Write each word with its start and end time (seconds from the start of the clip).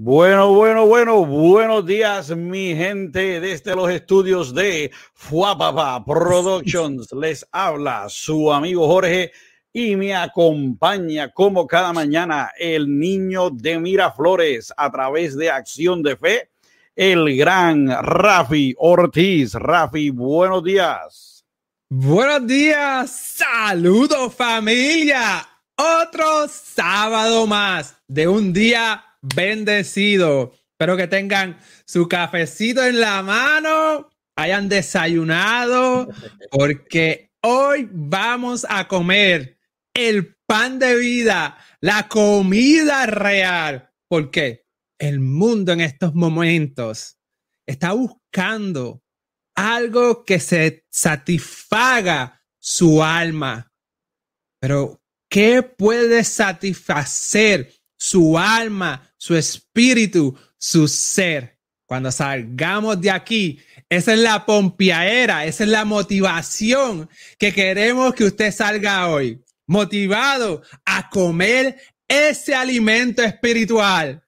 Bueno, 0.00 0.54
bueno, 0.54 0.86
bueno, 0.86 1.24
buenos 1.26 1.84
días, 1.84 2.30
mi 2.30 2.72
gente, 2.72 3.40
desde 3.40 3.74
los 3.74 3.90
estudios 3.90 4.54
de 4.54 4.92
Fuapapa 5.12 6.04
Productions. 6.04 7.10
Les 7.10 7.44
habla 7.50 8.06
su 8.08 8.52
amigo 8.52 8.86
Jorge 8.86 9.32
y 9.72 9.96
me 9.96 10.14
acompaña 10.14 11.32
como 11.32 11.66
cada 11.66 11.92
mañana 11.92 12.52
el 12.56 12.96
niño 12.96 13.50
de 13.50 13.80
Miraflores 13.80 14.72
a 14.76 14.88
través 14.88 15.36
de 15.36 15.50
Acción 15.50 16.00
de 16.04 16.16
Fe, 16.16 16.50
el 16.94 17.36
gran 17.36 17.88
Rafi 17.88 18.76
Ortiz. 18.78 19.54
Rafi, 19.54 20.10
buenos 20.10 20.62
días. 20.62 21.44
Buenos 21.90 22.46
días, 22.46 23.10
saludos 23.10 24.32
familia. 24.32 25.44
Otro 25.74 26.46
sábado 26.46 27.48
más 27.48 27.96
de 28.06 28.28
un 28.28 28.52
día 28.52 29.04
bendecido. 29.22 30.54
Espero 30.72 30.96
que 30.96 31.08
tengan 31.08 31.58
su 31.86 32.08
cafecito 32.08 32.84
en 32.84 33.00
la 33.00 33.22
mano, 33.22 34.10
hayan 34.36 34.68
desayunado, 34.68 36.08
porque 36.50 37.32
hoy 37.42 37.88
vamos 37.90 38.64
a 38.68 38.86
comer 38.86 39.58
el 39.94 40.36
pan 40.46 40.78
de 40.78 40.96
vida, 40.96 41.58
la 41.80 42.08
comida 42.08 43.06
real. 43.06 43.90
porque 44.08 44.66
El 45.00 45.20
mundo 45.20 45.72
en 45.72 45.80
estos 45.80 46.14
momentos 46.14 47.18
está 47.66 47.92
buscando 47.92 49.02
algo 49.54 50.24
que 50.24 50.40
se 50.40 50.86
satisfaga 50.90 52.40
su 52.60 53.02
alma. 53.02 53.72
Pero, 54.60 55.00
¿qué 55.28 55.62
puede 55.62 56.24
satisfacer 56.24 57.72
su 57.98 58.38
alma, 58.38 59.07
su 59.18 59.36
espíritu, 59.36 60.34
su 60.56 60.88
ser. 60.88 61.58
Cuando 61.84 62.12
salgamos 62.12 63.00
de 63.00 63.10
aquí, 63.10 63.60
esa 63.88 64.12
es 64.12 64.18
la 64.18 64.44
pompiaera, 64.44 65.46
esa 65.46 65.64
es 65.64 65.70
la 65.70 65.84
motivación 65.84 67.08
que 67.38 67.52
queremos 67.52 68.14
que 68.14 68.24
usted 68.24 68.52
salga 68.52 69.08
hoy, 69.08 69.42
motivado 69.66 70.62
a 70.84 71.08
comer 71.08 71.80
ese 72.06 72.54
alimento 72.54 73.22
espiritual. 73.22 74.22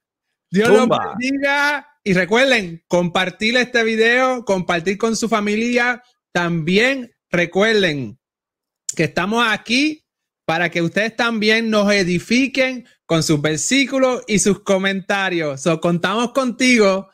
Dios 0.50 0.68
lo 0.68 0.86
bendiga 0.88 1.86
y 2.02 2.14
recuerden 2.14 2.82
compartir 2.88 3.56
este 3.56 3.84
video, 3.84 4.44
compartir 4.44 4.98
con 4.98 5.14
su 5.14 5.28
familia. 5.28 6.02
También 6.32 7.14
recuerden 7.30 8.18
que 8.96 9.04
estamos 9.04 9.44
aquí 9.46 10.04
para 10.46 10.70
que 10.70 10.82
ustedes 10.82 11.14
también 11.14 11.70
nos 11.70 11.92
edifiquen 11.92 12.86
con 13.10 13.24
sus 13.24 13.42
versículos 13.42 14.22
y 14.28 14.38
sus 14.38 14.60
comentarios. 14.60 15.62
So, 15.62 15.80
contamos 15.80 16.30
contigo. 16.30 17.08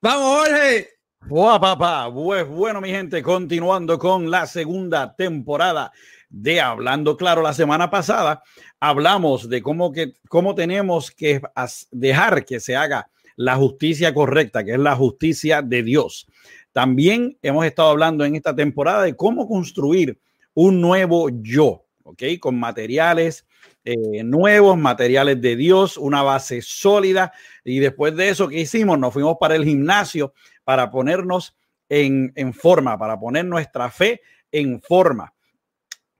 Vamos, 0.00 0.38
Jorge. 0.38 0.90
Buah, 1.26 1.58
papá. 1.58 2.08
Pues 2.14 2.46
bueno, 2.46 2.80
mi 2.80 2.90
gente, 2.90 3.24
continuando 3.24 3.98
con 3.98 4.30
la 4.30 4.46
segunda 4.46 5.16
temporada 5.16 5.90
de 6.28 6.60
Hablando 6.60 7.16
Claro. 7.16 7.42
La 7.42 7.54
semana 7.54 7.90
pasada 7.90 8.40
hablamos 8.78 9.48
de 9.48 9.60
cómo, 9.62 9.90
que, 9.90 10.12
cómo 10.28 10.54
tenemos 10.54 11.10
que 11.10 11.42
dejar 11.90 12.44
que 12.44 12.60
se 12.60 12.76
haga 12.76 13.10
la 13.34 13.56
justicia 13.56 14.14
correcta, 14.14 14.62
que 14.62 14.74
es 14.74 14.78
la 14.78 14.94
justicia 14.94 15.60
de 15.60 15.82
Dios. 15.82 16.28
También 16.70 17.36
hemos 17.42 17.66
estado 17.66 17.88
hablando 17.88 18.24
en 18.24 18.36
esta 18.36 18.54
temporada 18.54 19.02
de 19.02 19.16
cómo 19.16 19.48
construir 19.48 20.20
un 20.54 20.80
nuevo 20.80 21.30
yo, 21.30 21.84
¿ok? 22.04 22.22
Con 22.38 22.60
materiales 22.60 23.44
eh, 23.84 24.22
nuevos, 24.22 24.78
materiales 24.78 25.40
de 25.40 25.56
Dios, 25.56 25.96
una 25.96 26.22
base 26.22 26.62
sólida. 26.62 27.32
Y 27.64 27.80
después 27.80 28.14
de 28.16 28.28
eso, 28.28 28.48
¿qué 28.48 28.60
hicimos? 28.60 28.98
Nos 28.98 29.12
fuimos 29.12 29.36
para 29.40 29.56
el 29.56 29.64
gimnasio 29.64 30.34
para 30.64 30.90
ponernos 30.90 31.56
en, 31.88 32.32
en 32.36 32.54
forma, 32.54 32.98
para 32.98 33.18
poner 33.18 33.44
nuestra 33.44 33.90
fe 33.90 34.20
en 34.50 34.80
forma. 34.80 35.34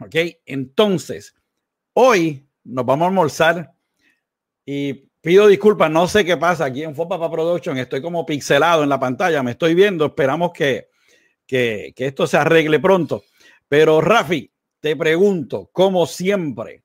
¿Ok? 0.00 0.16
Entonces, 0.44 1.34
hoy 1.94 2.46
nos 2.64 2.84
vamos 2.84 3.04
a 3.04 3.08
almorzar 3.08 3.72
y 4.64 5.08
pido 5.20 5.46
disculpas, 5.46 5.90
no 5.90 6.08
sé 6.08 6.24
qué 6.24 6.36
pasa 6.36 6.64
aquí 6.64 6.82
en 6.82 6.94
Fopa 6.94 7.30
Production, 7.30 7.78
estoy 7.78 8.02
como 8.02 8.26
pixelado 8.26 8.82
en 8.82 8.88
la 8.88 8.98
pantalla, 8.98 9.42
me 9.42 9.52
estoy 9.52 9.74
viendo, 9.74 10.06
esperamos 10.06 10.52
que, 10.52 10.88
que, 11.46 11.92
que 11.94 12.06
esto 12.06 12.26
se 12.26 12.36
arregle 12.36 12.80
pronto. 12.80 13.24
Pero 13.68 14.00
Rafi, 14.00 14.52
te 14.80 14.96
pregunto, 14.96 15.70
como 15.72 16.06
siempre, 16.06 16.82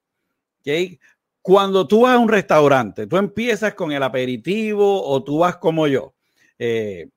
cuando 1.41 1.88
tú 1.88 2.01
vas 2.01 2.16
a 2.16 2.19
un 2.19 2.29
restaurante, 2.29 3.07
tú 3.07 3.17
empiezas 3.17 3.73
con 3.73 3.91
el 3.91 4.03
aperitivo 4.03 5.03
o 5.03 5.23
tú 5.23 5.39
vas 5.39 5.57
como 5.57 5.88
yo, 5.88 6.13
eh, 6.59 7.09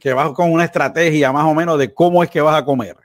que 0.00 0.12
vas 0.12 0.32
con 0.32 0.50
una 0.50 0.64
estrategia 0.64 1.32
más 1.32 1.44
o 1.44 1.54
menos 1.54 1.78
de 1.78 1.92
cómo 1.92 2.22
es 2.22 2.30
que 2.30 2.40
vas 2.40 2.60
a 2.60 2.64
comer. 2.64 2.96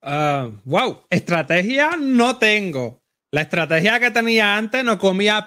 Uh, 0.00 0.52
wow, 0.64 1.02
estrategia 1.10 1.96
no 1.98 2.38
tengo. 2.38 3.02
La 3.30 3.42
estrategia 3.42 4.00
que 4.00 4.10
tenía 4.10 4.56
antes 4.56 4.82
no 4.82 4.98
comía 4.98 5.46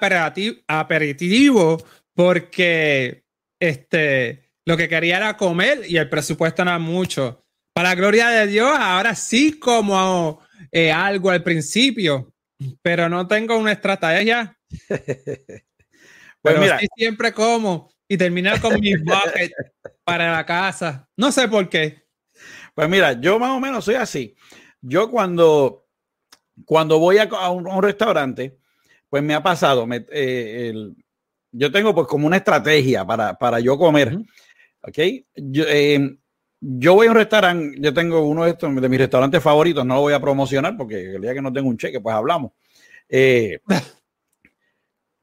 aperitivo 0.67 1.83
porque 2.13 3.23
este, 3.59 4.51
lo 4.65 4.77
que 4.77 4.87
quería 4.87 5.17
era 5.17 5.37
comer 5.37 5.81
y 5.87 5.97
el 5.97 6.09
presupuesto 6.09 6.63
no 6.63 6.71
era 6.71 6.79
mucho. 6.79 7.43
Para 7.73 7.89
la 7.89 7.95
gloria 7.95 8.29
de 8.29 8.47
Dios, 8.47 8.71
ahora 8.77 9.15
sí 9.15 9.57
como 9.57 10.41
eh, 10.71 10.91
algo 10.91 11.31
al 11.31 11.41
principio, 11.41 12.31
pero 12.81 13.09
no 13.09 13.27
tengo 13.27 13.57
una 13.57 13.71
estrategia. 13.71 14.57
pues 16.41 16.59
mira. 16.59 16.79
siempre 16.95 17.33
como 17.33 17.91
y 18.07 18.17
terminar 18.17 18.59
con 18.59 18.79
mi 18.79 18.95
bucket 18.97 19.51
para 20.03 20.31
la 20.31 20.45
casa. 20.45 21.07
No 21.15 21.31
sé 21.31 21.47
por 21.47 21.69
qué. 21.69 22.03
Pues 22.73 22.89
mira, 22.89 23.19
yo 23.19 23.39
más 23.39 23.51
o 23.51 23.59
menos 23.59 23.85
soy 23.85 23.95
así. 23.95 24.35
Yo 24.81 25.09
cuando, 25.09 25.87
cuando 26.65 26.99
voy 26.99 27.17
a, 27.19 27.49
un, 27.49 27.81
restaurante, 27.81 28.57
pues 29.09 29.21
me 29.23 29.33
ha 29.33 29.43
pasado, 29.43 29.87
eh, 30.11 30.73
yo 31.51 31.71
tengo 31.71 31.93
pues 31.93 32.07
como 32.07 32.27
una 32.27 32.37
estrategia 32.37 33.05
para, 33.05 33.37
para 33.37 33.59
yo 33.59 33.77
comer. 33.77 34.17
¿Ok? 34.83 34.97
Yo, 35.35 35.63
eh, 35.67 36.17
yo 36.61 36.93
voy 36.93 37.07
a 37.07 37.09
un 37.09 37.15
restaurante, 37.15 37.77
yo 37.79 37.91
tengo 37.91 38.21
uno 38.21 38.43
de, 38.43 38.51
estos, 38.51 38.73
de 38.73 38.89
mis 38.89 38.99
restaurantes 38.99 39.41
favoritos, 39.41 39.83
no 39.83 39.95
lo 39.95 40.01
voy 40.01 40.13
a 40.13 40.19
promocionar 40.19 40.77
porque 40.77 41.15
el 41.15 41.21
día 41.21 41.33
que 41.33 41.41
no 41.41 41.51
tengo 41.51 41.67
un 41.67 41.77
cheque, 41.77 41.99
pues 41.99 42.15
hablamos. 42.15 42.51
Eh, 43.09 43.59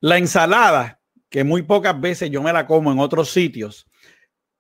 la 0.01 0.19
ensalada, 0.19 1.01
que 1.31 1.45
muy 1.45 1.63
pocas 1.63 1.99
veces 2.01 2.29
yo 2.31 2.43
me 2.43 2.53
la 2.53 2.67
como 2.67 2.91
en 2.91 2.99
otros 2.99 3.31
sitios, 3.31 3.87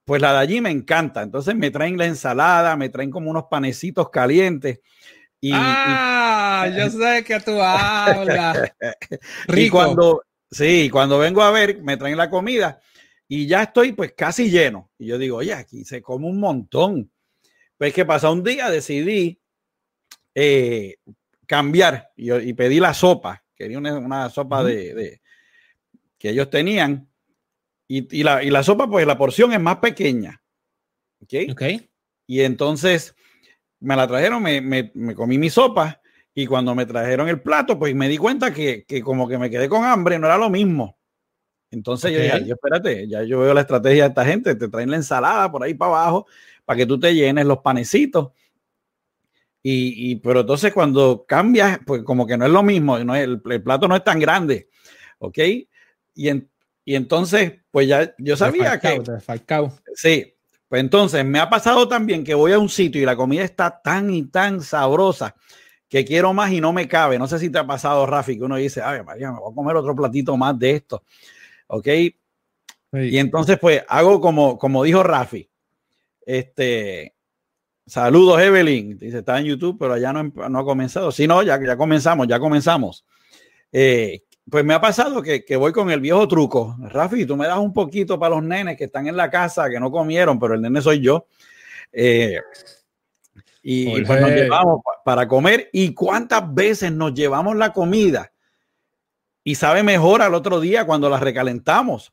pues 0.05 0.23
la 0.23 0.33
de 0.33 0.39
allí 0.39 0.61
me 0.61 0.71
encanta. 0.71 1.23
Entonces 1.23 1.57
me 1.57 1.73
traen 1.73 1.99
la 1.99 2.07
ensalada, 2.07 2.77
me 2.77 2.89
traen 2.89 3.11
como 3.11 3.29
unos 3.29 3.45
panecitos 3.51 4.09
calientes. 4.11 4.81
Y, 5.41 5.51
ah, 5.53 6.69
yo 6.77 6.89
sé 6.91 7.25
que 7.25 7.41
tú 7.41 7.61
hablas. 7.61 8.73
Rico. 9.49 9.61
Y 9.61 9.69
cuando, 9.69 10.23
sí, 10.49 10.89
cuando 10.91 11.19
vengo 11.19 11.43
a 11.43 11.51
ver, 11.51 11.83
me 11.83 11.97
traen 11.97 12.17
la 12.17 12.31
comida 12.31 12.81
y 13.29 13.47
ya 13.47 13.65
estoy 13.65 13.93
pues 13.93 14.15
casi 14.17 14.51
lleno. 14.51 14.91
Y 14.99 15.07
yo 15.07 15.19
digo, 15.19 15.37
oye, 15.37 15.53
aquí 15.53 15.85
se 15.85 16.01
come 16.01 16.27
un 16.27 16.41
montón. 16.41 17.13
Pues 17.77 17.93
que 17.93 18.07
pasa 18.07 18.31
un 18.31 18.43
día, 18.43 18.71
decidí 18.71 19.39
eh, 20.35 20.97
cambiar 21.47 22.11
y, 22.17 22.53
pedí 22.55 22.81
la 22.81 22.95
sopa. 22.95 23.45
Quería 23.55 23.79
una, 23.79 24.31
sopa 24.31 24.65
de, 24.65 25.21
que 26.19 26.31
ellos 26.31 26.49
tenían. 26.49 27.09
Y, 27.87 28.23
la, 28.23 28.63
sopa, 28.63 28.89
pues 28.89 29.07
la 29.07 29.19
porción 29.19 29.53
es 29.53 29.61
más 29.61 29.77
pequeña. 29.77 30.43
¿Ok? 31.21 31.65
Y 32.27 32.41
entonces 32.41 33.15
me 33.81 33.95
la 33.95 34.07
trajeron, 34.09 34.43
me, 34.43 35.15
comí 35.15 35.37
mi 35.37 35.51
sopa. 35.51 36.01
Y 36.35 36.47
cuando 36.47 36.75
me 36.75 36.87
trajeron 36.87 37.29
el 37.29 37.43
plato, 37.43 37.79
pues 37.79 37.95
me 37.95 38.09
di 38.09 38.17
cuenta 38.17 38.55
que, 38.55 38.85
que 38.85 39.03
como 39.03 39.29
que 39.29 39.39
me 39.39 39.51
quedé 39.51 39.69
con 39.69 39.85
hambre, 39.85 40.19
no 40.19 40.27
era 40.27 40.39
lo 40.39 40.49
mismo. 40.49 40.98
Entonces 41.71 42.13
yo 42.13 42.21
dije, 42.21 42.47
yo 42.47 42.55
espérate, 42.55 43.07
ya 43.09 43.23
yo 43.23 43.41
veo 43.41 43.53
la 43.53 43.61
estrategia 43.61 44.05
de 44.05 44.09
esta 44.09 44.25
gente, 44.25 44.55
te 44.55 44.69
traen 44.69 44.91
la 44.91 44.97
ensalada 44.97 45.51
por 45.51 45.63
ahí 45.63 45.75
para 45.75 45.93
abajo 45.93 46.27
para 46.65 46.77
que 46.77 46.87
tú 46.87 46.99
te 46.99 47.15
llenes 47.15 47.47
los 47.47 47.59
panecitos. 47.59 48.31
Y, 49.63 50.17
pero 50.17 50.41
entonces 50.41 50.73
cuando 50.73 51.27
cambias, 51.29 51.81
pues 51.85 52.03
como 52.03 52.27
que 52.27 52.39
no 52.39 52.47
es 52.47 52.51
lo 52.51 52.63
mismo, 52.63 52.99
no 53.01 53.15
el, 53.15 53.43
plato 53.43 53.87
no 53.87 53.97
es 53.97 54.03
tan 54.03 54.19
grande, 54.19 54.71
¿ok? 55.19 55.39
Y, 56.15 56.31
y 56.85 56.95
entonces, 56.95 57.53
pues 57.71 57.87
ya 57.87 58.15
yo 58.17 58.35
sabía 58.35 58.81
que... 58.81 59.03
Sí, 59.95 60.35
pues 60.69 60.81
entonces 60.81 61.23
me 61.25 61.39
ha 61.39 61.51
pasado 61.51 61.87
también 61.87 62.25
que 62.25 62.35
voy 62.35 62.53
a 62.53 62.59
un 62.59 62.71
sitio 62.71 63.03
y 63.03 63.05
la 63.05 63.17
comida 63.17 63.45
está 63.45 63.83
tan 63.83 64.11
y 64.11 64.25
tan 64.25 64.63
sabrosa 64.63 65.35
que 65.89 66.05
quiero 66.05 66.33
más 66.33 66.51
y 66.53 66.61
no 66.61 66.73
me 66.73 66.89
cabe. 66.89 67.19
No 67.19 67.27
sé 67.27 67.39
si 67.39 67.51
te 67.51 67.59
ha 67.59 67.67
pasado, 67.67 68.07
Rafi, 68.07 68.39
que 68.39 68.45
uno 68.45 68.57
dice, 68.57 68.83
ay, 68.83 69.03
María, 69.03 69.33
me 69.33 69.39
voy 69.39 69.53
a 69.53 69.55
comer 69.55 69.77
otro 69.77 69.95
platito 69.95 70.37
más 70.37 70.59
de 70.59 70.73
esto. 70.73 71.03
¿Ok? 71.69 71.89
Y 72.93 73.19
entonces, 73.19 73.59
pues, 73.59 73.83
hago 73.89 74.21
como, 74.21 74.59
como 74.59 74.85
dijo 74.85 75.03
Rafi. 75.03 75.49
Este, 76.25 77.15
saludos, 77.87 78.41
Evelyn. 78.41 78.99
Dice, 78.99 79.19
está 79.19 79.39
en 79.39 79.47
YouTube, 79.47 79.77
pero 79.79 79.97
ya 79.97 80.13
no, 80.13 80.25
no 80.25 80.59
ha 80.59 80.65
comenzado. 80.65 81.13
Sí, 81.13 81.27
no, 81.27 81.43
ya, 81.43 81.63
ya 81.65 81.77
comenzamos, 81.77 82.27
ya 82.27 82.39
comenzamos. 82.41 83.05
Eh, 83.73 84.23
pues 84.51 84.65
me 84.65 84.75
ha 84.75 84.81
pasado 84.81 85.23
que, 85.23 85.45
voy 85.57 85.73
con 85.73 85.91
el 85.91 86.01
viejo 86.01 86.27
truco. 86.27 86.77
Rafi, 86.81 87.27
tú 87.27 87.37
me 87.37 87.47
das 87.47 87.59
un 87.59 87.73
poquito 87.73 88.19
para 88.19 88.35
los 88.35 88.45
nenes 88.45 88.77
que 88.77 88.85
están 88.85 89.07
en 89.07 89.17
la 89.17 89.31
casa, 89.31 89.69
que 89.69 89.79
no 89.79 89.91
comieron, 89.91 90.39
pero 90.39 90.55
el 90.55 90.63
nene 90.63 90.81
soy 90.81 91.01
yo. 91.01 91.27
Eh, 91.93 92.41
y, 93.63 94.03
pues 94.03 94.21
nos 94.21 94.31
llevamos 94.31 94.81
para 95.05 95.29
comer. 95.29 95.69
¿Y 95.73 95.93
cuántas 95.93 96.55
veces 96.55 96.91
nos 96.91 97.13
llevamos 97.13 97.57
la 97.57 97.73
comida? 97.73 98.33
Y 99.49 99.55
sabe 99.55 99.83
mejor 99.83 100.21
al 100.21 100.35
otro 100.35 100.61
día 100.61 100.85
cuando 100.85 101.09
la 101.09 101.19
recalentamos. 101.19 102.13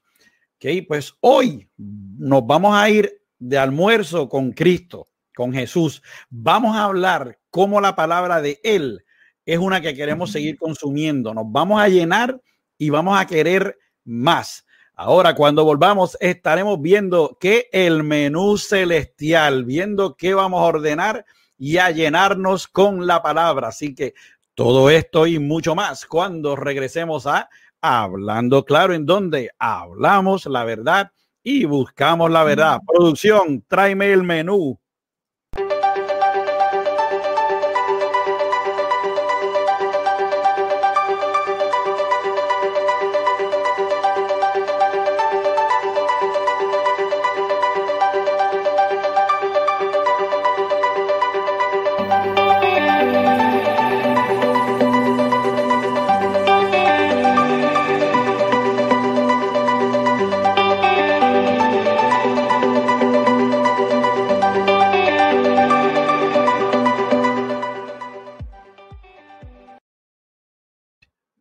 Okay, 0.55 0.83
pues 0.83 1.15
hoy 1.19 1.67
nos 1.75 2.47
vamos 2.47 2.73
a 2.73 2.89
ir 2.89 3.11
de 3.37 3.57
almuerzo 3.57 4.29
con 4.29 4.53
Cristo, 4.53 5.09
con 5.35 5.51
Jesús. 5.51 6.01
Vamos 6.29 6.77
a 6.77 6.85
hablar 6.85 7.37
cómo 7.49 7.81
la 7.81 7.93
palabra 7.93 8.41
de 8.41 8.61
Él 8.63 9.03
es 9.45 9.57
una 9.57 9.81
que 9.81 9.93
queremos 9.93 10.31
seguir 10.31 10.57
consumiendo. 10.57 11.33
Nos 11.33 11.43
vamos 11.47 11.81
a 11.81 11.89
llenar 11.89 12.39
y 12.77 12.89
vamos 12.89 13.19
a 13.19 13.27
querer 13.27 13.77
más. 14.05 14.65
Ahora, 14.93 15.35
cuando 15.35 15.65
volvamos, 15.65 16.17
estaremos 16.21 16.81
viendo 16.81 17.37
que 17.37 17.67
el 17.73 18.03
menú 18.03 18.57
celestial, 18.57 19.65
viendo 19.65 20.15
qué 20.15 20.33
vamos 20.33 20.61
a 20.61 20.67
ordenar 20.67 21.25
y 21.57 21.79
a 21.79 21.91
llenarnos 21.91 22.69
con 22.69 23.05
la 23.05 23.21
palabra. 23.21 23.67
Así 23.67 23.93
que 23.93 24.13
todo 24.55 24.89
esto 24.89 25.27
y 25.27 25.37
mucho 25.37 25.75
más 25.75 26.05
cuando 26.05 26.55
regresemos 26.55 27.27
a 27.27 27.49
Hablando 27.81 28.65
Claro, 28.65 28.93
en 28.93 29.05
donde 29.05 29.51
hablamos 29.59 30.45
la 30.47 30.63
verdad 30.63 31.11
y 31.43 31.65
buscamos 31.65 32.31
la 32.31 32.43
verdad. 32.43 32.79
Producción, 32.87 33.63
tráeme 33.67 34.11
el 34.11 34.23
menú. 34.23 34.79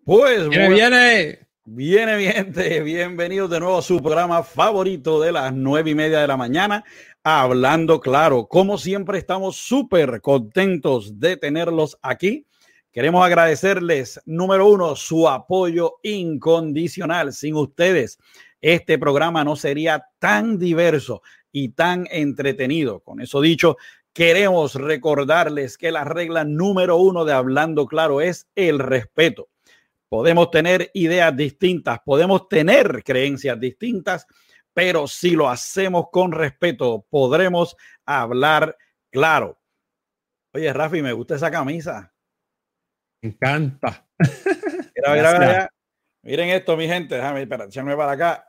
Pues 0.04 0.50
viene, 0.50 0.68
viene. 0.68 1.38
Viene, 1.64 2.16
viene. 2.18 2.80
Bienvenidos 2.82 3.48
de 3.48 3.58
nuevo 3.58 3.78
a 3.78 3.82
su 3.82 4.02
programa 4.02 4.42
favorito 4.42 5.18
de 5.18 5.32
las 5.32 5.54
nueve 5.54 5.92
y 5.92 5.94
media 5.94 6.20
de 6.20 6.26
la 6.26 6.36
mañana, 6.36 6.84
Hablando 7.22 8.00
Claro. 8.00 8.46
Como 8.46 8.76
siempre, 8.76 9.16
estamos 9.16 9.56
súper 9.56 10.20
contentos 10.20 11.18
de 11.18 11.38
tenerlos 11.38 11.96
aquí. 12.02 12.46
Queremos 12.92 13.24
agradecerles, 13.24 14.20
número 14.26 14.68
uno, 14.68 14.94
su 14.94 15.26
apoyo 15.26 15.94
incondicional. 16.02 17.32
Sin 17.32 17.54
ustedes, 17.54 18.18
este 18.60 18.98
programa 18.98 19.42
no 19.42 19.56
sería 19.56 20.04
tan 20.18 20.58
diverso 20.58 21.22
y 21.50 21.70
tan 21.70 22.06
entretenido. 22.10 23.00
Con 23.00 23.22
eso 23.22 23.40
dicho, 23.40 23.78
queremos 24.12 24.74
recordarles 24.74 25.78
que 25.78 25.90
la 25.90 26.04
regla 26.04 26.44
número 26.44 26.98
uno 26.98 27.24
de 27.24 27.32
Hablando 27.32 27.86
Claro 27.86 28.20
es 28.20 28.48
el 28.54 28.80
respeto 28.80 29.48
Podemos 30.14 30.48
tener 30.48 30.92
ideas 30.94 31.36
distintas, 31.36 31.98
podemos 31.98 32.48
tener 32.48 33.02
creencias 33.02 33.58
distintas, 33.58 34.28
pero 34.72 35.08
si 35.08 35.32
lo 35.32 35.50
hacemos 35.50 36.04
con 36.12 36.30
respeto, 36.30 37.04
podremos 37.10 37.76
hablar 38.06 38.78
claro. 39.10 39.58
Oye, 40.52 40.72
Rafi, 40.72 41.02
me 41.02 41.12
gusta 41.12 41.34
esa 41.34 41.50
camisa. 41.50 42.14
Me 43.22 43.30
encanta. 43.30 44.06
Mira, 44.96 45.12
mira, 45.12 45.38
mira, 45.40 45.70
Miren 46.22 46.50
esto, 46.50 46.76
mi 46.76 46.86
gente. 46.86 47.16
Déjame, 47.16 47.42
espera, 47.42 47.64
echarme 47.64 47.96
para 47.96 48.12
acá. 48.12 48.48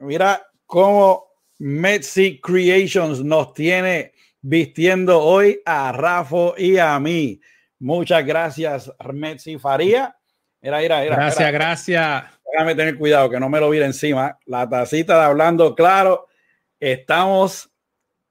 Mira 0.00 0.46
cómo 0.66 1.28
Metsi 1.60 2.42
Creations 2.42 3.24
nos 3.24 3.54
tiene 3.54 4.12
vistiendo 4.42 5.18
hoy 5.22 5.62
a 5.64 5.92
Rafa 5.92 6.52
y 6.58 6.76
a 6.76 7.00
mí. 7.00 7.40
Muchas 7.78 8.26
gracias, 8.26 8.92
Metsi 9.14 9.58
Faría. 9.58 10.19
Mira, 10.62 10.78
mira, 10.78 11.00
mira. 11.00 11.16
Gracias, 11.16 11.52
gracias. 11.52 12.24
Déjame 12.52 12.74
tener 12.74 12.98
cuidado 12.98 13.30
que 13.30 13.40
no 13.40 13.48
me 13.48 13.60
lo 13.60 13.70
vire 13.70 13.86
encima. 13.86 14.38
La 14.46 14.68
tacita 14.68 15.18
de 15.18 15.24
hablando 15.24 15.74
claro. 15.74 16.26
Estamos 16.78 17.70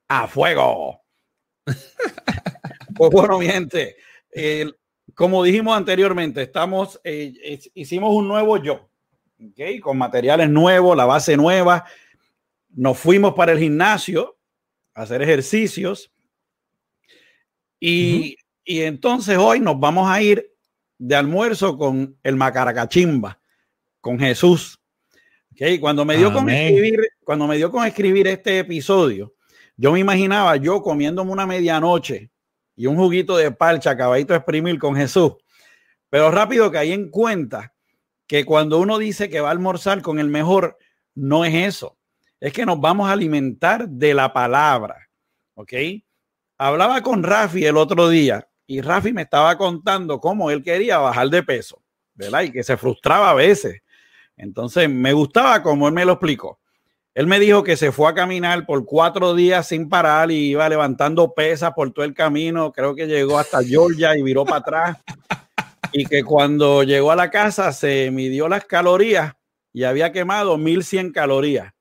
a 0.07 0.27
fuego. 0.27 1.01
pues 2.95 3.11
bueno, 3.11 3.39
mi 3.39 3.47
gente, 3.47 3.95
como 5.13 5.43
dijimos 5.43 5.75
anteriormente, 5.75 6.43
estamos, 6.43 6.99
eh, 7.03 7.59
hicimos 7.73 8.13
un 8.13 8.27
nuevo 8.27 8.57
yo, 8.57 8.89
¿okay? 9.51 9.79
con 9.79 9.97
materiales 9.97 10.49
nuevos, 10.49 10.97
la 10.97 11.05
base 11.05 11.37
nueva. 11.37 11.85
Nos 12.69 12.97
fuimos 12.97 13.33
para 13.33 13.51
el 13.51 13.59
gimnasio 13.59 14.37
a 14.93 15.03
hacer 15.03 15.21
ejercicios. 15.21 16.11
Y, 17.79 18.35
y 18.63 18.81
entonces 18.81 19.37
hoy 19.37 19.59
nos 19.59 19.79
vamos 19.79 20.09
a 20.09 20.21
ir 20.21 20.51
de 21.00 21.16
almuerzo 21.16 21.78
con 21.78 22.18
el 22.22 22.36
Macaracachimba, 22.36 23.40
con 24.01 24.19
Jesús. 24.19 24.80
Okay, 25.54 25.80
cuando 25.80 26.06
me 26.06 26.18
dio 26.18 26.31
con 26.31 26.50
escribir, 26.50 27.00
cuando 27.24 27.48
me 27.48 27.57
dio 27.57 27.72
con 27.72 27.86
escribir 27.86 28.28
este 28.28 28.60
episodio, 28.60 29.34
yo 29.75 29.92
me 29.92 30.00
imaginaba 30.00 30.57
yo 30.57 30.81
comiéndome 30.81 31.31
una 31.31 31.48
medianoche 31.48 32.30
y 32.75 32.86
un 32.86 32.98
juguito 32.98 33.36
de 33.38 33.51
palcha, 33.51 33.98
caballito 33.98 34.34
de 34.34 34.38
exprimir 34.38 34.78
con 34.78 34.96
Jesús. 34.96 35.34
Pero 36.10 36.31
rápido 36.31 36.69
que 36.69 36.78
hay 36.78 36.92
en 36.92 37.10
cuenta 37.10 37.74
que 38.28 38.46
cuando 38.46 38.80
uno 38.80 38.98
dice 38.98 39.30
que 39.30 39.40
va 39.40 39.50
a 39.50 39.51
almorzar 39.51 40.01
con 40.01 40.19
el 40.19 40.28
mejor, 40.28 40.78
no 41.16 41.46
es 41.46 41.54
eso. 41.54 41.98
Es 42.40 42.54
que 42.54 42.66
nos 42.66 42.80
vamos 42.80 43.10
a 43.10 43.13
alimentar 43.13 43.88
de 43.90 44.13
la 44.13 44.31
palabra. 44.31 45.10
¿Ok? 45.56 45.74
Hablaba 46.57 47.01
con 47.01 47.24
Rafi 47.24 47.66
el 47.66 47.78
otro 47.78 48.10
día 48.10 48.49
y 48.69 48.81
Rafi 48.81 49.12
me 49.13 49.24
estaba 49.24 49.57
contando 49.57 50.19
cómo 50.19 50.51
él 50.51 50.62
quería 50.62 51.00
bajar 51.00 51.27
de 51.31 51.42
peso, 51.42 51.81
¿verdad? 52.13 52.44
Y 52.44 52.51
que 52.51 52.62
se 52.62 52.77
frustraba 52.77 53.31
a 53.31 53.33
veces. 53.33 53.81
Entonces 54.38 54.88
me 54.88 55.12
gustaba 55.12 55.63
como 55.63 55.88
él 55.88 55.94
me 55.95 56.06
lo 56.06 56.13
explicó. 56.13 56.60
Él 57.15 57.25
me 57.25 57.39
dijo 57.39 57.63
que 57.63 57.75
se 57.75 57.91
fue 57.91 58.08
a 58.12 58.13
caminar 58.13 58.67
por 58.67 58.86
cuatro 58.86 59.34
días 59.34 59.67
sin 59.67 59.89
parar 59.89 60.29
y 60.29 60.51
iba 60.51 60.70
levantando 60.70 61.34
pesas 61.34 61.74
por 61.74 61.91
todo 61.91 62.05
el 62.05 62.13
camino. 62.13 62.72
Creo 62.72 62.93
que 62.93 63.08
llegó 63.08 63.39
hasta 63.39 63.63
Georgia 63.63 64.15
y 64.15 64.22
viró 64.22 64.46
para 64.46 64.58
atrás. 64.58 64.98
Y 65.91 66.05
que 66.05 66.24
cuando 66.24 66.84
llegó 66.84 67.10
a 67.10 67.15
la 67.15 67.32
casa 67.32 67.74
se 67.74 68.12
midió 68.12 68.48
las 68.48 68.65
calorías 68.65 69.34
y 69.74 69.84
había 69.84 70.12
quemado 70.12 70.60
1100 70.60 71.12
calorías. 71.12 71.74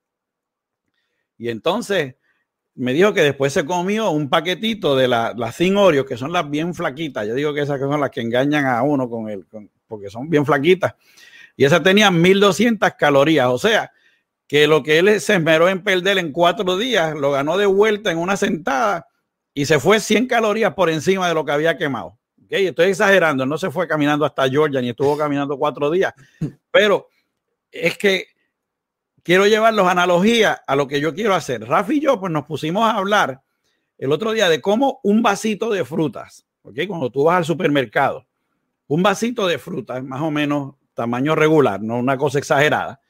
Y 1.36 1.50
entonces 1.50 2.14
me 2.78 2.92
dijo 2.92 3.12
que 3.12 3.22
después 3.22 3.52
se 3.52 3.64
comió 3.64 4.10
un 4.10 4.28
paquetito 4.28 4.94
de 4.94 5.08
las 5.08 5.36
la 5.36 5.50
Thin 5.50 5.76
Oreo, 5.76 6.06
que 6.06 6.16
son 6.16 6.32
las 6.32 6.48
bien 6.48 6.74
flaquitas. 6.74 7.26
Yo 7.26 7.34
digo 7.34 7.52
que 7.52 7.62
esas 7.62 7.80
son 7.80 8.00
las 8.00 8.10
que 8.10 8.20
engañan 8.20 8.66
a 8.66 8.82
uno 8.82 9.10
con 9.10 9.28
el, 9.28 9.44
porque 9.88 10.08
son 10.08 10.30
bien 10.30 10.46
flaquitas. 10.46 10.94
Y 11.56 11.64
esas 11.64 11.82
tenían 11.82 12.20
1200 12.22 12.92
calorías. 12.94 13.48
O 13.48 13.58
sea, 13.58 13.90
que 14.46 14.68
lo 14.68 14.84
que 14.84 14.98
él 14.98 15.20
se 15.20 15.34
esmeró 15.34 15.68
en 15.68 15.82
perder 15.82 16.18
en 16.18 16.30
cuatro 16.30 16.76
días, 16.76 17.14
lo 17.16 17.32
ganó 17.32 17.58
de 17.58 17.66
vuelta 17.66 18.12
en 18.12 18.18
una 18.18 18.36
sentada 18.36 19.08
y 19.52 19.66
se 19.66 19.80
fue 19.80 19.98
100 19.98 20.28
calorías 20.28 20.72
por 20.74 20.88
encima 20.88 21.26
de 21.26 21.34
lo 21.34 21.44
que 21.44 21.52
había 21.52 21.76
quemado. 21.76 22.16
¿Okay? 22.44 22.68
Estoy 22.68 22.90
exagerando, 22.90 23.44
no 23.44 23.58
se 23.58 23.72
fue 23.72 23.88
caminando 23.88 24.24
hasta 24.24 24.48
Georgia 24.48 24.80
ni 24.80 24.90
estuvo 24.90 25.18
caminando 25.18 25.58
cuatro 25.58 25.90
días, 25.90 26.14
pero 26.70 27.08
es 27.72 27.98
que 27.98 28.28
quiero 29.28 29.46
llevar 29.46 29.74
los 29.74 29.86
analogías 29.86 30.58
a 30.66 30.74
lo 30.74 30.88
que 30.88 31.02
yo 31.02 31.12
quiero 31.12 31.34
hacer. 31.34 31.62
Rafi 31.68 31.98
y 31.98 32.00
yo, 32.00 32.18
pues 32.18 32.32
nos 32.32 32.46
pusimos 32.46 32.82
a 32.84 32.92
hablar 32.92 33.42
el 33.98 34.10
otro 34.10 34.32
día 34.32 34.48
de 34.48 34.62
cómo 34.62 35.00
un 35.02 35.22
vasito 35.22 35.68
de 35.68 35.84
frutas, 35.84 36.46
¿ok? 36.62 36.78
Cuando 36.88 37.10
tú 37.10 37.24
vas 37.24 37.36
al 37.36 37.44
supermercado, 37.44 38.26
un 38.86 39.02
vasito 39.02 39.46
de 39.46 39.58
frutas, 39.58 40.02
más 40.02 40.22
o 40.22 40.30
menos 40.30 40.76
tamaño 40.94 41.34
regular, 41.34 41.82
no 41.82 41.98
una 41.98 42.16
cosa 42.16 42.38
exagerada, 42.38 43.02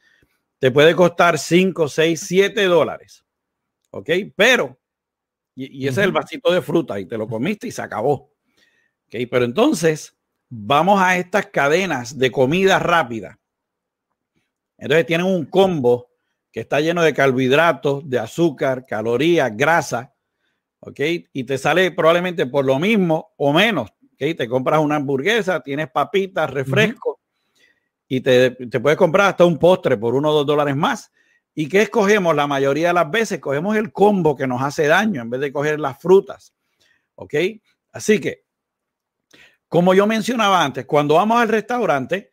te 0.59 0.71
puede 0.71 0.93
costar 0.93 1.39
5, 1.39 1.87
6, 1.87 2.19
7 2.19 2.65
dólares, 2.65 3.23
¿ok? 3.91 4.09
Pero, 4.35 4.77
y, 5.55 5.87
ese 5.87 6.01
es 6.01 6.05
el 6.05 6.11
vasito 6.11 6.51
de 6.51 6.61
fruta 6.61 6.99
y 6.99 7.05
te 7.05 7.17
lo 7.17 7.29
comiste 7.29 7.65
y 7.67 7.71
se 7.71 7.81
acabó, 7.81 8.33
¿ok? 9.05 9.15
Pero 9.31 9.45
entonces, 9.45 10.17
vamos 10.49 10.99
a 11.01 11.15
estas 11.15 11.45
cadenas 11.45 12.17
de 12.17 12.29
comida 12.29 12.77
rápida. 12.77 13.39
Entonces 14.77 15.05
tienen 15.05 15.25
un 15.25 15.45
combo 15.45 16.08
que 16.51 16.61
está 16.61 16.79
lleno 16.79 17.03
de 17.03 17.13
carbohidratos, 17.13 18.09
de 18.09 18.19
azúcar, 18.19 18.85
calorías, 18.85 19.55
grasa, 19.55 20.13
¿ok? 20.79 20.99
Y 21.33 21.43
te 21.43 21.57
sale 21.57 21.91
probablemente 21.91 22.45
por 22.45 22.65
lo 22.65 22.79
mismo 22.79 23.33
o 23.37 23.53
menos, 23.53 23.89
¿ok? 24.13 24.37
Te 24.37 24.47
compras 24.47 24.79
una 24.79 24.95
hamburguesa, 24.95 25.59
tienes 25.61 25.89
papitas, 25.89 26.49
refresco, 26.49 27.19
y 28.07 28.21
te, 28.21 28.51
te 28.51 28.79
puedes 28.79 28.97
comprar 28.97 29.29
hasta 29.29 29.45
un 29.45 29.59
postre 29.59 29.95
por 29.95 30.15
uno 30.15 30.31
o 30.31 30.33
dos 30.33 30.45
dólares 30.45 30.75
más. 30.75 31.11
¿Y 31.53 31.67
qué 31.67 31.83
escogemos? 31.83 32.35
La 32.35 32.47
mayoría 32.47 32.87
de 32.87 32.93
las 32.93 33.11
veces 33.11 33.39
cogemos 33.39 33.75
el 33.75 33.91
combo 33.91 34.35
que 34.35 34.47
nos 34.47 34.61
hace 34.61 34.87
daño 34.87 35.21
en 35.21 35.29
vez 35.29 35.41
de 35.41 35.53
coger 35.53 35.79
las 35.79 35.99
frutas. 35.99 36.53
¿Ok? 37.15 37.33
Así 37.91 38.19
que, 38.19 38.45
como 39.67 39.93
yo 39.93 40.07
mencionaba 40.07 40.63
antes, 40.63 40.85
cuando 40.85 41.15
vamos 41.15 41.39
al 41.39 41.49
restaurante, 41.49 42.31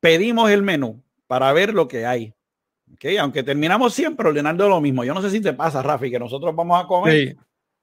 pedimos 0.00 0.50
el 0.50 0.62
menú 0.62 1.02
para 1.26 1.52
ver 1.52 1.72
lo 1.72 1.88
que 1.88 2.04
hay. 2.04 2.34
¿Ok? 2.96 3.04
Aunque 3.20 3.42
terminamos 3.42 3.92
siempre 3.92 4.28
ordenando 4.28 4.68
lo 4.68 4.80
mismo. 4.80 5.04
Yo 5.04 5.12
no 5.12 5.20
sé 5.20 5.30
si 5.30 5.40
te 5.40 5.52
pasa, 5.52 5.82
Rafi, 5.82 6.10
que 6.10 6.18
nosotros 6.18 6.56
vamos 6.56 6.82
a 6.82 6.86
comer, 6.86 7.36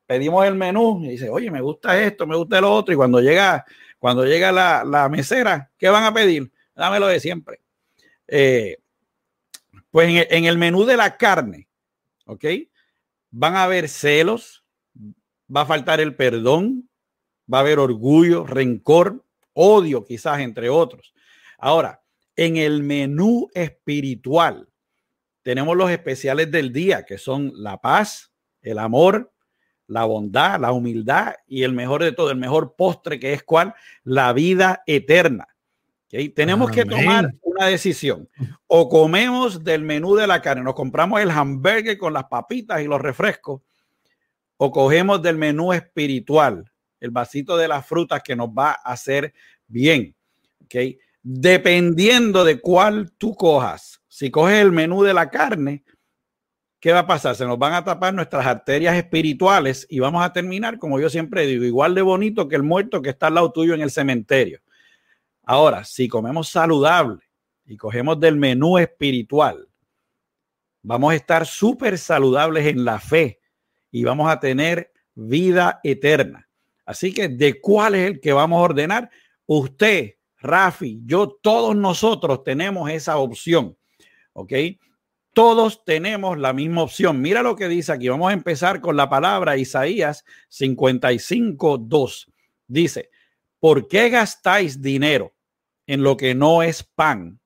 pedimos 0.08 0.44
el 0.46 0.56
menú 0.56 1.02
y 1.04 1.10
dice, 1.10 1.30
oye, 1.30 1.52
me 1.52 1.62
gusta 1.62 2.02
esto, 2.02 2.26
me 2.26 2.36
gusta 2.36 2.60
lo 2.60 2.74
otro. 2.74 2.94
Y 2.94 2.98
cuando 2.98 3.22
llega, 3.22 3.64
cuando 4.00 4.26
llega 4.26 4.52
la, 4.52 4.84
la 4.84 5.08
mesera, 5.10 5.72
¿qué 5.78 5.90
van 5.90 6.04
a 6.04 6.14
pedir? 6.14 6.52
Dámelo 6.76 7.06
de 7.08 7.20
siempre. 7.20 7.62
Eh, 8.28 8.78
pues 9.92 10.26
en 10.32 10.46
el, 10.46 10.58
menú 10.58 10.86
de 10.86 10.98
la 10.98 11.18
carne, 11.18 11.68
¿ok? 12.26 12.46
Van 13.30 13.56
a 13.56 13.66
haber 13.66 13.88
celos, 13.88 14.66
va 15.56 15.62
a 15.62 15.66
faltar 15.68 16.00
el 16.00 16.16
perdón, 16.16 16.90
va 17.52 17.60
a 17.60 17.62
haber 17.62 17.78
orgullo, 17.78 18.48
rencor, 18.48 19.24
odio 19.54 20.04
quizás, 20.04 20.40
entre 20.40 20.72
otros. 20.72 21.14
Ahora, 21.60 22.02
en 22.36 22.58
el 22.58 22.82
menú 22.82 23.50
espiritual 23.54 24.73
tenemos 25.44 25.78
los 25.78 25.92
especiales 25.92 26.50
del 26.50 26.72
día, 26.74 27.04
que 27.04 27.18
son 27.18 27.52
la 27.56 27.80
paz, 27.80 28.32
el 28.62 28.80
amor, 28.80 29.32
la 29.88 30.06
bondad, 30.06 30.60
la 30.60 30.72
humildad 30.72 31.36
y 31.46 31.64
el 31.64 31.74
mejor 31.74 32.04
de 32.04 32.14
todo, 32.14 32.32
el 32.32 32.38
mejor 32.38 32.76
postre 32.76 33.20
que 33.20 33.34
es 33.34 33.44
cuál, 33.44 33.76
la 34.04 34.34
vida 34.34 34.82
eterna. 34.88 35.48
Tenemos 36.36 36.70
que 36.70 36.86
tomar 36.86 37.34
una 37.42 37.66
decisión. 37.66 38.30
O 38.68 38.88
comemos 38.88 39.64
del 39.64 39.82
menú 39.82 40.16
de 40.16 40.28
la 40.28 40.42
carne, 40.42 40.64
nos 40.64 40.76
compramos 40.76 41.20
el 41.20 41.32
hamburger 41.32 41.98
con 41.98 42.14
las 42.14 42.26
papitas 42.26 42.82
y 42.82 42.86
los 42.86 43.02
refrescos, 43.02 43.62
o 44.58 44.72
cogemos 44.72 45.22
del 45.22 45.38
menú 45.38 45.74
espiritual, 45.74 46.72
el 47.00 47.10
vasito 47.10 47.58
de 47.58 47.68
las 47.68 47.86
frutas 47.86 48.22
que 48.24 48.36
nos 48.36 48.50
va 48.50 48.72
a 48.72 48.94
hacer 48.94 49.34
bien. 49.68 50.16
¿okay? 50.64 51.00
Dependiendo 51.24 52.44
de 52.44 52.60
cuál 52.62 53.12
tú 53.18 53.36
cojas, 53.36 54.03
si 54.14 54.30
coges 54.30 54.62
el 54.62 54.72
menú 54.72 55.02
de 55.02 55.12
la 55.12 55.32
carne, 55.32 55.84
¿qué 56.80 56.92
va 56.92 57.00
a 57.00 57.08
pasar? 57.08 57.36
Se 57.36 57.48
nos 57.48 57.58
van 57.58 57.74
a 57.74 57.84
tapar 57.84 58.14
nuestras 58.14 58.46
arterias 58.46 58.96
espirituales 58.96 59.88
y 59.90 59.98
vamos 59.98 60.24
a 60.24 60.32
terminar, 60.32 60.78
como 60.78 61.00
yo 61.00 61.10
siempre 61.10 61.48
digo, 61.48 61.64
igual 61.64 61.96
de 61.96 62.04
bonito 62.04 62.48
que 62.48 62.56
el 62.56 62.62
muerto 62.62 63.02
que 63.02 63.10
está 63.10 63.26
al 63.26 63.34
lado 63.34 63.52
tuyo 63.52 63.74
en 63.74 63.82
el 63.82 63.90
cementerio. 63.90 64.62
Ahora, 65.42 65.84
si 65.84 66.08
comemos 66.08 66.48
saludable 66.50 67.24
y 67.66 67.76
cogemos 67.76 68.20
del 68.20 68.36
menú 68.36 68.78
espiritual, 68.78 69.68
vamos 70.84 71.14
a 71.14 71.16
estar 71.16 71.48
súper 71.48 71.98
saludables 71.98 72.68
en 72.68 72.86
la 72.86 73.00
fe 73.00 73.40
y 73.90 74.04
vamos 74.04 74.32
a 74.32 74.40
tener 74.40 74.94
vida 75.16 75.80
eterna. 75.84 76.48
Así 76.86 77.16
que, 77.16 77.30
¿de 77.30 77.60
cuál 77.60 77.96
es 77.96 78.12
el 78.12 78.20
que 78.20 78.32
vamos 78.32 78.60
a 78.60 78.62
ordenar? 78.62 79.10
Usted, 79.48 80.18
Rafi, 80.38 81.02
yo, 81.04 81.40
todos 81.42 81.76
nosotros 81.76 82.44
tenemos 82.44 82.92
esa 82.92 83.18
opción. 83.18 83.76
¿Ok? 84.34 84.54
Todos 85.34 85.84
tenemos 85.84 86.38
la 86.38 86.54
misma 86.54 86.84
opción. 86.84 87.20
Mira 87.22 87.42
lo 87.42 87.56
que 87.56 87.68
dice 87.68 87.92
aquí. 87.92 88.08
Vamos 88.08 88.30
a 88.30 88.34
empezar 88.34 88.82
con 88.82 88.96
la 88.96 89.10
palabra 89.10 89.58
Isaías 89.58 90.24
55, 90.50 91.80
2. 91.80 92.32
Dice, 92.68 93.10
¿por 93.60 93.88
qué 93.88 94.10
gastáis 94.10 94.82
dinero 94.82 95.34
en 95.88 96.04
lo 96.04 96.18
que 96.18 96.36
no 96.36 96.62
es 96.62 96.84
pan 96.84 97.40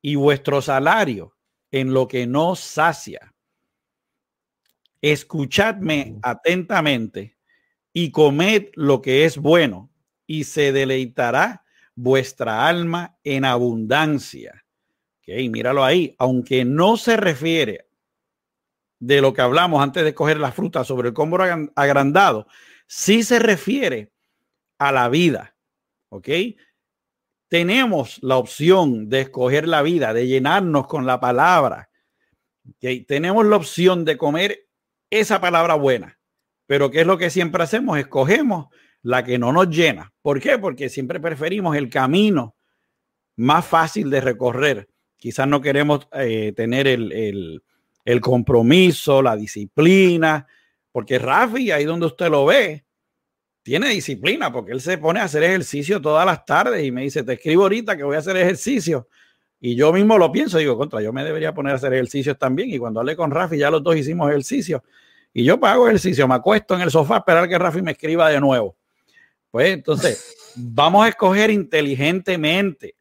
y 0.00 0.14
vuestro 0.14 0.62
salario 0.62 1.34
en 1.72 1.92
lo 1.92 2.06
que 2.06 2.26
no 2.26 2.54
sacia? 2.54 3.34
Escuchadme 5.00 6.16
atentamente 6.22 7.36
y 7.92 8.10
comed 8.10 8.68
lo 8.74 9.02
que 9.02 9.24
es 9.24 9.38
bueno 9.38 9.90
y 10.26 10.44
se 10.44 10.72
deleitará 10.72 11.64
vuestra 11.96 12.66
alma 12.66 13.18
en 13.24 13.44
abundancia. 13.44 14.63
Ok, 15.26 15.34
míralo 15.50 15.82
ahí. 15.82 16.14
Aunque 16.18 16.64
no 16.64 16.96
se 16.96 17.16
refiere 17.16 17.88
de 18.98 19.20
lo 19.20 19.32
que 19.32 19.40
hablamos 19.40 19.82
antes 19.82 20.04
de 20.04 20.14
coger 20.14 20.38
la 20.38 20.52
fruta 20.52 20.84
sobre 20.84 21.08
el 21.08 21.14
combo 21.14 21.38
agrandado, 21.74 22.46
sí 22.86 23.22
se 23.22 23.38
refiere 23.38 24.12
a 24.78 24.92
la 24.92 25.08
vida. 25.08 25.56
¿Ok? 26.10 26.28
Tenemos 27.48 28.22
la 28.22 28.36
opción 28.36 29.08
de 29.08 29.22
escoger 29.22 29.66
la 29.66 29.82
vida, 29.82 30.12
de 30.12 30.26
llenarnos 30.26 30.86
con 30.86 31.06
la 31.06 31.20
palabra. 31.20 31.90
¿Ok? 32.68 33.06
Tenemos 33.06 33.46
la 33.46 33.56
opción 33.56 34.04
de 34.04 34.18
comer 34.18 34.68
esa 35.10 35.40
palabra 35.40 35.74
buena. 35.74 36.18
Pero 36.66 36.90
¿qué 36.90 37.00
es 37.00 37.06
lo 37.06 37.16
que 37.18 37.30
siempre 37.30 37.62
hacemos? 37.62 37.98
Escogemos 37.98 38.66
la 39.02 39.24
que 39.24 39.38
no 39.38 39.52
nos 39.52 39.68
llena. 39.68 40.12
¿Por 40.22 40.40
qué? 40.40 40.58
Porque 40.58 40.88
siempre 40.88 41.20
preferimos 41.20 41.76
el 41.76 41.88
camino 41.88 42.56
más 43.36 43.66
fácil 43.66 44.10
de 44.10 44.20
recorrer. 44.20 44.88
Quizás 45.24 45.48
no 45.48 45.62
queremos 45.62 46.06
eh, 46.12 46.52
tener 46.54 46.86
el, 46.86 47.10
el, 47.10 47.62
el, 48.04 48.20
compromiso, 48.20 49.22
la 49.22 49.34
disciplina, 49.36 50.46
porque 50.92 51.18
Rafi, 51.18 51.70
ahí 51.70 51.86
donde 51.86 52.04
usted 52.04 52.28
lo 52.28 52.44
ve, 52.44 52.84
tiene 53.62 53.88
disciplina 53.88 54.52
porque 54.52 54.72
él 54.72 54.82
se 54.82 54.98
pone 54.98 55.20
a 55.20 55.24
hacer 55.24 55.42
ejercicio 55.42 55.98
todas 55.98 56.26
las 56.26 56.44
tardes 56.44 56.84
y 56.84 56.92
me 56.92 57.04
dice, 57.04 57.22
te 57.22 57.32
escribo 57.32 57.62
ahorita 57.62 57.96
que 57.96 58.02
voy 58.02 58.16
a 58.16 58.18
hacer 58.18 58.36
ejercicio. 58.36 59.08
Y 59.58 59.74
yo 59.76 59.94
mismo 59.94 60.18
lo 60.18 60.30
pienso, 60.30 60.58
digo, 60.58 60.76
contra, 60.76 61.00
yo 61.00 61.10
me 61.10 61.24
debería 61.24 61.54
poner 61.54 61.72
a 61.72 61.76
hacer 61.76 61.94
ejercicios 61.94 62.36
también. 62.36 62.68
Y 62.68 62.76
cuando 62.76 63.00
hablé 63.00 63.16
con 63.16 63.30
Rafi, 63.30 63.56
ya 63.56 63.70
los 63.70 63.82
dos 63.82 63.96
hicimos 63.96 64.28
ejercicio. 64.28 64.84
Y 65.32 65.42
yo 65.42 65.58
pago 65.58 65.88
ejercicio, 65.88 66.28
me 66.28 66.34
acuesto 66.34 66.74
en 66.74 66.82
el 66.82 66.90
sofá 66.90 67.14
a 67.14 67.18
esperar 67.20 67.48
que 67.48 67.58
Rafi 67.58 67.80
me 67.80 67.92
escriba 67.92 68.28
de 68.28 68.40
nuevo. 68.40 68.76
Pues 69.50 69.72
entonces, 69.72 70.52
vamos 70.54 71.06
a 71.06 71.08
escoger 71.08 71.50
inteligentemente. 71.50 72.96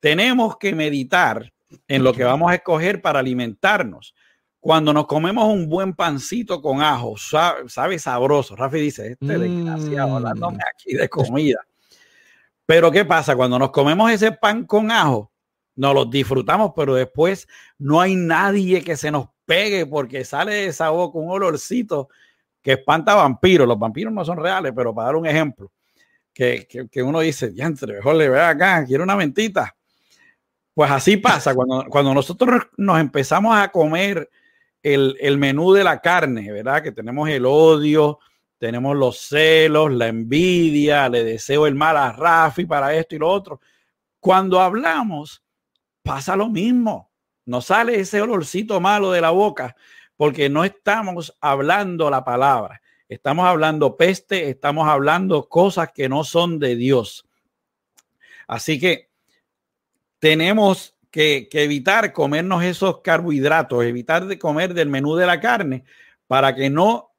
Tenemos 0.00 0.56
que 0.56 0.74
meditar 0.74 1.52
en 1.88 2.04
lo 2.04 2.12
que 2.12 2.24
vamos 2.24 2.50
a 2.50 2.54
escoger 2.54 3.00
para 3.00 3.20
alimentarnos. 3.20 4.14
Cuando 4.60 4.92
nos 4.92 5.06
comemos 5.06 5.46
un 5.46 5.68
buen 5.68 5.94
pancito 5.94 6.60
con 6.60 6.82
ajo, 6.82 7.16
sabe, 7.16 7.98
sabroso. 7.98 8.56
Rafi 8.56 8.78
dice, 8.78 9.12
este 9.12 9.38
desgraciado, 9.38 10.16
hablándome 10.16 10.58
mm. 10.58 10.68
aquí 10.70 10.94
de 10.94 11.08
comida. 11.08 11.60
Pero 12.66 12.90
¿qué 12.90 13.04
pasa? 13.04 13.34
Cuando 13.34 13.58
nos 13.58 13.70
comemos 13.70 14.10
ese 14.10 14.32
pan 14.32 14.64
con 14.64 14.90
ajo, 14.90 15.32
nos 15.76 15.94
lo 15.94 16.04
disfrutamos, 16.04 16.72
pero 16.76 16.94
después 16.94 17.48
no 17.78 18.00
hay 18.00 18.16
nadie 18.16 18.84
que 18.84 18.96
se 18.96 19.10
nos 19.10 19.28
pegue 19.46 19.86
porque 19.86 20.24
sale 20.24 20.52
de 20.52 20.66
esa 20.66 20.90
boca 20.90 21.18
un 21.18 21.30
olorcito 21.30 22.08
que 22.62 22.72
espanta 22.72 23.14
vampiros. 23.14 23.66
Los 23.66 23.78
vampiros 23.78 24.12
no 24.12 24.24
son 24.24 24.38
reales, 24.38 24.72
pero 24.76 24.94
para 24.94 25.06
dar 25.06 25.16
un 25.16 25.26
ejemplo, 25.26 25.72
que, 26.32 26.68
que, 26.90 27.02
uno 27.02 27.20
dice, 27.20 27.50
diantre, 27.50 27.94
mejor 27.94 28.16
le 28.16 28.28
ve 28.28 28.40
acá, 28.40 28.84
quiero 28.84 29.04
una 29.04 29.16
mentita. 29.16 29.74
Pues 30.80 30.90
así 30.92 31.18
pasa 31.18 31.54
cuando, 31.54 31.84
cuando 31.90 32.14
nosotros 32.14 32.68
nos 32.78 32.98
empezamos 32.98 33.54
a 33.54 33.68
comer 33.68 34.30
el, 34.82 35.36
menú 35.36 35.74
de 35.74 35.84
la 35.84 36.00
carne, 36.00 36.50
¿verdad? 36.50 36.82
Que 36.82 36.90
tenemos 36.90 37.28
el 37.28 37.44
odio, 37.44 38.18
tenemos 38.56 38.96
los 38.96 39.18
celos, 39.18 39.92
la 39.92 40.06
envidia, 40.06 41.10
le 41.10 41.22
deseo 41.22 41.66
el 41.66 41.74
mal 41.74 41.98
a 41.98 42.12
Rafi 42.12 42.64
para 42.64 42.94
esto 42.94 43.14
y 43.14 43.18
lo 43.18 43.28
otro. 43.28 43.60
Cuando 44.20 44.58
hablamos, 44.58 45.44
pasa 46.02 46.34
lo 46.34 46.48
mismo. 46.48 47.10
Nos 47.44 47.66
sale 47.66 48.00
ese 48.00 48.22
olorcito 48.22 48.80
malo 48.80 49.12
de 49.12 49.20
la 49.20 49.32
boca 49.32 49.76
porque 50.16 50.48
no 50.48 50.64
estamos 50.64 51.36
hablando 51.42 52.08
la 52.08 52.24
palabra. 52.24 52.80
Estamos 53.06 53.44
hablando 53.46 53.98
peste, 53.98 54.48
estamos 54.48 54.88
hablando 54.88 55.46
cosas 55.46 55.92
que 55.92 56.08
no 56.08 56.24
son 56.24 56.58
de 56.58 56.74
Dios. 56.74 57.28
Así 58.46 58.80
que 58.80 59.09
tenemos 60.20 60.96
que, 61.10 61.48
evitar 61.52 62.12
comernos 62.12 62.62
esos 62.62 63.00
carbohidratos, 63.00 63.84
evitar 63.84 64.26
de 64.26 64.38
comer 64.38 64.74
del 64.74 64.88
menú 64.88 65.16
de 65.16 65.26
la 65.26 65.40
carne 65.40 65.84
para 66.28 66.54
que 66.54 66.70
no 66.70 67.12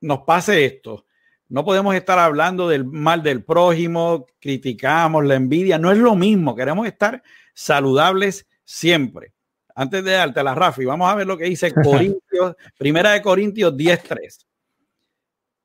nos 0.00 0.20
pase 0.20 0.64
esto. 0.64 1.06
No 1.48 1.64
podemos 1.64 1.94
estar 1.94 2.18
hablando 2.18 2.68
del 2.68 2.84
mal 2.84 3.22
del 3.22 3.42
prójimo, 3.42 4.26
criticamos 4.38 5.24
la 5.24 5.34
envidia, 5.34 5.78
no 5.78 5.90
es 5.90 5.98
lo 5.98 6.14
mismo, 6.14 6.54
queremos 6.54 6.86
estar 6.86 7.22
saludables 7.54 8.46
siempre. 8.64 9.32
Antes 9.74 10.04
de 10.04 10.12
darte 10.12 10.42
la 10.42 10.54
Rafi, 10.54 10.84
vamos 10.84 11.10
a 11.10 11.16
ver 11.16 11.26
lo 11.26 11.36
que 11.36 11.44
dice 11.44 11.72
Corintios, 11.82 12.54
primera 12.78 13.12
de 13.12 13.22
Corintios 13.22 13.74
10:3. 13.74 14.46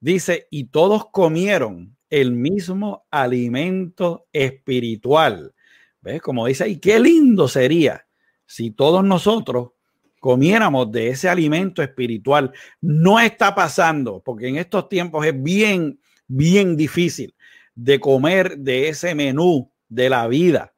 Dice, 0.02 0.48
y 0.50 0.66
todos 0.66 1.10
comieron 1.12 1.98
el 2.10 2.32
mismo 2.32 3.06
alimento 3.12 4.28
espiritual 4.32 5.54
¿Ves? 6.02 6.22
Como 6.22 6.48
dice 6.48 6.64
ahí, 6.64 6.78
qué 6.78 7.00
lindo 7.00 7.48
sería 7.48 8.06
si 8.46 8.72
todos 8.72 9.04
nosotros 9.04 9.72
comiéramos 10.20 10.92
de 10.92 11.10
ese 11.10 11.30
alimento 11.30 11.82
espiritual. 11.82 12.52
No 12.82 13.20
está 13.20 13.56
pasando, 13.56 14.22
porque 14.24 14.48
en 14.48 14.58
estos 14.58 14.90
tiempos 14.90 15.26
es 15.26 15.42
bien, 15.42 16.00
bien 16.28 16.76
difícil 16.76 17.36
de 17.76 18.00
comer 18.00 18.58
de 18.58 18.90
ese 18.90 19.16
menú 19.16 19.72
de 19.88 20.10
la 20.10 20.28
vida. 20.28 20.74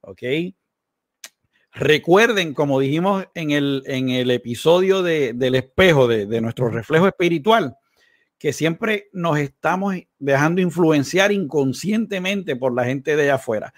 ¿Ok? 0.00 0.22
Recuerden, 1.72 2.54
como 2.54 2.80
dijimos 2.80 3.26
en 3.34 3.50
el, 3.50 3.82
en 3.86 4.08
el 4.08 4.30
episodio 4.30 5.02
del 5.02 5.54
espejo, 5.54 6.08
de, 6.08 6.24
de 6.24 6.40
nuestro 6.40 6.70
reflejo 6.70 7.06
espiritual, 7.06 7.76
que 8.38 8.52
siempre 8.52 9.08
nos 9.12 9.38
estamos 9.38 9.94
dejando 10.18 10.62
influenciar 10.62 11.32
inconscientemente 11.32 12.56
por 12.56 12.74
la 12.74 12.84
gente 12.84 13.14
de 13.14 13.24
allá 13.24 13.34
afuera. 13.34 13.74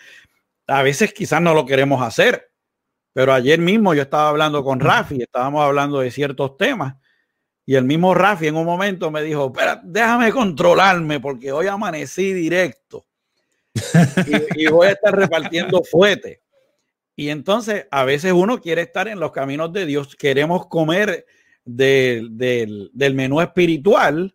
A 0.68 0.82
veces 0.82 1.12
quizás 1.12 1.42
no 1.42 1.54
lo 1.54 1.66
queremos 1.66 2.02
hacer, 2.02 2.52
pero 3.12 3.32
ayer 3.32 3.58
mismo 3.58 3.94
yo 3.94 4.02
estaba 4.02 4.28
hablando 4.28 4.62
con 4.62 4.78
Rafi, 4.78 5.22
estábamos 5.22 5.64
hablando 5.64 6.00
de 6.00 6.10
ciertos 6.10 6.56
temas 6.56 6.94
y 7.66 7.74
el 7.74 7.84
mismo 7.84 8.14
Rafi 8.14 8.46
en 8.46 8.56
un 8.56 8.64
momento 8.64 9.10
me 9.10 9.22
dijo, 9.22 9.46
espera, 9.46 9.80
déjame 9.82 10.30
controlarme 10.30 11.20
porque 11.20 11.52
hoy 11.52 11.66
amanecí 11.66 12.32
directo 12.32 13.06
y, 14.56 14.66
voy 14.68 14.88
a 14.88 14.92
estar 14.92 15.14
repartiendo 15.14 15.82
fuete. 15.82 16.42
Y 17.16 17.30
entonces 17.30 17.86
a 17.90 18.04
veces 18.04 18.32
uno 18.32 18.60
quiere 18.60 18.82
estar 18.82 19.08
en 19.08 19.20
los 19.20 19.32
caminos 19.32 19.72
de 19.72 19.86
Dios, 19.86 20.14
queremos 20.16 20.66
comer 20.66 21.26
del, 21.64 22.30
del 22.36 23.14
menú 23.14 23.40
espiritual, 23.40 24.34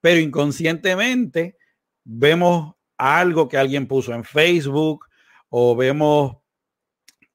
pero 0.00 0.18
inconscientemente 0.18 1.56
vemos 2.04 2.74
algo 2.96 3.48
que 3.48 3.58
alguien 3.58 3.86
puso 3.86 4.14
en 4.14 4.24
Facebook 4.24 5.06
o 5.54 5.76
vemos 5.76 6.38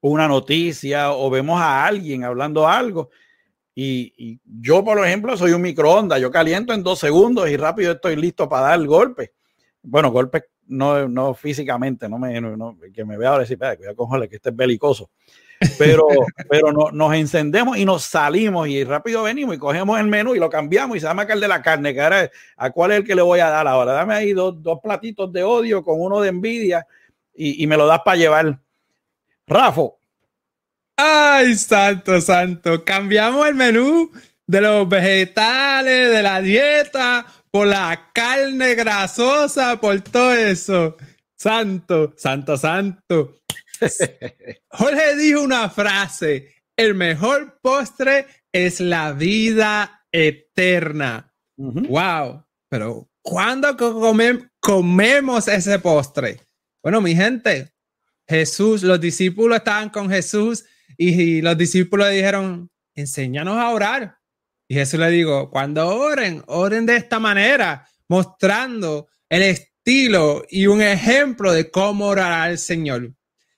una 0.01 0.27
noticia 0.27 1.11
o 1.11 1.29
vemos 1.29 1.61
a 1.61 1.85
alguien 1.85 2.23
hablando 2.23 2.67
algo. 2.67 3.11
Y, 3.75 4.39
yo, 4.43 4.83
por 4.83 5.05
ejemplo, 5.05 5.37
soy 5.37 5.51
un 5.51 5.61
microondas, 5.61 6.19
yo 6.19 6.31
caliento 6.31 6.73
en 6.73 6.81
dos 6.81 6.97
segundos 6.97 7.47
y 7.47 7.57
rápido 7.57 7.91
estoy 7.91 8.15
listo 8.15 8.49
para 8.49 8.69
dar 8.69 8.79
el 8.79 8.87
golpe. 8.87 9.33
Bueno, 9.83 10.09
golpe 10.09 10.45
no, 10.65 11.07
no 11.07 11.35
físicamente, 11.35 12.09
no 12.09 12.17
me, 12.17 12.41
que 12.91 13.05
me 13.05 13.17
vea 13.17 13.29
ahora 13.29 13.41
decir, 13.41 13.59
cuidado 13.59 13.95
con 13.95 14.27
que 14.27 14.37
este 14.37 14.49
es 14.49 14.55
belicoso. 14.55 15.11
Pero, 15.77 16.07
pero 16.49 16.71
no, 16.71 16.89
nos 16.91 17.13
encendemos 17.13 17.77
y 17.77 17.85
nos 17.85 18.01
salimos 18.01 18.67
y 18.67 18.83
rápido 18.83 19.21
venimos 19.21 19.55
y 19.55 19.59
cogemos 19.59 19.99
el 19.99 20.07
menú 20.07 20.33
y 20.33 20.39
lo 20.39 20.49
cambiamos 20.49 20.97
y 20.97 20.99
se 21.01 21.05
llama 21.05 21.23
el 21.23 21.39
de 21.39 21.47
la 21.47 21.61
carne, 21.61 21.93
que 21.93 22.01
ahora 22.01 22.31
a 22.55 22.71
cuál 22.71 22.93
es 22.93 22.97
el 22.97 23.03
que 23.03 23.13
le 23.13 23.21
voy 23.21 23.41
a 23.41 23.49
dar 23.49 23.67
ahora. 23.67 23.93
Dame 23.93 24.15
ahí 24.15 24.33
dos, 24.33 24.59
dos 24.63 24.79
platitos 24.81 25.31
de 25.31 25.43
odio 25.43 25.83
con 25.83 26.01
uno 26.01 26.19
de 26.19 26.29
envidia 26.29 26.87
y, 27.37 27.63
y 27.63 27.67
me 27.67 27.77
lo 27.77 27.85
das 27.85 28.01
para 28.03 28.17
llevar. 28.17 28.59
Rafa. 29.45 29.81
Ay, 30.97 31.55
santo, 31.55 32.19
santo. 32.19 32.83
Cambiamos 32.83 33.47
el 33.47 33.55
menú 33.55 34.11
de 34.47 34.61
los 34.61 34.89
vegetales, 34.89 36.11
de 36.11 36.23
la 36.23 36.41
dieta, 36.41 37.25
por 37.51 37.67
la 37.67 38.09
carne 38.13 38.75
grasosa, 38.75 39.79
por 39.79 40.01
todo 40.01 40.33
eso. 40.33 40.97
Santo, 41.35 42.13
santo, 42.17 42.57
santo. 42.57 43.35
Jorge 44.69 45.15
dijo 45.17 45.41
una 45.41 45.69
frase, 45.69 46.55
el 46.75 46.95
mejor 46.95 47.59
postre 47.61 48.25
es 48.51 48.79
la 48.79 49.11
vida 49.11 50.05
eterna. 50.11 51.31
Wow, 51.57 52.43
pero 52.69 53.09
¿cuándo 53.21 53.75
comemos 54.59 55.47
ese 55.47 55.79
postre? 55.79 56.46
Bueno, 56.87 57.01
mi 57.01 57.17
gente, 57.17 57.73
Jesús, 58.25 58.81
los 58.81 59.01
discípulos 59.01 59.57
estaban 59.57 59.89
con 59.89 60.09
Jesús 60.09 60.63
y, 60.97 61.41
los 61.41 61.57
discípulos 61.57 62.07
le 62.07 62.15
dijeron, 62.15 62.71
enséñanos 62.95 63.57
a 63.57 63.71
orar. 63.71 64.19
Y 64.69 64.75
Jesús 64.75 64.97
le 64.97 65.09
dijo, 65.09 65.49
cuando 65.49 65.85
oren, 65.85 66.45
oren 66.47 66.85
de 66.85 66.95
esta 66.95 67.19
manera, 67.19 67.85
mostrando 68.07 69.09
el 69.27 69.41
estilo 69.41 70.45
y 70.49 70.67
un 70.67 70.81
ejemplo 70.81 71.51
de 71.51 71.69
cómo 71.69 72.07
orar 72.07 72.31
al 72.31 72.57
Señor. 72.57 73.13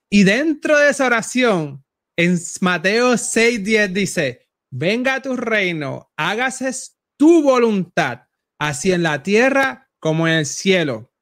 Y 0.10 0.24
dentro 0.24 0.80
de 0.80 0.90
esa 0.90 1.06
oración, 1.06 1.86
en 2.18 2.36
Mateo 2.62 3.14
6:10 3.14 3.94
dice, 3.94 4.50
venga 4.72 5.22
tu 5.22 5.36
reino, 5.36 6.12
hágase 6.18 6.72
tu 7.16 7.44
voluntad, 7.44 8.22
así 8.58 8.92
en 8.92 9.04
la 9.04 9.22
tierra 9.22 9.88
como 10.00 10.28
en 10.28 10.34
el 10.34 10.46
cielo. 10.48 11.14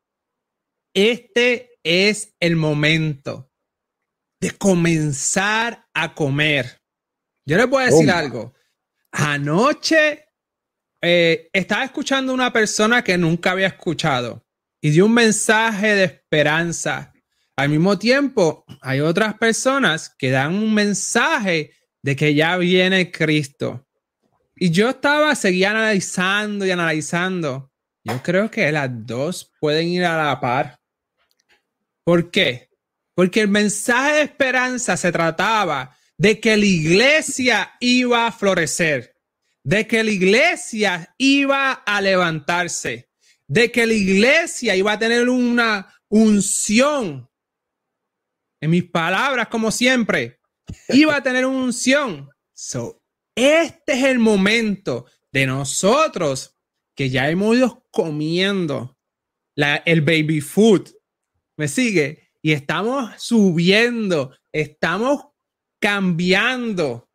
Este 0.94 1.77
es 1.84 2.36
el 2.40 2.56
momento 2.56 3.52
de 4.40 4.52
comenzar 4.52 5.88
a 5.94 6.14
comer. 6.14 6.82
Yo 7.46 7.58
les 7.58 7.70
voy 7.70 7.84
a 7.84 7.86
decir 7.88 8.12
algo. 8.12 8.54
Anoche 9.12 10.26
eh, 11.02 11.50
estaba 11.54 11.86
escuchando 11.86 12.34
una 12.34 12.52
persona 12.52 13.04
que 13.04 13.18
nunca 13.18 13.52
había 13.52 13.68
escuchado 13.68 14.46
y 14.82 14.92
dio 14.92 15.06
un 15.06 15.14
mensaje 15.14 15.96
de 15.96 16.04
esperanza 16.04 17.14
al 17.58 17.70
mismo 17.70 17.98
tiempo, 17.98 18.64
hay 18.82 19.00
otras 19.00 19.34
personas 19.34 20.14
que 20.16 20.30
dan 20.30 20.54
un 20.54 20.76
mensaje 20.76 21.72
de 22.04 22.16
que 22.16 22.36
ya 22.36 22.56
viene 22.56 23.12
Cristo. 23.12 23.88
Y 24.56 24.70
yo 24.70 24.90
estaba, 24.90 25.34
seguía 25.34 25.72
analizando 25.72 26.68
y 26.68 26.72
analizando. 26.72 27.72
Yo 28.04 28.22
creo 28.22 28.52
que 28.52 28.72
las 28.72 28.90
dos 28.92 29.52
pueden 29.60 29.88
ir 29.88 30.06
a 30.06 30.24
la 30.24 30.40
par. 30.40 30.77
¿Por 32.08 32.32
qué? 32.32 32.70
Porque 33.16 33.42
el 33.42 33.50
mensaje 33.50 34.14
de 34.14 34.22
esperanza 34.22 34.96
se 34.96 35.12
trataba 35.12 35.94
de 36.18 36.40
que 36.40 36.56
la 36.56 36.66
iglesia 36.66 37.76
iba 37.82 38.28
a 38.28 38.32
florecer, 38.32 39.14
de 39.66 39.86
que 39.88 40.06
la 40.06 40.12
iglesia 40.12 41.14
iba 41.18 41.74
a 41.74 42.00
levantarse, 42.00 43.10
de 43.46 43.74
que 43.74 43.86
la 43.86 43.94
iglesia 43.94 44.74
iba 44.78 44.94
a 44.94 45.00
tener 45.00 45.28
una 45.28 46.02
unción 46.08 47.30
en 48.62 48.70
mis 48.72 48.86
palabras, 48.86 49.50
como 49.50 49.70
siempre, 49.70 50.40
iba 50.88 51.14
a 51.14 51.22
tener 51.22 51.46
una 51.46 51.60
unción. 51.60 52.30
So, 52.54 53.04
este 53.36 53.92
es 53.92 54.04
el 54.06 54.20
momento 54.20 55.08
de 55.34 55.46
nosotros 55.46 56.56
que 56.96 57.10
ya 57.10 57.30
hemos 57.30 57.58
ido 57.58 57.86
comiendo 57.92 58.98
el 59.58 60.00
baby 60.00 60.40
food. 60.40 60.97
¿Me 61.58 61.68
sigue? 61.68 62.30
Y 62.42 62.54
estamos 62.54 63.12
subiendo, 63.22 64.36
estamos 64.52 65.26
cambiando. 65.82 67.10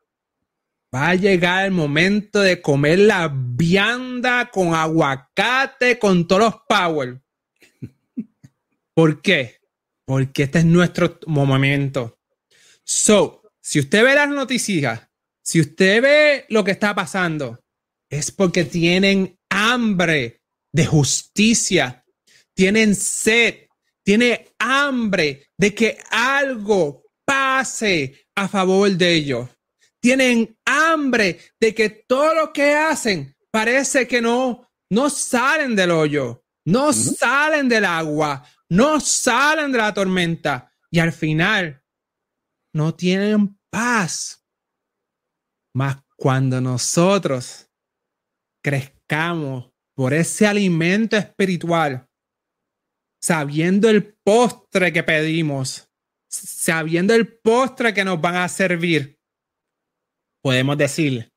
Va 0.94 1.10
a 1.10 1.14
llegar 1.14 1.64
el 1.64 1.72
momento 1.72 2.40
de 2.40 2.60
comer 2.60 2.98
la 2.98 3.32
vianda 3.32 4.50
con 4.50 4.74
aguacate, 4.74 5.98
con 5.98 6.26
todos 6.26 6.42
los 6.42 6.54
power. 6.68 7.22
¿Por 8.94 9.22
qué? 9.22 9.62
porque 10.04 10.42
este 10.44 10.58
es 10.58 10.64
nuestro 10.64 11.18
momento. 11.26 12.20
So, 12.84 13.42
si 13.60 13.80
usted 13.80 14.04
ve 14.04 14.14
las 14.14 14.28
noticias, 14.28 15.08
si 15.42 15.60
usted 15.60 16.02
ve 16.02 16.46
lo 16.48 16.64
que 16.64 16.72
está 16.72 16.94
pasando, 16.94 17.64
es 18.10 18.30
porque 18.30 18.64
tienen 18.64 19.38
hambre 19.48 20.42
de 20.72 20.86
justicia, 20.86 22.04
tienen 22.54 22.94
sed, 22.94 23.68
tienen 24.04 24.44
hambre 24.58 25.46
de 25.58 25.74
que 25.74 25.98
algo 26.10 27.04
pase 27.24 28.26
a 28.34 28.48
favor 28.48 28.90
de 28.90 29.14
ellos. 29.14 29.48
Tienen 30.00 30.58
hambre 30.64 31.38
de 31.60 31.74
que 31.74 31.88
todo 31.88 32.34
lo 32.34 32.52
que 32.52 32.74
hacen 32.74 33.36
parece 33.50 34.08
que 34.08 34.20
no, 34.20 34.68
no 34.90 35.08
salen 35.08 35.76
del 35.76 35.92
hoyo, 35.92 36.44
no 36.66 36.92
salen 36.92 37.68
del 37.68 37.84
agua, 37.84 38.44
no 38.68 38.98
salen 39.00 39.70
de 39.70 39.78
la 39.78 39.94
tormenta 39.94 40.72
y 40.90 40.98
al 40.98 41.12
final 41.12 41.82
no 42.74 42.94
tienen 42.94 43.58
paz. 43.70 44.44
Mas 45.74 45.98
cuando 46.16 46.60
nosotros 46.60 47.68
crezcamos 48.62 49.70
por 49.94 50.12
ese 50.14 50.46
alimento 50.46 51.16
espiritual, 51.16 52.08
sabiendo 53.22 53.88
el 53.88 54.14
postre 54.24 54.92
que 54.92 55.02
pedimos, 55.02 55.88
sabiendo 56.28 57.14
el 57.14 57.28
postre 57.28 57.94
que 57.94 58.04
nos 58.04 58.20
van 58.20 58.36
a 58.36 58.48
servir, 58.48 59.18
podemos 60.42 60.76
decir, 60.76 61.32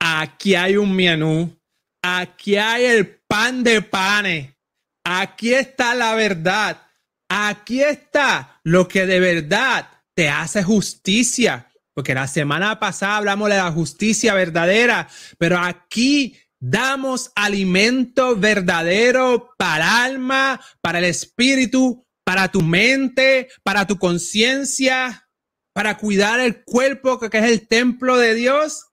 aquí 0.00 0.54
hay 0.54 0.76
un 0.76 0.94
menú, 0.94 1.56
aquí 2.02 2.56
hay 2.56 2.84
el 2.84 3.20
pan 3.26 3.62
de 3.62 3.80
panes, 3.80 4.54
Aquí 5.04 5.52
está 5.52 5.94
la 5.94 6.14
verdad. 6.14 6.80
Aquí 7.28 7.82
está 7.82 8.60
lo 8.64 8.88
que 8.88 9.06
de 9.06 9.20
verdad 9.20 9.88
te 10.14 10.28
hace 10.28 10.62
justicia. 10.62 11.70
Porque 11.94 12.14
la 12.14 12.26
semana 12.26 12.80
pasada 12.80 13.18
hablamos 13.18 13.50
de 13.50 13.56
la 13.56 13.70
justicia 13.70 14.34
verdadera, 14.34 15.08
pero 15.38 15.58
aquí 15.58 16.36
damos 16.66 17.30
alimento 17.34 18.36
verdadero 18.36 19.50
para 19.58 20.04
alma, 20.04 20.58
para 20.80 20.98
el 20.98 21.04
espíritu, 21.04 22.06
para 22.24 22.50
tu 22.50 22.62
mente, 22.62 23.48
para 23.62 23.86
tu 23.86 23.98
conciencia, 23.98 25.28
para 25.74 25.98
cuidar 25.98 26.40
el 26.40 26.64
cuerpo 26.64 27.20
que 27.20 27.26
es 27.36 27.44
el 27.44 27.68
templo 27.68 28.16
de 28.16 28.34
Dios. 28.34 28.86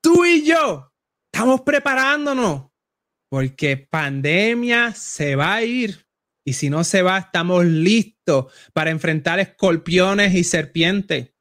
Tú 0.00 0.24
y 0.24 0.44
yo 0.44 0.92
estamos 1.32 1.62
preparándonos 1.62 2.70
porque 3.28 3.76
pandemia 3.76 4.94
se 4.94 5.34
va 5.34 5.54
a 5.54 5.64
ir 5.64 6.06
y 6.44 6.52
si 6.52 6.70
no 6.70 6.84
se 6.84 7.02
va, 7.02 7.18
estamos 7.18 7.64
listos 7.64 8.52
para 8.72 8.90
enfrentar 8.90 9.40
escorpiones 9.40 10.34
y 10.34 10.44
serpientes. 10.44 11.34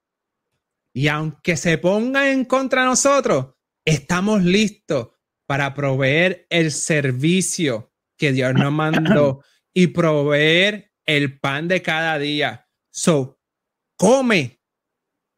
Y 0.95 1.07
aunque 1.09 1.55
se 1.55 1.77
ponga 1.77 2.31
en 2.31 2.43
contra 2.45 2.81
de 2.81 2.87
nosotros, 2.87 3.53
estamos 3.85 4.43
listos 4.43 5.09
para 5.49 5.73
proveer 5.73 6.45
el 6.51 6.71
servicio 6.71 7.91
que 8.19 8.33
Dios 8.33 8.53
nos 8.53 8.71
mandó 8.71 9.43
y 9.73 9.87
proveer 9.87 10.93
el 11.07 11.39
pan 11.39 11.67
de 11.67 11.81
cada 11.81 12.19
día. 12.19 12.69
So, 12.91 13.41
come, 13.97 14.61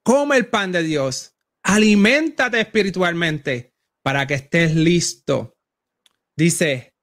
come 0.04 0.36
el 0.36 0.48
pan 0.48 0.74
de 0.74 0.84
Dios, 0.84 1.38
aliméntate 1.64 2.60
espiritualmente 2.60 3.74
para 4.04 4.28
que 4.28 4.34
estés 4.34 4.76
listo. 4.76 5.58
Dice, 6.36 6.94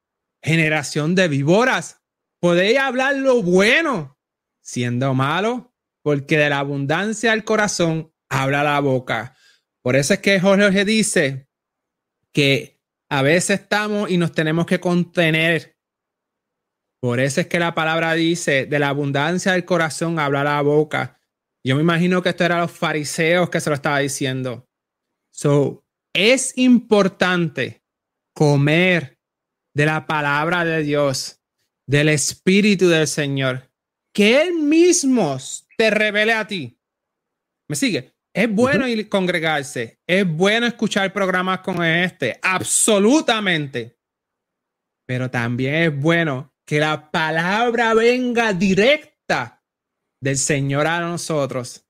generación 0.43 1.15
de 1.15 1.29
víboras, 1.29 2.03
podéis 2.41 2.79
hablar 2.79 3.17
lo 3.17 3.43
bueno, 3.43 4.19
siendo 4.61 5.15
malo, 5.15 5.75
porque 6.03 6.37
de 6.37 6.51
la 6.51 6.59
abundancia 6.59 7.31
del 7.31 7.45
corazón 7.45 8.13
habla 8.29 8.63
la 8.63 8.79
boca. 8.81 9.35
Por 9.81 9.97
eso 9.97 10.13
es 10.13 10.21
que 10.21 10.39
Jorge 10.41 10.85
dice 10.85 11.49
que 12.35 12.78
a 13.11 13.23
veces 13.23 13.61
estamos 13.61 14.11
y 14.11 14.19
nos 14.19 14.33
tenemos 14.33 14.67
que 14.67 14.81
contener. 14.81 15.77
Por 17.01 17.21
eso 17.21 17.41
es 17.41 17.47
que 17.47 17.59
la 17.59 17.75
palabra 17.75 18.15
dice, 18.15 18.67
de 18.67 18.79
la 18.79 18.89
abundancia 18.89 19.53
del 19.53 19.65
corazón 19.65 20.19
habla 20.19 20.45
la 20.45 20.61
boca. 20.63 21.21
Yo 21.65 21.77
me 21.77 21.83
imagino 21.83 22.23
que 22.23 22.31
esto 22.31 22.45
era 22.45 22.61
los 22.61 22.73
fariseos 22.73 23.51
que 23.51 23.61
se 23.61 23.71
lo 23.71 23.77
estaba 23.77 23.99
diciendo. 24.01 24.69
So, 25.33 25.85
es 26.15 26.57
importante 26.59 27.85
comer 28.35 29.19
de 29.75 29.87
la 29.87 30.07
palabra 30.07 30.65
de 30.65 30.83
Dios, 30.83 31.41
del 31.87 32.09
Espíritu 32.09 32.89
del 32.89 33.07
Señor, 33.07 33.71
que 34.13 34.43
Él 34.43 34.55
mismo 34.55 35.39
te 35.77 35.91
revele 35.91 36.33
a 36.33 36.47
ti. 36.47 36.79
¿Me 37.69 37.77
sigue? 37.77 38.18
Es 38.39 38.49
bueno 38.49 38.87
ir 38.87 39.09
congregarse, 39.09 39.99
es 40.07 40.25
bueno 40.25 40.69
escuchar 40.69 41.13
programas 41.13 41.59
como 41.59 41.83
este, 41.83 42.39
absolutamente. 42.41 43.99
Pero 45.05 45.29
también 45.29 45.75
es 45.75 46.01
bueno 46.01 46.55
que 46.65 46.79
la 46.79 47.11
palabra 47.11 47.95
venga 47.95 48.53
directa 48.53 49.65
del 50.23 50.39
Señor 50.39 50.87
a 50.87 51.01
nosotros. 51.01 51.85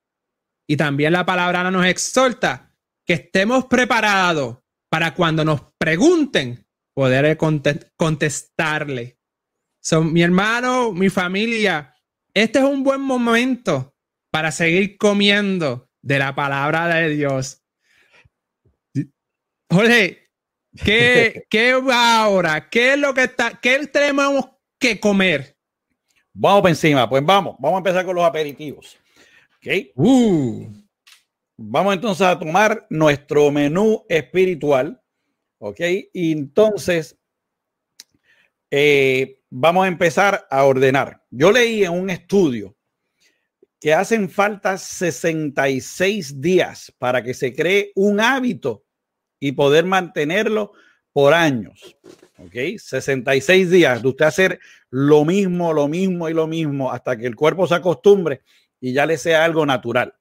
Y 0.67 0.79
también 0.79 1.13
la 1.13 1.27
palabra 1.27 1.71
nos 1.71 1.85
exhorta 1.85 2.75
que 3.07 3.13
estemos 3.13 3.67
preparados 3.67 4.57
para 4.91 5.13
cuando 5.13 5.45
nos 5.45 5.61
pregunten 5.79 6.67
poder 6.95 7.37
contestarle. 7.95 9.19
Son 9.83 10.15
mi 10.15 10.23
hermano, 10.23 10.93
mi 10.93 11.11
familia. 11.11 11.95
Este 12.33 12.61
es 12.61 12.65
un 12.65 12.83
buen 12.83 13.03
momento 13.03 13.95
para 14.31 14.51
seguir 14.51 14.97
comiendo 14.97 15.88
de 16.03 16.19
la 16.19 16.35
palabra 16.35 16.87
de 16.87 17.11
Dios. 17.11 17.63
Jorge, 19.71 20.31
¿qué, 20.85 21.45
¿qué 21.51 21.75
va 21.75 22.23
ahora? 22.23 22.69
¿Qué 22.69 22.95
es 22.95 22.99
lo 22.99 23.15
que 23.15 23.25
está? 23.25 23.59
¿Qué 23.61 23.87
tenemos 23.87 24.49
que 24.79 24.99
comer? 24.99 25.57
Vamos 26.33 26.63
por 26.63 26.71
encima, 26.71 27.09
pues 27.09 27.25
vamos, 27.25 27.57
vamos 27.59 27.77
a 27.77 27.79
empezar 27.79 28.05
con 28.05 28.15
los 28.15 28.25
aperitivos. 28.25 28.97
¿Ok? 29.57 29.91
Uh. 29.97 30.67
Vamos 31.57 31.95
entonces 31.95 32.25
a 32.25 32.39
tomar 32.39 32.87
nuestro 32.89 33.51
menú 33.51 34.05
espiritual. 34.09 35.03
¿Ok? 35.61 35.81
Y 36.13 36.31
entonces 36.33 37.19
eh, 38.71 39.41
vamos 39.51 39.85
a 39.85 39.89
empezar 39.89 40.47
a 40.49 40.65
ordenar. 40.65 41.25
Yo 41.31 41.51
leí 41.51 41.83
en 41.83 41.93
un 41.93 42.11
estudio 42.11 42.78
que 43.81 43.95
hacen 43.95 44.29
falta 44.29 44.77
66 44.77 46.41
días 46.41 46.93
para 46.99 47.23
que 47.23 47.35
se 47.35 47.55
cree 47.55 47.93
un 47.95 48.21
hábito 48.21 48.85
y 49.39 49.53
poder 49.53 49.85
mantenerlo 49.85 50.73
por 51.13 51.35
años. 51.35 51.97
¿Ok? 52.39 52.79
66 52.79 53.71
días 53.71 54.03
de 54.03 54.09
usted 54.09 54.25
hacer 54.25 54.61
lo 54.91 55.25
mismo, 55.25 55.73
lo 55.73 55.89
mismo 55.89 56.29
y 56.29 56.35
lo 56.35 56.47
mismo 56.47 56.93
hasta 56.93 57.17
que 57.17 57.27
el 57.27 57.37
cuerpo 57.37 57.67
se 57.67 57.75
acostumbre 57.75 58.43
y 58.81 58.93
ya 58.93 59.07
le 59.07 59.19
sea 59.19 59.45
algo 59.45 59.65
natural. 59.67 60.15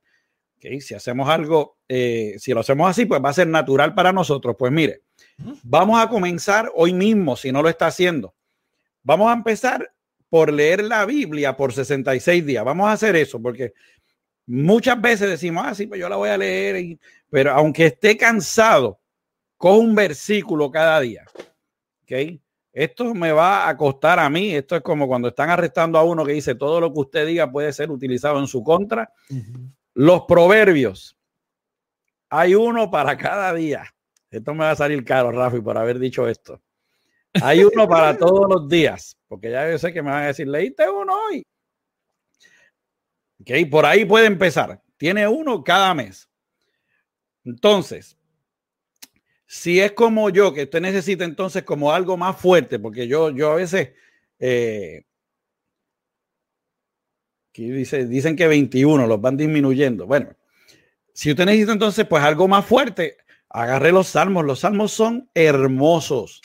¿Ok? 0.58 0.80
Si 0.82 0.94
hacemos 0.94 1.30
algo, 1.30 1.78
eh, 1.88 2.36
si 2.40 2.54
lo 2.54 2.60
hacemos 2.60 2.90
así, 2.90 3.06
pues 3.06 3.24
va 3.24 3.30
a 3.30 3.34
ser 3.34 3.48
natural 3.48 3.94
para 3.94 4.12
nosotros. 4.12 4.56
Pues 4.58 4.72
mire, 4.72 5.04
vamos 5.64 6.02
a 6.02 6.10
comenzar 6.10 6.72
hoy 6.76 6.94
mismo, 6.94 7.36
si 7.36 7.52
no 7.52 7.62
lo 7.62 7.70
está 7.70 7.88
haciendo. 7.88 8.36
Vamos 9.04 9.30
a 9.30 9.34
empezar 9.34 9.94
por 10.30 10.52
leer 10.52 10.84
la 10.84 11.06
Biblia 11.06 11.56
por 11.56 11.74
66 11.74 12.46
días. 12.46 12.64
Vamos 12.64 12.88
a 12.88 12.94
hacer 12.94 13.16
eso 13.16 13.42
porque 13.42 13.74
muchas 14.46 15.00
veces 15.00 15.30
decimos, 15.30 15.64
ah, 15.66 15.76
sí, 15.76 15.88
pues 15.88 16.00
yo 16.00 16.10
la 16.10 16.16
voy 16.16 16.30
a 16.30 16.38
leer, 16.38 16.98
pero 17.30 17.52
aunque 17.52 17.88
esté 17.88 18.18
cansado, 18.18 19.00
cojo 19.58 19.78
un 19.78 19.96
versículo 19.96 20.70
cada 20.72 21.00
día. 21.00 21.26
¿Ok? 22.04 22.40
Esto 22.78 23.16
me 23.16 23.32
va 23.32 23.68
a 23.68 23.76
costar 23.76 24.20
a 24.20 24.30
mí. 24.30 24.54
Esto 24.54 24.76
es 24.76 24.84
como 24.84 25.08
cuando 25.08 25.30
están 25.30 25.50
arrestando 25.50 25.98
a 25.98 26.04
uno 26.04 26.24
que 26.24 26.34
dice 26.34 26.54
todo 26.54 26.80
lo 26.80 26.94
que 26.94 27.00
usted 27.00 27.26
diga 27.26 27.52
puede 27.52 27.74
ser 27.74 27.90
utilizado 27.90 28.40
en 28.40 28.46
su 28.46 28.64
contra. 28.64 29.12
Los 29.96 30.22
proverbios. 30.28 31.18
Hay 32.30 32.54
uno 32.54 32.92
para 32.92 33.18
cada 33.18 33.52
día. 33.54 33.84
Esto 34.30 34.54
me 34.54 34.60
va 34.60 34.72
a 34.72 34.76
salir 34.76 35.04
caro, 35.04 35.32
Rafi, 35.32 35.60
por 35.60 35.76
haber 35.76 35.98
dicho 35.98 36.28
esto. 36.28 36.62
Hay 37.34 37.64
uno 37.64 37.88
para 37.88 38.18
todos 38.18 38.50
los 38.50 38.68
días, 38.68 39.16
porque 39.28 39.52
ya 39.52 39.70
yo 39.70 39.78
sé 39.78 39.94
que 39.94 40.02
me 40.02 40.12
van 40.12 40.24
a 40.24 40.28
decir, 40.28 40.48
leíste 40.48 40.90
uno 40.90 41.14
hoy. 41.28 41.44
Ok, 43.42 43.70
por 43.70 43.86
ahí 43.86 44.06
puede 44.06 44.26
empezar. 44.26 44.82
Tiene 44.98 45.28
uno 45.28 45.64
cada 45.64 45.94
mes. 45.94 46.28
Entonces, 47.46 48.18
si 49.46 49.80
es 49.80 49.94
como 49.94 50.30
yo, 50.30 50.54
que 50.54 50.64
usted 50.64 50.82
necesita 50.82 51.24
entonces 51.24 51.64
como 51.64 51.94
algo 51.94 52.18
más 52.18 52.38
fuerte, 52.38 52.80
porque 52.80 53.08
yo, 53.08 53.30
yo 53.30 53.52
a 53.52 53.56
veces, 53.56 53.92
eh, 54.40 55.04
dice, 57.54 58.06
dicen 58.06 58.36
que 58.36 58.48
21 58.48 59.08
los 59.08 59.22
van 59.22 59.38
disminuyendo. 59.38 60.06
Bueno, 60.06 60.36
si 61.14 61.32
usted 61.32 61.46
necesita 61.46 61.72
entonces 61.72 62.06
pues 62.06 62.24
algo 62.24 62.48
más 62.48 62.66
fuerte, 62.66 63.18
agarre 63.50 63.92
los 63.92 64.08
salmos. 64.08 64.46
Los 64.46 64.60
salmos 64.60 64.92
son 64.92 65.30
hermosos. 65.34 66.42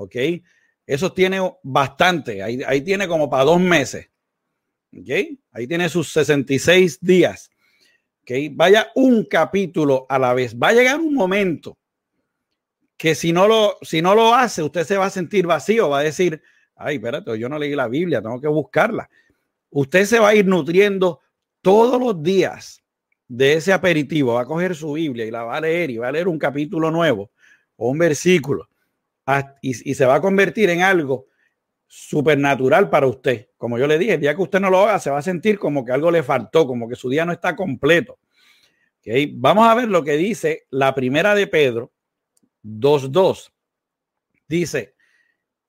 ¿Ok? 0.00 0.16
Eso 0.86 1.12
tiene 1.12 1.38
bastante, 1.62 2.42
ahí, 2.42 2.62
ahí 2.66 2.80
tiene 2.80 3.06
como 3.06 3.28
para 3.28 3.44
dos 3.44 3.60
meses, 3.60 4.10
¿ok? 4.96 5.38
Ahí 5.52 5.66
tiene 5.66 5.88
sus 5.88 6.12
66 6.12 6.98
días, 7.00 7.50
¿ok? 8.22 8.30
Vaya 8.52 8.90
un 8.94 9.24
capítulo 9.24 10.06
a 10.08 10.18
la 10.18 10.34
vez. 10.34 10.56
Va 10.56 10.68
a 10.68 10.72
llegar 10.72 10.98
un 10.98 11.14
momento 11.14 11.78
que 12.96 13.14
si 13.14 13.32
no 13.32 13.46
lo, 13.46 13.76
si 13.82 14.02
no 14.02 14.14
lo 14.14 14.34
hace, 14.34 14.62
usted 14.62 14.84
se 14.84 14.96
va 14.96 15.06
a 15.06 15.10
sentir 15.10 15.46
vacío, 15.46 15.90
va 15.90 16.00
a 16.00 16.04
decir, 16.04 16.42
ay, 16.76 16.96
espérate, 16.96 17.38
yo 17.38 17.48
no 17.48 17.58
leí 17.58 17.74
la 17.74 17.88
Biblia, 17.88 18.22
tengo 18.22 18.40
que 18.40 18.48
buscarla. 18.48 19.08
Usted 19.70 20.06
se 20.06 20.18
va 20.18 20.30
a 20.30 20.34
ir 20.34 20.46
nutriendo 20.46 21.20
todos 21.60 22.00
los 22.00 22.22
días 22.22 22.82
de 23.28 23.52
ese 23.54 23.72
aperitivo, 23.72 24.34
va 24.34 24.42
a 24.42 24.46
coger 24.46 24.74
su 24.74 24.94
Biblia 24.94 25.24
y 25.24 25.30
la 25.30 25.44
va 25.44 25.58
a 25.58 25.60
leer 25.60 25.90
y 25.90 25.98
va 25.98 26.08
a 26.08 26.12
leer 26.12 26.26
un 26.26 26.38
capítulo 26.38 26.90
nuevo 26.90 27.30
o 27.76 27.90
un 27.90 27.98
versículo 27.98 28.69
y, 29.60 29.94
se 29.94 30.06
va 30.06 30.16
a 30.16 30.20
convertir 30.20 30.70
en 30.70 30.82
algo 30.82 31.26
supernatural 31.86 32.88
para 32.88 33.06
usted. 33.06 33.48
Como 33.56 33.78
yo 33.78 33.86
le 33.86 33.98
dije, 33.98 34.14
el 34.14 34.20
día 34.20 34.34
que 34.34 34.42
usted 34.42 34.60
no 34.60 34.70
lo 34.70 34.80
haga, 34.80 34.98
se 34.98 35.10
va 35.10 35.18
a 35.18 35.22
sentir 35.22 35.58
como 35.58 35.84
que 35.84 35.92
algo 35.92 36.10
le 36.10 36.22
faltó, 36.22 36.66
como 36.66 36.88
que 36.88 36.96
su 36.96 37.08
día 37.08 37.24
no 37.24 37.32
está 37.32 37.56
completo. 37.56 38.18
Okay. 39.00 39.32
Vamos 39.36 39.68
a 39.68 39.74
ver 39.74 39.88
lo 39.88 40.04
que 40.04 40.16
dice 40.16 40.66
la 40.70 40.94
primera 40.94 41.34
de 41.34 41.46
Pedro 41.46 41.92
2.2. 42.64 43.50
Dice, 44.48 44.94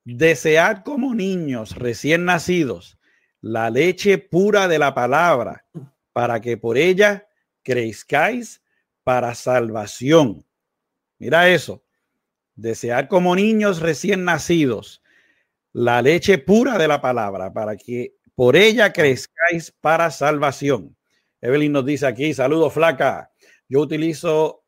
desead 0.03 0.83
como 0.83 1.15
niños 1.15 1.75
recién 1.75 2.25
nacidos 2.25 2.97
la 3.41 3.69
leche 3.71 4.19
pura 4.19 4.67
de 4.67 4.77
la 4.77 4.93
palabra, 4.93 5.65
para 6.13 6.39
que 6.39 6.57
por 6.57 6.77
ella 6.77 7.27
crezcáis 7.63 8.61
para 9.03 9.33
salvación. 9.33 10.45
Mira 11.17 11.49
eso 11.49 11.83
desear 12.55 13.07
como 13.07 13.35
niños 13.35 13.79
recién 13.79 14.23
nacidos 14.23 15.01
la 15.73 16.01
leche 16.01 16.37
pura 16.37 16.77
de 16.77 16.87
la 16.87 17.01
palabra 17.01 17.53
para 17.53 17.77
que 17.77 18.15
por 18.35 18.55
ella 18.55 18.91
crezcáis 18.91 19.71
para 19.79 20.11
salvación. 20.11 20.95
Evelyn 21.39 21.71
nos 21.71 21.85
dice 21.85 22.05
aquí, 22.07 22.33
saludos 22.33 22.73
flaca, 22.73 23.31
yo 23.67 23.79
utilizo 23.79 24.63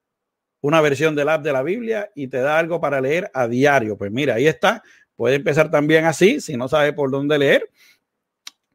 una 0.61 0.79
versión 0.79 1.13
del 1.13 1.27
app 1.27 1.43
de 1.43 1.51
la 1.51 1.61
Biblia 1.61 2.09
y 2.15 2.27
te 2.27 2.37
da 2.37 2.57
algo 2.57 2.79
para 2.79 3.01
leer 3.01 3.29
a 3.33 3.47
diario. 3.47 3.97
Pues 3.97 4.11
mira, 4.11 4.35
ahí 4.35 4.47
está. 4.47 4.81
Puede 5.15 5.35
empezar 5.35 5.69
también 5.69 6.05
así, 6.05 6.39
si 6.39 6.55
no 6.55 6.69
sabe 6.69 6.93
por 6.93 7.11
dónde 7.11 7.37
leer. 7.37 7.69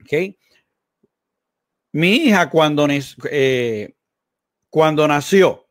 Ok. 0.02 0.36
Mi 1.92 2.16
hija 2.16 2.50
cuando, 2.50 2.86
eh, 3.30 3.94
cuando 4.68 5.08
nació, 5.08 5.66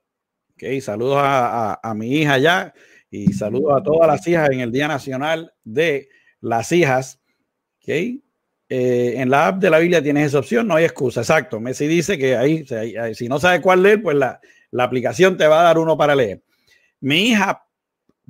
ok, 0.53 0.81
saludos 0.81 1.19
a, 1.19 1.93
mi 1.95 2.15
hija 2.15 2.39
ya, 2.39 2.73
y 3.09 3.33
saludo 3.33 3.75
a 3.75 3.83
todas 3.83 4.07
las 4.07 4.27
hijas 4.27 4.49
en 4.49 4.59
el 4.59 4.71
Día 4.71 4.87
Nacional 4.87 5.53
de 5.63 6.09
las 6.41 6.71
Hijas. 6.71 7.19
¿okay? 7.81 8.23
Eh, 8.69 9.13
en 9.17 9.29
la 9.29 9.47
app 9.47 9.59
de 9.59 9.69
la 9.69 9.79
Biblia 9.79 10.03
tienes 10.03 10.27
esa 10.27 10.39
opción, 10.39 10.67
no 10.67 10.75
hay 10.75 10.85
excusa. 10.85 11.21
Exacto. 11.21 11.59
Messi 11.59 11.87
dice 11.87 12.17
que 12.17 12.35
ahí, 12.35 12.65
si 13.13 13.29
no 13.29 13.39
sabe 13.39 13.61
cuál 13.61 13.83
leer, 13.83 14.01
pues 14.01 14.17
la, 14.17 14.39
La 14.71 14.83
aplicación 14.83 15.37
te 15.37 15.47
va 15.47 15.61
a 15.61 15.63
dar 15.63 15.77
uno 15.77 15.97
para 15.97 16.15
leer. 16.15 16.43
Mi 16.99 17.29
hija, 17.29 17.65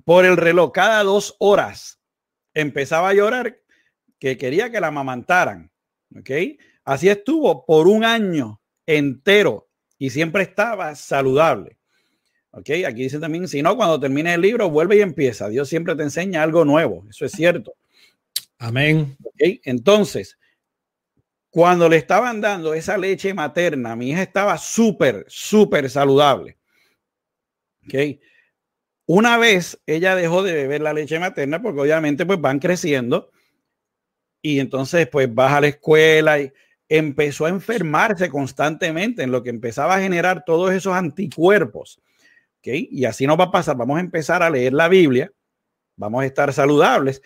por 0.05 0.25
el 0.25 0.37
reloj, 0.37 0.71
cada 0.71 1.03
dos 1.03 1.35
horas 1.39 1.99
empezaba 2.53 3.09
a 3.09 3.13
llorar 3.13 3.59
que 4.19 4.37
quería 4.37 4.69
que 4.71 4.79
la 4.79 4.87
amamantaran. 4.87 5.71
Así 6.83 7.09
estuvo 7.09 7.65
por 7.65 7.87
un 7.87 8.05
año 8.05 8.61
entero 8.85 9.69
y 9.97 10.09
siempre 10.11 10.43
estaba 10.43 10.95
saludable. 10.95 11.76
¿Ok? 12.57 12.71
Aquí 12.87 13.03
dice 13.03 13.19
también, 13.19 13.47
si 13.47 13.61
no, 13.61 13.77
cuando 13.77 13.99
termine 13.99 14.33
el 14.33 14.41
libro, 14.41 14.67
vuelve 14.67 14.97
y 14.97 15.01
empieza. 15.01 15.47
Dios 15.47 15.69
siempre 15.69 15.95
te 15.95 16.01
enseña 16.01 16.41
algo 16.41 16.65
nuevo. 16.65 17.05
Eso 17.07 17.23
es 17.23 17.31
cierto. 17.31 17.75
Amén. 18.57 19.15
¿Ok? 19.23 19.59
Entonces, 19.63 20.39
cuando 21.51 21.87
le 21.87 21.97
estaban 21.97 22.41
dando 22.41 22.73
esa 22.73 22.97
leche 22.97 23.31
materna, 23.35 23.95
mi 23.95 24.09
hija 24.09 24.23
estaba 24.23 24.57
súper, 24.57 25.23
súper 25.27 25.87
saludable. 25.87 26.57
¿Ok? 27.85 28.19
Una 29.05 29.37
vez 29.37 29.79
ella 29.85 30.15
dejó 30.15 30.41
de 30.41 30.53
beber 30.53 30.81
la 30.81 30.93
leche 30.93 31.19
materna, 31.19 31.61
porque 31.61 31.81
obviamente 31.81 32.25
pues 32.25 32.41
van 32.41 32.57
creciendo 32.57 33.29
y 34.41 34.59
entonces 34.59 35.07
pues 35.07 35.33
baja 35.33 35.57
a 35.57 35.61
la 35.61 35.67
escuela 35.67 36.39
y 36.39 36.51
empezó 36.89 37.45
a 37.45 37.49
enfermarse 37.49 38.29
constantemente, 38.29 39.21
en 39.21 39.31
lo 39.31 39.43
que 39.43 39.51
empezaba 39.51 39.95
a 39.95 40.01
generar 40.01 40.43
todos 40.43 40.73
esos 40.73 40.93
anticuerpos. 40.93 42.01
Y 42.75 43.05
así 43.05 43.25
nos 43.25 43.39
va 43.39 43.45
a 43.45 43.51
pasar. 43.51 43.77
Vamos 43.77 43.97
a 43.97 44.01
empezar 44.01 44.43
a 44.43 44.49
leer 44.49 44.73
la 44.73 44.87
Biblia, 44.87 45.31
vamos 45.95 46.23
a 46.23 46.25
estar 46.25 46.51
saludables 46.53 47.21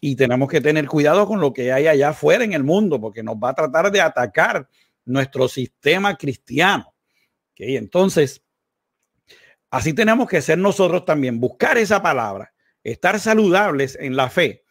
y 0.00 0.16
tenemos 0.16 0.48
que 0.48 0.60
tener 0.60 0.86
cuidado 0.86 1.26
con 1.26 1.40
lo 1.40 1.52
que 1.52 1.72
hay 1.72 1.86
allá 1.86 2.10
afuera 2.10 2.44
en 2.44 2.52
el 2.52 2.64
mundo, 2.64 3.00
porque 3.00 3.22
nos 3.22 3.36
va 3.36 3.50
a 3.50 3.54
tratar 3.54 3.90
de 3.90 4.00
atacar 4.00 4.68
nuestro 5.04 5.48
sistema 5.48 6.16
cristiano. 6.16 6.94
¿ok? 7.52 7.60
Entonces, 7.60 8.42
así 9.70 9.92
tenemos 9.92 10.28
que 10.28 10.42
ser 10.42 10.58
nosotros 10.58 11.04
también, 11.04 11.40
buscar 11.40 11.78
esa 11.78 12.02
palabra, 12.02 12.52
estar 12.84 13.18
saludables 13.18 13.96
en 14.00 14.16
la 14.16 14.28
fe 14.28 14.64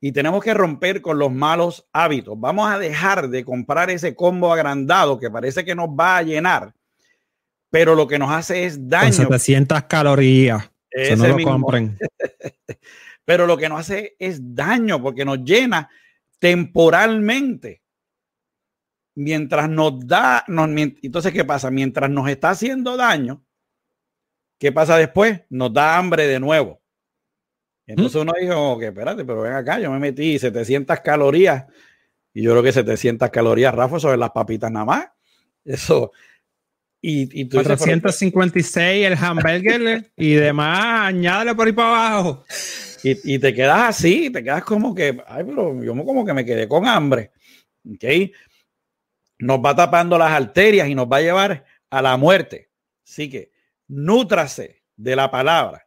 y 0.00 0.12
tenemos 0.12 0.42
que 0.44 0.54
romper 0.54 1.00
con 1.00 1.18
los 1.18 1.32
malos 1.32 1.86
hábitos. 1.92 2.38
Vamos 2.38 2.70
a 2.70 2.78
dejar 2.78 3.28
de 3.28 3.44
comprar 3.44 3.90
ese 3.90 4.14
combo 4.14 4.52
agrandado 4.52 5.18
que 5.18 5.30
parece 5.30 5.64
que 5.64 5.74
nos 5.74 5.88
va 5.88 6.18
a 6.18 6.22
llenar, 6.22 6.74
pero 7.70 7.94
lo 7.94 8.06
que 8.06 8.18
nos 8.18 8.30
hace 8.30 8.64
es 8.64 8.88
daño. 8.88 9.04
Con 9.04 9.12
700 9.12 9.84
calorías. 9.84 10.70
no 11.16 11.28
lo 11.28 11.38
compren. 11.44 11.98
pero 13.24 13.46
lo 13.46 13.56
que 13.56 13.68
nos 13.68 13.80
hace 13.80 14.16
es 14.18 14.54
daño 14.54 15.02
porque 15.02 15.24
nos 15.24 15.44
llena 15.44 15.90
temporalmente. 16.38 17.82
Mientras 19.16 19.68
nos 19.70 20.06
da, 20.06 20.44
nos, 20.46 20.68
entonces, 20.68 21.32
¿qué 21.32 21.44
pasa? 21.44 21.70
Mientras 21.70 22.10
nos 22.10 22.28
está 22.28 22.50
haciendo 22.50 22.98
daño, 22.98 23.42
¿qué 24.58 24.72
pasa 24.72 24.98
después? 24.98 25.40
Nos 25.48 25.72
da 25.72 25.96
hambre 25.96 26.26
de 26.26 26.38
nuevo. 26.38 26.82
Entonces 27.86 28.20
uno 28.20 28.32
dijo, 28.38 28.78
que 28.78 28.86
espérate, 28.86 29.24
pero 29.24 29.42
ven 29.42 29.52
acá, 29.52 29.78
yo 29.78 29.90
me 29.90 29.98
metí 29.98 30.38
700 30.38 31.00
calorías 31.00 31.64
y 32.34 32.42
yo 32.42 32.50
creo 32.50 32.62
que 32.62 32.72
700 32.72 33.30
calorías, 33.30 33.74
Rafa, 33.74 33.98
sobre 33.98 34.18
las 34.18 34.30
papitas 34.30 34.70
nada 34.70 34.84
más. 34.84 35.06
Eso. 35.64 36.12
Y, 37.00 37.42
y 37.42 37.48
456 37.48 39.06
el 39.06 39.14
hamburger 39.14 40.10
y 40.16 40.34
demás, 40.34 41.08
añádale 41.08 41.54
por 41.54 41.66
ahí 41.66 41.72
para 41.72 41.88
abajo. 41.88 42.44
Y, 43.02 43.38
te 43.38 43.54
quedas 43.54 43.90
así, 43.90 44.30
te 44.30 44.42
quedas 44.42 44.64
como 44.64 44.92
que, 44.92 45.22
ay, 45.28 45.44
pero 45.44 45.80
yo 45.82 45.94
como 46.04 46.24
que 46.24 46.32
me 46.32 46.44
quedé 46.44 46.66
con 46.66 46.88
hambre. 46.88 47.30
¿Ok? 47.88 48.04
Nos 49.38 49.58
va 49.58 49.76
tapando 49.76 50.18
las 50.18 50.32
arterias 50.32 50.88
y 50.88 50.94
nos 50.96 51.06
va 51.06 51.18
a 51.18 51.22
llevar 51.22 51.64
a 51.88 52.02
la 52.02 52.16
muerte. 52.16 52.70
Así 53.06 53.30
que, 53.30 53.52
nútrase 53.86 54.82
de 54.96 55.14
la 55.14 55.30
palabra 55.30 55.86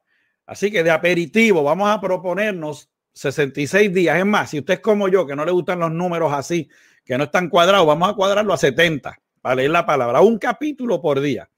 Así 0.49 0.71
que 0.71 0.83
de 0.83 0.89
aperitivo 0.89 1.61
vamos 1.61 1.87
a 1.91 2.01
proponernos 2.01 2.89
66 3.13 3.93
días. 3.93 4.17
Es 4.17 4.25
más, 4.25 4.49
si 4.49 4.57
usted 4.57 4.75
es 4.75 4.79
como 4.79 5.07
yo, 5.07 5.27
que 5.27 5.35
no 5.35 5.45
le 5.45 5.51
gustan 5.51 5.77
los 5.77 5.91
números 5.91 6.33
así, 6.33 6.67
que 7.05 7.19
no 7.19 7.25
están 7.25 7.49
cuadrados, 7.49 7.85
vamos 7.85 8.09
a 8.09 8.15
cuadrarlo 8.15 8.51
a 8.51 8.57
70 8.57 9.15
para 9.41 9.55
leer 9.55 9.71
la 9.71 9.85
palabra. 9.85 10.21
Un 10.21 10.37
capítulo 10.37 11.01
por 11.01 11.19
día. 11.19 11.49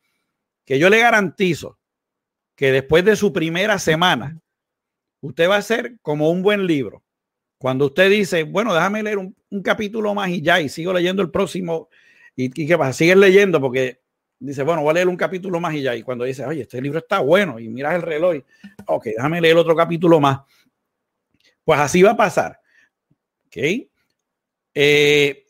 Que 0.65 0.79
yo 0.79 0.89
le 0.89 0.99
garantizo 0.99 1.79
que 2.55 2.71
después 2.71 3.03
de 3.03 3.15
su 3.15 3.33
primera 3.33 3.79
semana, 3.79 4.39
usted 5.21 5.49
va 5.49 5.57
a 5.57 5.61
ser 5.61 5.97
como 6.01 6.29
un 6.29 6.41
buen 6.41 6.67
libro. 6.67 7.03
Cuando 7.57 7.87
usted 7.87 8.09
dice, 8.09 8.43
bueno, 8.43 8.73
déjame 8.73 9.03
leer 9.03 9.17
un, 9.17 9.35
capítulo 9.63 10.13
más 10.13 10.29
y 10.29 10.41
ya, 10.41 10.61
y 10.61 10.69
sigo 10.69 10.93
leyendo 10.93 11.21
el 11.21 11.29
próximo, 11.29 11.89
y, 12.35 12.45
y 12.45 12.67
qué 12.67 12.77
pasa, 12.77 12.93
sigue 12.93 13.15
leyendo 13.15 13.59
porque 13.59 14.01
dice, 14.41 14.63
bueno, 14.63 14.81
voy 14.81 14.91
a 14.91 14.93
leer 14.93 15.07
un 15.07 15.15
capítulo 15.15 15.59
más 15.59 15.73
y 15.73 15.81
ya. 15.81 15.95
Y 15.95 16.03
cuando 16.03 16.25
dice, 16.25 16.45
oye, 16.45 16.61
este 16.61 16.81
libro 16.81 16.99
está 16.99 17.19
bueno 17.19 17.59
y 17.59 17.69
miras 17.69 17.95
el 17.95 18.01
reloj, 18.01 18.37
ok, 18.87 19.05
déjame 19.05 19.39
leer 19.39 19.57
otro 19.57 19.75
capítulo 19.75 20.19
más. 20.19 20.41
Pues 21.63 21.79
así 21.79 22.01
va 22.01 22.11
a 22.11 22.17
pasar. 22.17 22.59
Ok. 23.45 23.57
Eh, 24.73 25.40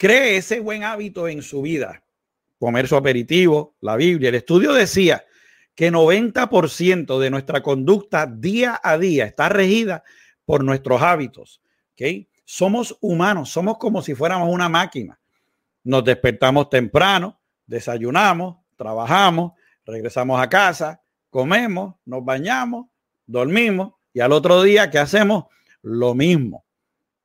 cree 0.00 0.38
ese 0.38 0.60
buen 0.60 0.82
hábito 0.82 1.28
en 1.28 1.42
su 1.42 1.60
vida. 1.60 2.02
Comer 2.58 2.88
su 2.88 2.96
aperitivo, 2.96 3.76
la 3.82 3.96
Biblia. 3.96 4.30
El 4.30 4.36
estudio 4.36 4.72
decía 4.72 5.26
que 5.74 5.92
90% 5.92 7.18
de 7.18 7.28
nuestra 7.28 7.62
conducta 7.62 8.24
día 8.24 8.80
a 8.82 8.96
día 8.96 9.26
está 9.26 9.50
regida 9.50 10.02
por 10.46 10.64
nuestros 10.64 11.02
hábitos. 11.02 11.60
¿ok? 11.92 12.26
Somos 12.46 12.96
humanos, 13.02 13.50
somos 13.50 13.76
como 13.76 14.00
si 14.00 14.14
fuéramos 14.14 14.48
una 14.48 14.70
máquina. 14.70 15.20
Nos 15.84 16.02
despertamos 16.02 16.70
temprano, 16.70 17.38
desayunamos, 17.66 18.56
trabajamos, 18.76 19.52
regresamos 19.84 20.40
a 20.40 20.48
casa, 20.48 21.02
comemos, 21.28 21.96
nos 22.06 22.24
bañamos, 22.24 22.86
dormimos 23.26 23.92
y 24.14 24.20
al 24.20 24.32
otro 24.32 24.62
día, 24.62 24.90
¿qué 24.90 24.98
hacemos? 24.98 25.44
Lo 25.82 26.14
mismo. 26.14 26.64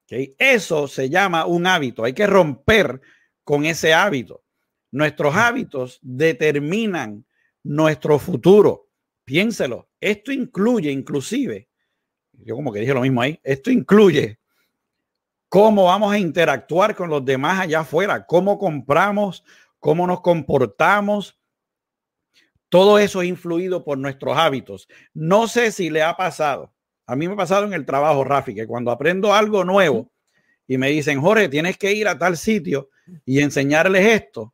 Eso 0.08 0.88
se 0.88 1.10
llama 1.10 1.46
un 1.46 1.66
hábito. 1.68 2.04
Hay 2.04 2.14
que 2.14 2.28
romper 2.28 3.02
con 3.44 3.66
ese 3.66 3.94
hábito. 3.94 4.44
Nuestros 4.92 5.36
hábitos 5.36 6.00
determinan 6.02 7.26
nuestro 7.64 8.20
futuro. 8.20 8.90
Piénselo. 9.24 9.90
Esto 10.00 10.32
incluye, 10.32 10.92
inclusive, 10.92 11.68
yo 12.34 12.56
como 12.56 12.72
que 12.72 12.80
dije 12.80 12.94
lo 12.94 13.02
mismo 13.02 13.22
ahí, 13.22 13.40
esto 13.44 13.72
incluye 13.72 14.40
cómo 15.50 15.86
vamos 15.86 16.14
a 16.14 16.20
interactuar 16.20 16.96
con 16.96 17.10
los 17.10 17.26
demás 17.26 17.62
allá 17.62 17.80
afuera, 17.80 18.26
cómo 18.26 18.60
compramos 18.60 19.44
cómo 19.86 20.08
nos 20.08 20.22
comportamos. 20.22 21.40
Todo 22.70 22.98
eso 22.98 23.22
es 23.22 23.30
influido 23.30 23.84
por 23.84 24.00
nuestros 24.00 24.36
hábitos. 24.36 24.88
No 25.14 25.48
sé 25.48 25.72
si 25.72 25.92
le 25.92 26.02
ha 26.02 26.18
pasado. 26.18 26.74
A 27.08 27.16
mí 27.16 27.28
me 27.28 27.34
ha 27.34 27.38
pasado 27.38 27.66
en 27.66 27.74
el 27.74 27.86
trabajo, 27.86 28.24
Rafi, 28.24 28.56
que 28.56 28.68
cuando 28.68 28.92
aprendo 28.92 29.34
algo 29.34 29.64
nuevo 29.64 30.12
y 30.68 30.78
me 30.78 30.90
dicen, 30.90 31.22
Jorge, 31.22 31.50
tienes 31.50 31.78
que 31.78 31.94
ir 31.94 32.08
a 32.08 32.18
tal 32.18 32.38
sitio 32.38 32.90
y 33.26 33.40
enseñarles 33.40 34.06
esto, 34.06 34.54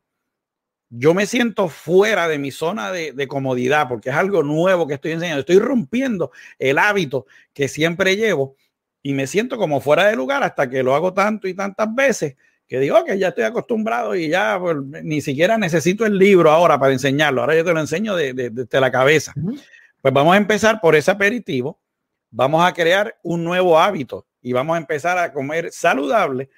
yo 0.90 1.14
me 1.14 1.24
siento 1.24 1.68
fuera 1.68 2.28
de 2.28 2.38
mi 2.38 2.50
zona 2.50 2.92
de, 2.92 3.12
de, 3.12 3.26
comodidad 3.26 3.88
porque 3.88 4.10
es 4.10 4.14
algo 4.14 4.42
nuevo 4.42 4.86
que 4.86 4.94
estoy 4.94 5.12
enseñando. 5.12 5.40
Estoy 5.40 5.58
rompiendo 5.58 6.32
el 6.58 6.78
hábito 6.78 7.26
que 7.54 7.68
siempre 7.68 8.16
llevo 8.16 8.56
y 9.02 9.14
me 9.14 9.26
siento 9.26 9.56
como 9.56 9.80
fuera 9.80 10.06
de 10.06 10.16
lugar 10.16 10.42
hasta 10.42 10.68
que 10.68 10.82
lo 10.82 10.94
hago 10.94 11.14
tanto 11.14 11.48
y 11.48 11.54
tantas 11.54 11.94
veces 11.94 12.36
que 12.72 12.80
digo 12.80 13.04
que 13.04 13.18
ya 13.18 13.28
estoy 13.28 13.44
acostumbrado 13.44 14.16
y 14.16 14.30
ya 14.30 14.58
pues, 14.58 14.78
ni 15.02 15.20
siquiera 15.20 15.58
necesito 15.58 16.06
el 16.06 16.16
libro 16.16 16.50
ahora 16.50 16.78
para 16.78 16.94
enseñarlo. 16.94 17.42
Ahora 17.42 17.54
yo 17.54 17.66
te 17.66 17.74
lo 17.74 17.80
enseño 17.80 18.16
de, 18.16 18.50
la 18.70 18.90
cabeza. 18.90 19.34
Pues 20.00 20.14
vamos 20.14 20.32
a 20.32 20.38
empezar 20.38 20.80
por 20.80 20.96
ese 20.96 21.10
aperitivo. 21.10 21.81
Vamos 22.34 22.64
a 22.64 22.72
crear 22.72 23.18
un 23.22 23.44
nuevo 23.44 23.78
hábito 23.78 24.26
y 24.40 24.54
vamos 24.54 24.74
a 24.74 24.78
empezar 24.78 25.18
a 25.18 25.32
comer 25.32 25.70
saludable 25.70 26.48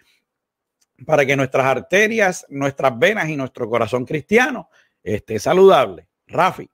para 1.05 1.27
que 1.27 1.37
nuestras 1.37 1.67
arterias, 1.67 2.47
nuestras 2.49 2.97
venas 2.97 3.29
y 3.29 3.37
nuestro 3.37 3.69
corazón 3.69 4.07
cristiano 4.07 4.71
esté 5.03 5.41
saludable. 5.41 6.07
Rafi. 6.29 6.71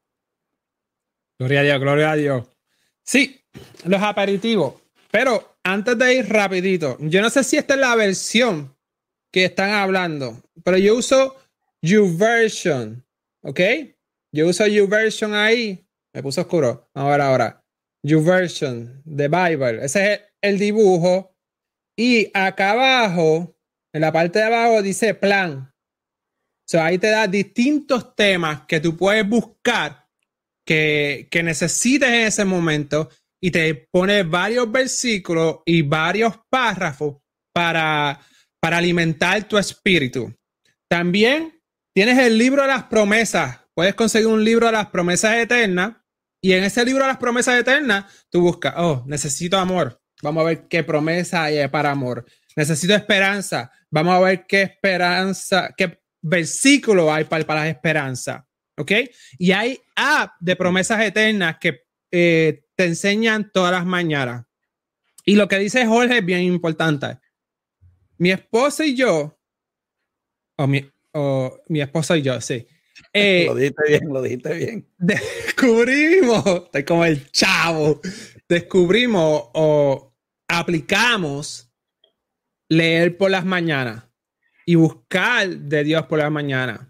Gloria 1.38 1.60
a 1.60 1.62
Dios, 1.62 1.80
gloria 1.80 2.10
a 2.12 2.16
Dios. 2.16 2.46
Sí, 3.02 3.42
los 3.84 4.02
aperitivos. 4.02 4.74
Pero 5.10 5.56
antes 5.64 5.96
de 5.96 6.14
ir 6.16 6.28
rapidito, 6.28 6.98
yo 7.00 7.22
no 7.22 7.30
sé 7.30 7.42
si 7.42 7.56
esta 7.56 7.74
es 7.74 7.80
la 7.80 7.96
versión 7.96 8.76
que 9.32 9.46
están 9.46 9.70
hablando. 9.70 10.42
Pero 10.62 10.76
yo 10.76 10.94
uso 10.94 11.36
YouVersion, 11.80 13.02
¿ok? 13.42 13.60
Yo 14.30 14.46
uso 14.46 14.66
YouVersion 14.66 15.34
ahí. 15.34 15.86
Me 16.12 16.22
puso 16.22 16.42
oscuro. 16.42 16.90
Ahora, 16.92 17.28
ahora. 17.28 17.59
YouVersion 18.02 19.02
de 19.04 19.28
Bible. 19.28 19.84
Ese 19.84 20.12
es 20.12 20.20
el 20.42 20.58
dibujo. 20.58 21.36
Y 21.96 22.30
acá 22.32 22.72
abajo, 22.72 23.56
en 23.92 24.00
la 24.00 24.12
parte 24.12 24.38
de 24.38 24.46
abajo, 24.46 24.82
dice 24.82 25.14
plan. 25.14 25.72
So, 26.66 26.80
ahí 26.80 26.98
te 26.98 27.08
da 27.08 27.26
distintos 27.26 28.14
temas 28.14 28.62
que 28.66 28.80
tú 28.80 28.96
puedes 28.96 29.28
buscar 29.28 30.08
que, 30.64 31.28
que 31.30 31.42
necesites 31.42 32.08
en 32.08 32.26
ese 32.26 32.44
momento 32.44 33.10
y 33.42 33.50
te 33.50 33.74
pone 33.90 34.22
varios 34.22 34.70
versículos 34.70 35.58
y 35.66 35.82
varios 35.82 36.34
párrafos 36.48 37.16
para 37.52 38.20
para 38.60 38.76
alimentar 38.76 39.42
tu 39.48 39.58
espíritu. 39.58 40.32
También 40.88 41.60
tienes 41.94 42.18
el 42.18 42.36
libro 42.36 42.62
de 42.62 42.68
las 42.68 42.84
promesas. 42.84 43.58
puedes 43.74 43.94
conseguir 43.94 44.28
un 44.28 44.44
libro 44.44 44.66
de 44.66 44.72
las 44.72 44.88
promesas 44.88 45.36
eternas 45.36 45.96
y 46.40 46.52
en 46.52 46.64
ese 46.64 46.84
libro 46.84 47.02
de 47.02 47.08
las 47.08 47.18
promesas 47.18 47.58
eternas 47.58 48.04
tú 48.30 48.40
buscas, 48.40 48.74
oh, 48.76 49.04
necesito 49.06 49.58
amor. 49.58 50.00
Vamos 50.22 50.42
a 50.42 50.46
ver 50.46 50.68
qué 50.68 50.84
promesa 50.84 51.44
hay 51.44 51.66
para 51.68 51.90
amor. 51.90 52.24
Necesito 52.56 52.94
esperanza. 52.94 53.70
Vamos 53.90 54.14
a 54.14 54.20
ver 54.20 54.46
qué 54.46 54.62
esperanza, 54.62 55.74
qué 55.76 56.00
versículo 56.20 57.12
hay 57.12 57.24
para, 57.24 57.46
para 57.46 57.60
la 57.60 57.68
esperanza. 57.68 58.46
¿Ok? 58.76 58.92
Y 59.38 59.52
hay 59.52 59.78
app 59.94 60.32
de 60.40 60.56
promesas 60.56 61.00
eternas 61.02 61.58
que 61.58 61.82
eh, 62.10 62.64
te 62.74 62.86
enseñan 62.86 63.50
todas 63.52 63.72
las 63.72 63.84
mañanas. 63.84 64.46
Y 65.24 65.36
lo 65.36 65.48
que 65.48 65.58
dice 65.58 65.86
Jorge 65.86 66.18
es 66.18 66.24
bien 66.24 66.42
importante. 66.42 67.18
Mi 68.16 68.30
esposa 68.30 68.84
y 68.84 68.94
yo, 68.94 69.38
o 70.56 70.66
mi, 70.66 70.90
o 71.12 71.58
mi 71.68 71.80
esposa 71.80 72.16
y 72.16 72.22
yo, 72.22 72.40
sí. 72.40 72.66
Eh, 73.12 73.44
lo 73.46 73.54
dijiste 73.54 73.82
bien, 73.88 74.12
lo 74.12 74.22
dijiste 74.22 74.54
bien. 74.54 74.88
Descubrimos, 74.98 76.44
estoy 76.46 76.84
como 76.84 77.04
el 77.04 77.30
chavo, 77.30 78.00
descubrimos 78.48 79.48
o 79.54 80.14
aplicamos 80.48 81.70
leer 82.68 83.16
por 83.16 83.30
las 83.30 83.44
mañanas 83.44 84.04
y 84.64 84.76
buscar 84.76 85.48
de 85.48 85.84
Dios 85.84 86.06
por 86.06 86.20
las 86.20 86.30
mañanas. 86.30 86.80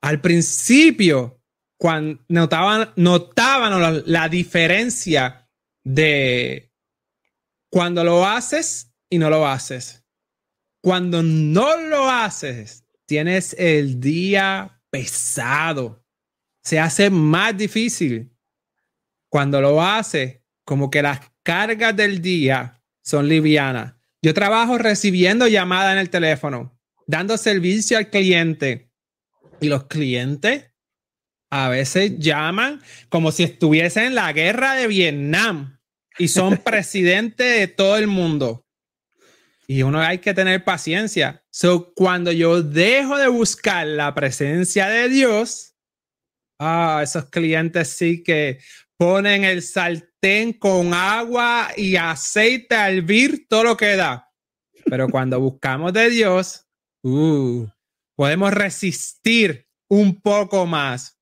Al 0.00 0.20
principio, 0.20 1.40
cuando 1.76 2.22
notaban, 2.28 2.92
notaban 2.96 4.04
la, 4.06 4.28
diferencia 4.28 5.48
de 5.84 6.72
cuando 7.68 8.02
lo 8.02 8.26
haces 8.26 8.92
y 9.10 9.18
no 9.18 9.28
lo 9.28 9.46
haces. 9.46 10.04
Cuando 10.80 11.22
no 11.22 11.76
lo 11.76 12.08
haces, 12.08 12.84
tienes 13.04 13.54
el 13.58 14.00
día 14.00 14.81
pesado. 14.92 16.04
Se 16.62 16.78
hace 16.78 17.10
más 17.10 17.56
difícil. 17.56 18.30
Cuando 19.28 19.60
lo 19.60 19.82
haces, 19.82 20.40
como 20.64 20.90
que 20.90 21.02
las 21.02 21.20
cargas 21.42 21.96
del 21.96 22.20
día 22.20 22.80
son 23.02 23.26
livianas. 23.28 23.94
Yo 24.20 24.34
trabajo 24.34 24.78
recibiendo 24.78 25.48
llamadas 25.48 25.94
en 25.94 25.98
el 25.98 26.10
teléfono, 26.10 26.78
dando 27.06 27.36
servicio 27.38 27.96
al 27.98 28.10
cliente. 28.10 28.92
Y 29.60 29.68
los 29.68 29.84
clientes 29.84 30.66
a 31.50 31.68
veces 31.68 32.18
llaman 32.18 32.82
como 33.08 33.32
si 33.32 33.44
estuviesen 33.44 34.04
en 34.04 34.14
la 34.14 34.32
guerra 34.32 34.74
de 34.74 34.86
Vietnam 34.86 35.80
y 36.18 36.28
son 36.28 36.58
presidentes 36.64 37.58
de 37.58 37.66
todo 37.66 37.96
el 37.96 38.06
mundo. 38.06 38.66
Y 39.66 39.82
uno 39.82 40.00
hay 40.00 40.18
que 40.18 40.34
tener 40.34 40.62
paciencia. 40.64 41.41
So, 41.54 41.92
cuando 41.92 42.32
yo 42.32 42.62
dejo 42.62 43.18
de 43.18 43.28
buscar 43.28 43.86
la 43.86 44.14
presencia 44.14 44.88
de 44.88 45.10
Dios, 45.10 45.74
ah, 46.58 47.00
esos 47.02 47.26
clientes 47.26 47.88
sí 47.88 48.22
que 48.22 48.58
ponen 48.96 49.44
el 49.44 49.60
sartén 49.60 50.54
con 50.54 50.94
agua 50.94 51.68
y 51.76 51.96
aceite 51.96 52.74
al 52.74 52.94
hervir 52.94 53.46
todo 53.48 53.64
lo 53.64 53.76
que 53.76 53.96
da. 53.96 54.32
Pero 54.86 55.10
cuando 55.10 55.38
buscamos 55.40 55.92
de 55.92 56.08
Dios, 56.08 56.66
uh, 57.02 57.66
podemos 58.16 58.54
resistir 58.54 59.68
un 59.90 60.22
poco 60.22 60.64
más. 60.64 61.18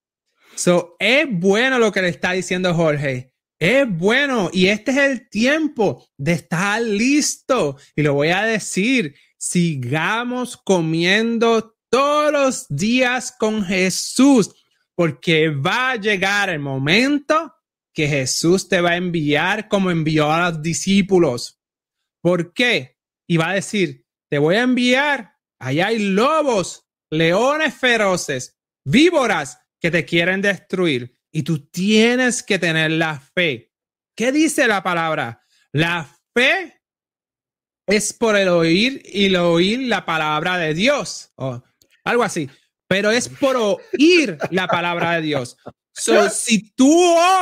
So, 0.55 0.95
es 1.01 1.27
bueno 1.29 1.81
lo 1.81 1.91
que 1.91 2.03
le 2.03 2.09
está 2.09 2.31
diciendo 2.33 2.73
Jorge. 2.73 3.35
Es 3.59 3.85
bueno 3.89 4.49
y 4.53 4.69
este 4.69 4.93
es 4.93 4.99
el 4.99 5.29
tiempo 5.29 6.07
de 6.17 6.33
estar 6.33 6.81
listo. 6.81 7.77
Y 7.97 8.03
lo 8.03 8.15
voy 8.15 8.29
a 8.29 8.45
decir, 8.45 9.17
sigamos 9.41 10.59
comiendo 10.59 11.75
todos 11.89 12.31
los 12.31 12.67
días 12.69 13.33
con 13.33 13.65
Jesús, 13.65 14.55
porque 14.95 15.49
va 15.49 15.93
a 15.93 15.97
llegar 15.97 16.51
el 16.51 16.61
momento 16.61 17.55
que 17.95 18.07
Jesús 18.07 18.69
te 18.69 18.81
va 18.83 18.91
a 18.91 18.97
enviar 18.97 19.67
como 19.69 19.91
envió 19.91 20.31
a 20.31 20.51
los 20.51 20.63
discípulos. 20.63 21.59
¿Por 22.23 22.53
qué? 22.53 22.99
Y 23.27 23.39
va 23.39 23.51
a 23.51 23.55
decir, 23.55 24.07
te 24.29 24.39
voy 24.39 24.57
a 24.57 24.63
enviar, 24.63 25.37
allá 25.59 25.87
hay 25.87 25.99
lobos, 25.99 26.87
leones 27.11 27.75
feroces, 27.75 28.59
víboras 28.85 29.59
que 29.81 29.91
te 29.91 30.05
quieren 30.05 30.43
destruir 30.43 31.19
y 31.33 31.43
tú 31.45 31.67
tienes 31.67 32.43
que 32.43 32.59
tener 32.59 32.91
la 32.91 33.19
fe. 33.19 33.73
¿Qué 34.15 34.33
dice 34.33 34.69
la 34.69 34.83
palabra? 34.83 35.43
La 35.73 36.07
fe 36.35 36.80
es 37.87 38.13
por 38.13 38.37
el 38.37 38.49
oír 38.49 39.03
y 39.05 39.27
el 39.27 39.37
oír 39.37 39.81
la 39.81 40.05
palabra 40.05 40.59
de 40.59 40.75
Dios 40.75 41.33
o 41.37 41.63
algo 42.05 42.23
así, 42.23 42.49
pero 42.87 43.11
es 43.11 43.29
por 43.29 43.57
oír 43.57 44.39
la 44.51 44.67
palabra 44.67 45.13
de 45.13 45.23
Dios. 45.23 45.57
So, 45.93 46.31
si 46.31 46.71
tú 46.73 46.91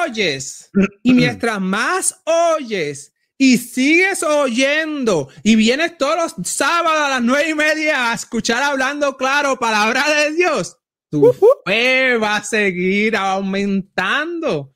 oyes 0.05 0.71
y 1.03 1.13
mientras 1.13 1.61
más 1.61 2.21
oyes 2.25 3.13
y 3.37 3.57
sigues 3.59 4.23
oyendo 4.23 5.29
y 5.43 5.55
vienes 5.55 5.97
todos 5.97 6.35
los 6.37 6.49
sábados 6.49 7.01
a 7.01 7.09
las 7.11 7.23
nueve 7.23 7.51
y 7.51 7.55
media 7.55 8.11
a 8.11 8.15
escuchar 8.15 8.63
hablando 8.63 9.17
claro 9.17 9.59
palabra 9.59 10.05
de 10.09 10.33
Dios, 10.33 10.77
tu 11.11 11.33
fe 11.65 12.17
va 12.17 12.37
a 12.37 12.45
seguir 12.45 13.17
aumentando. 13.17 14.75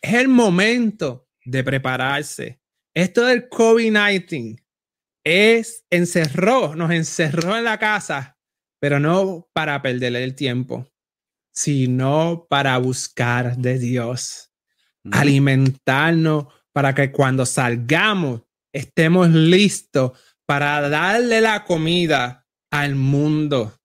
Es 0.00 0.14
el 0.14 0.28
momento 0.28 1.28
de 1.44 1.64
prepararse. 1.64 2.60
Esto 2.94 3.24
del 3.24 3.48
COVID-19 3.48 4.62
es 5.30 5.84
encerró, 5.90 6.74
nos 6.74 6.90
encerró 6.90 7.56
en 7.56 7.64
la 7.64 7.78
casa, 7.78 8.38
pero 8.80 8.98
no 9.00 9.48
para 9.52 9.80
perder 9.82 10.16
el 10.16 10.34
tiempo, 10.34 10.90
sino 11.52 12.46
para 12.48 12.78
buscar 12.78 13.56
de 13.56 13.78
Dios, 13.78 14.52
alimentarnos 15.10 16.46
para 16.72 16.94
que 16.94 17.10
cuando 17.12 17.46
salgamos 17.46 18.42
estemos 18.72 19.30
listos 19.30 20.12
para 20.46 20.88
darle 20.88 21.40
la 21.40 21.64
comida 21.64 22.46
al 22.70 22.94
mundo. 22.94 23.76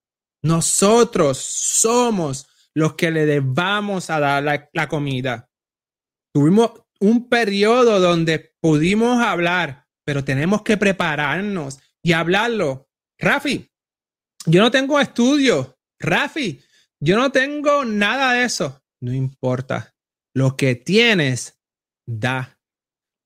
Nosotros 0.44 1.38
somos 1.38 2.48
los 2.74 2.96
que 2.96 3.10
le 3.10 3.26
debamos 3.26 4.10
a 4.10 4.20
dar 4.20 4.44
la, 4.44 4.88
comida. 4.88 5.50
Tuvimos 6.34 6.72
un 7.00 7.30
periodo 7.30 8.00
donde 8.00 8.54
pudimos 8.62 9.24
hablar, 9.24 9.85
pero 10.06 10.24
tenemos 10.24 10.62
que 10.62 10.78
prepararnos 10.78 11.80
y 12.02 12.14
hablarlo. 12.14 12.88
Rafi, 13.18 13.70
yo 14.46 14.62
no 14.62 14.72
tengo 14.72 15.00
estudio. 15.00 15.78
Rafi, 16.00 16.62
yo 17.00 17.18
no 17.18 17.32
tengo 17.32 17.84
nada 17.84 18.34
de 18.34 18.46
eso. 18.46 18.82
No 19.02 19.14
importa. 19.14 19.96
Lo 20.34 20.56
que 20.56 20.76
tienes, 20.76 21.60
da. 22.06 22.60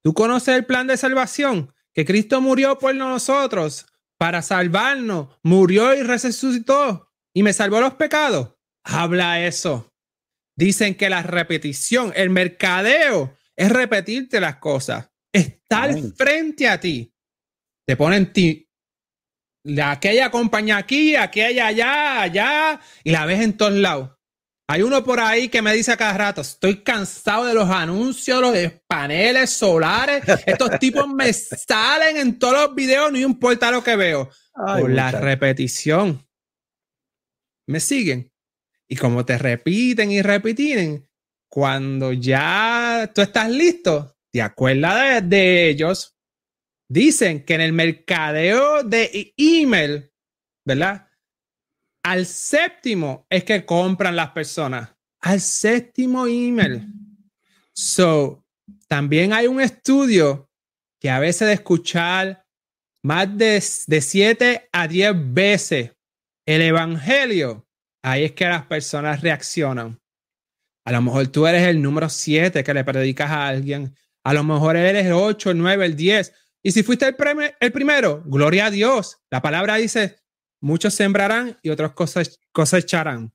¿Tú 0.02 0.14
conoces 0.14 0.56
el 0.56 0.66
plan 0.66 0.88
de 0.88 0.98
salvación? 0.98 1.74
Que 1.94 2.06
Cristo 2.06 2.40
murió 2.40 2.80
por 2.80 2.96
nosotros 2.96 3.86
para 4.18 4.42
salvarnos. 4.42 5.28
Murió 5.44 5.94
y 5.94 6.04
resucitó 6.04 7.12
y 7.34 7.44
me 7.44 7.54
salvó 7.54 7.82
los 7.82 7.96
pecados. 7.96 8.56
Habla 8.84 9.46
eso. 9.46 9.94
Dicen 10.56 10.96
que 10.96 11.10
la 11.10 11.24
repetición, 11.24 12.14
el 12.16 12.30
mercadeo, 12.30 13.38
es 13.56 13.72
repetirte 13.72 14.40
las 14.40 14.58
cosas. 14.58 15.09
Estar 15.32 15.96
frente 16.16 16.68
a 16.68 16.80
ti. 16.80 17.14
Te 17.86 17.96
ponen 17.96 18.34
ti. 18.34 18.68
Aquella 19.84 20.32
compañía 20.32 20.78
aquí, 20.78 21.16
aquella 21.16 21.68
allá, 21.68 22.22
allá, 22.22 22.80
y 23.04 23.12
la 23.12 23.26
ves 23.26 23.42
en 23.42 23.58
todos 23.58 23.74
lados. 23.74 24.12
Hay 24.68 24.84
uno 24.84 25.04
por 25.04 25.20
ahí 25.20 25.50
que 25.50 25.64
me 25.64 25.74
dice 25.74 25.92
a 25.92 25.98
cada 25.98 26.16
rato, 26.16 26.42
estoy 26.42 26.84
cansado 26.84 27.46
de 27.46 27.56
los 27.56 27.70
anuncios, 27.70 28.40
los 28.40 28.56
paneles 28.88 29.50
solares. 29.50 30.24
Estos 30.46 30.78
tipos 30.78 31.08
me 31.08 31.34
salen 31.34 32.18
en 32.18 32.38
todos 32.38 32.54
los 32.54 32.76
videos, 32.76 33.12
no 33.12 33.18
importa 33.18 33.72
lo 33.72 33.84
que 33.84 33.96
veo. 33.96 34.30
por 34.54 34.92
la 34.92 35.12
repetición 35.12 36.24
me 37.70 37.80
siguen. 37.80 38.32
Y 38.88 38.96
como 38.96 39.24
te 39.26 39.38
repiten 39.38 40.12
y 40.12 40.22
repiten, 40.22 41.08
cuando 41.48 42.12
ya 42.12 43.12
tú 43.14 43.22
estás 43.22 43.50
listo, 43.50 44.18
te 44.32 44.42
acuerdas 44.42 45.28
de, 45.28 45.70
ellos. 45.70 46.16
Dicen 46.90 47.44
que 47.44 47.56
en 47.56 47.62
el 47.62 47.74
mercadeo 47.74 48.84
de 48.84 49.34
email, 49.38 50.12
¿verdad? 50.66 51.08
Al 52.04 52.26
séptimo 52.26 53.28
es 53.30 53.44
que 53.44 53.66
compran 53.66 54.16
las 54.16 54.32
personas. 54.32 54.90
Al 55.22 55.40
séptimo 55.40 56.26
email. 56.26 56.88
So, 57.74 58.46
también 58.88 59.34
hay 59.34 59.48
un 59.48 59.62
estudio 59.62 60.50
que 61.00 61.10
a 61.10 61.20
veces 61.20 61.48
de 61.48 61.54
escuchar 61.54 62.46
más 63.04 63.38
de, 63.38 63.64
de 63.88 64.02
7 64.02 64.70
a 64.72 64.88
10 64.88 65.34
veces 65.34 65.92
el 66.46 66.62
Evangelio, 66.62 67.68
ahí 68.04 68.26
es 68.26 68.32
que 68.32 68.46
las 68.46 68.66
personas 68.66 69.22
reaccionan. 69.22 70.00
A 70.86 70.92
lo 70.92 71.02
mejor 71.04 71.28
tú 71.28 71.46
eres 71.46 71.68
el 71.68 71.82
número 71.82 72.10
7 72.10 72.64
que 72.64 72.74
le 72.74 72.84
predicas 72.84 73.30
a 73.30 73.48
alguien. 73.48 73.96
A 74.24 74.34
lo 74.34 74.44
mejor 74.44 74.76
eres 74.76 75.06
el 75.06 75.14
8, 75.14 75.52
el 75.52 75.58
9, 75.58 75.86
el 75.86 75.96
10. 75.96 76.34
Y 76.62 76.72
si 76.72 76.84
fuiste 76.84 77.08
el, 77.08 77.16
el 77.60 77.72
primero, 77.72 78.24
gloria 78.26 78.66
a 78.66 78.72
Dios. 78.72 79.20
La 79.30 79.42
palabra 79.42 79.76
dice, 79.76 80.18
muchos 80.62 80.94
sembrarán 80.94 81.58
y 81.62 81.70
otros 81.70 81.94
cosecharán. 82.52 83.34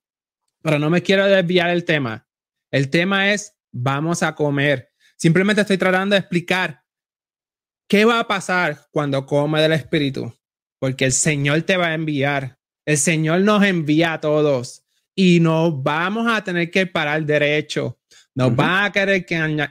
Pero 0.63 0.79
no 0.79 0.91
me 0.91 1.03
quiero 1.03 1.27
desviar 1.27 1.71
el 1.71 1.85
tema. 1.85 2.29
El 2.71 2.91
tema 2.91 3.33
es, 3.33 3.57
vamos 3.73 4.23
a 4.23 4.35
comer. 4.35 4.91
Simplemente 5.17 5.63
estoy 5.63 5.79
tratando 5.79 6.15
de 6.15 6.21
explicar 6.21 6.85
qué 7.89 8.05
va 8.05 8.21
a 8.21 8.29
pasar 8.29 8.87
cuando 8.91 9.27
come 9.27 9.61
del 9.61 9.73
Espíritu. 9.73 10.35
Porque 10.79 11.07
el 11.07 11.13
Señor 11.13 11.63
te 11.63 11.77
va 11.77 11.89
a 11.89 11.95
enviar. 11.95 12.59
El 12.85 12.99
Señor 12.99 13.41
nos 13.41 13.63
envía 13.65 14.15
a 14.15 14.21
todos 14.21 14.85
y 15.15 15.41
nos 15.41 15.83
vamos 15.83 16.27
a 16.31 16.43
tener 16.45 16.71
que 16.71 16.87
parar 16.87 17.25
derecho. 17.25 17.99
Nos 18.37 18.51
va 18.53 18.87
a 18.87 18.93
querer 18.93 19.25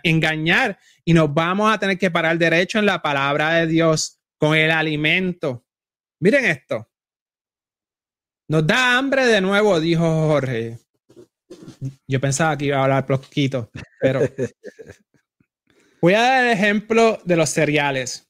engañar 0.04 0.80
y 1.04 1.14
nos 1.14 1.34
vamos 1.34 1.74
a 1.74 1.78
tener 1.78 1.98
que 1.98 2.10
parar 2.10 2.38
derecho 2.38 2.80
en 2.80 2.86
la 2.86 3.02
palabra 3.02 3.56
de 3.56 3.68
Dios 3.68 4.22
con 4.38 4.56
el 4.56 4.72
alimento. 4.72 5.66
Miren 6.22 6.46
esto. 6.46 6.90
Nos 8.50 8.66
da 8.66 8.98
hambre 8.98 9.26
de 9.26 9.42
nuevo, 9.42 9.80
dijo 9.80 10.04
Jorge. 10.28 10.80
Yo 12.08 12.20
pensaba 12.22 12.58
que 12.58 12.66
iba 12.66 12.78
a 12.78 12.84
hablar 12.84 13.06
poquito, 13.06 13.70
pero 14.00 14.22
voy 16.02 16.14
a 16.14 16.22
dar 16.22 16.46
el 16.46 16.52
ejemplo 16.52 17.20
de 17.26 17.36
los 17.36 17.50
cereales. 17.50 18.30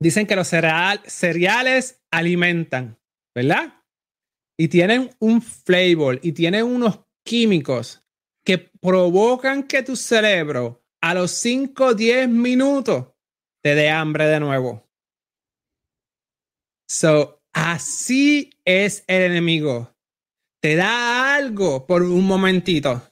Dicen 0.00 0.26
que 0.26 0.36
los 0.36 0.48
cereales 0.48 2.00
alimentan, 2.10 2.98
¿verdad? 3.34 3.82
Y 4.58 4.68
tienen 4.68 5.10
un 5.18 5.42
flavor 5.42 6.20
y 6.22 6.32
tienen 6.32 6.64
unos 6.64 7.00
químicos 7.24 8.05
que 8.46 8.58
provocan 8.58 9.64
que 9.64 9.82
tu 9.82 9.96
cerebro 9.96 10.84
a 11.02 11.14
los 11.14 11.32
5 11.32 11.84
o 11.84 11.94
10 11.94 12.28
minutos 12.28 13.08
te 13.60 13.74
dé 13.74 13.90
hambre 13.90 14.26
de 14.26 14.38
nuevo. 14.38 14.88
So, 16.88 17.42
así 17.52 18.50
es 18.64 19.02
el 19.08 19.22
enemigo. 19.22 19.92
Te 20.62 20.76
da 20.76 21.34
algo 21.34 21.86
por 21.86 22.02
un 22.02 22.24
momentito 22.24 23.02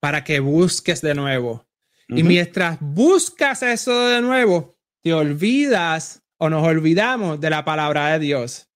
para 0.00 0.22
que 0.22 0.38
busques 0.38 1.00
de 1.00 1.14
nuevo. 1.14 1.66
Y 2.08 2.22
mientras 2.22 2.78
buscas 2.80 3.62
eso 3.62 4.08
de 4.08 4.20
nuevo, 4.20 4.76
te 5.02 5.12
olvidas 5.12 6.22
o 6.38 6.48
nos 6.48 6.66
olvidamos 6.66 7.40
de 7.40 7.50
la 7.50 7.64
palabra 7.64 8.12
de 8.12 8.20
Dios. 8.20 8.68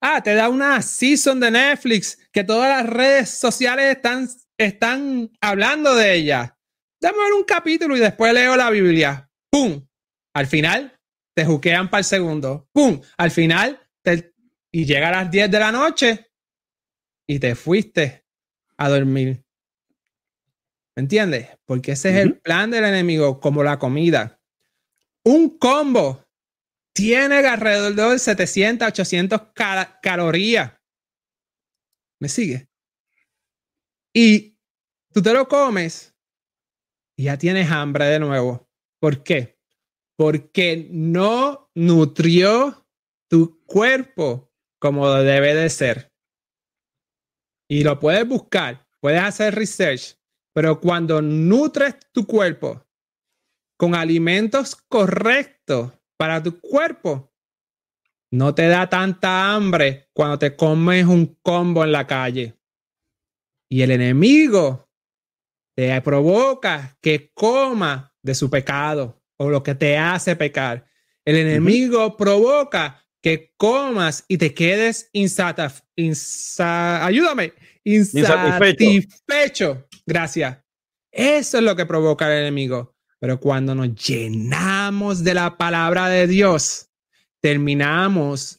Ah, 0.00 0.20
te 0.20 0.34
da 0.34 0.48
una 0.48 0.82
season 0.82 1.38
de 1.38 1.52
Netflix 1.52 2.18
que 2.32 2.42
todas 2.42 2.68
las 2.68 2.92
redes 2.92 3.30
sociales 3.30 3.96
están, 3.96 4.28
están 4.64 5.30
hablando 5.40 5.94
de 5.94 6.14
ella. 6.14 6.58
Dame 7.00 7.18
ver 7.18 7.32
un 7.32 7.44
capítulo 7.44 7.96
y 7.96 8.00
después 8.00 8.32
leo 8.32 8.56
la 8.56 8.70
Biblia. 8.70 9.30
¡Pum! 9.50 9.86
Al 10.34 10.46
final 10.46 10.98
te 11.34 11.44
juquean 11.44 11.90
para 11.90 12.00
el 12.00 12.04
segundo. 12.04 12.68
¡Pum! 12.72 13.00
Al 13.16 13.30
final 13.30 13.80
te, 14.02 14.34
y 14.70 14.84
llega 14.84 15.08
a 15.08 15.22
las 15.22 15.30
10 15.30 15.50
de 15.50 15.58
la 15.58 15.72
noche 15.72 16.30
y 17.26 17.38
te 17.38 17.54
fuiste 17.54 18.24
a 18.76 18.88
dormir. 18.88 19.44
¿Me 20.94 21.02
entiendes? 21.02 21.48
Porque 21.64 21.92
ese 21.92 22.10
es 22.10 22.16
el 22.16 22.38
plan 22.38 22.70
del 22.70 22.84
enemigo, 22.84 23.40
como 23.40 23.62
la 23.62 23.78
comida. 23.78 24.40
Un 25.24 25.58
combo 25.58 26.26
tiene 26.92 27.36
alrededor 27.36 28.12
de 28.12 28.18
700, 28.18 28.88
800 28.88 29.40
calorías. 30.02 30.72
¿Me 32.20 32.28
sigue? 32.28 32.68
Y 34.12 34.51
tú 35.12 35.22
te 35.22 35.32
lo 35.32 35.46
comes 35.48 36.14
y 37.16 37.24
ya 37.24 37.38
tienes 37.38 37.70
hambre 37.70 38.06
de 38.06 38.18
nuevo. 38.18 38.68
¿Por 39.00 39.22
qué? 39.22 39.58
Porque 40.16 40.88
no 40.90 41.70
nutrió 41.74 42.86
tu 43.28 43.64
cuerpo 43.64 44.52
como 44.78 45.10
debe 45.10 45.54
de 45.54 45.70
ser. 45.70 46.12
Y 47.68 47.84
lo 47.84 47.98
puedes 47.98 48.26
buscar, 48.26 48.86
puedes 49.00 49.22
hacer 49.22 49.54
research, 49.54 50.18
pero 50.52 50.80
cuando 50.80 51.22
nutres 51.22 51.96
tu 52.12 52.26
cuerpo 52.26 52.86
con 53.78 53.94
alimentos 53.94 54.76
correctos 54.76 55.92
para 56.16 56.42
tu 56.42 56.60
cuerpo, 56.60 57.32
no 58.30 58.54
te 58.54 58.68
da 58.68 58.88
tanta 58.88 59.54
hambre 59.54 60.08
cuando 60.12 60.38
te 60.38 60.56
comes 60.56 61.06
un 61.06 61.38
combo 61.42 61.84
en 61.84 61.92
la 61.92 62.06
calle. 62.06 62.58
Y 63.70 63.82
el 63.82 63.90
enemigo 63.90 64.91
te 65.74 66.00
provoca 66.02 66.96
que 67.00 67.30
coma 67.32 68.14
de 68.22 68.34
su 68.34 68.50
pecado 68.50 69.22
o 69.36 69.48
lo 69.48 69.62
que 69.62 69.74
te 69.74 69.98
hace 69.98 70.36
pecar. 70.36 70.86
El 71.24 71.36
enemigo 71.36 72.16
provoca 72.16 73.04
que 73.22 73.54
comas 73.56 74.24
y 74.28 74.36
te 74.36 74.52
quedes 74.52 75.08
insatisfecho. 75.12 76.64
ayúdame, 76.64 77.54
insatisfecho. 77.84 79.88
Gracias. 80.04 80.58
Eso 81.12 81.58
es 81.58 81.64
lo 81.64 81.76
que 81.76 81.86
provoca 81.86 82.26
el 82.26 82.40
enemigo. 82.40 82.96
Pero 83.20 83.38
cuando 83.38 83.74
nos 83.74 83.94
llenamos 83.94 85.22
de 85.22 85.34
la 85.34 85.56
palabra 85.56 86.08
de 86.08 86.26
Dios, 86.26 86.90
terminamos 87.40 88.58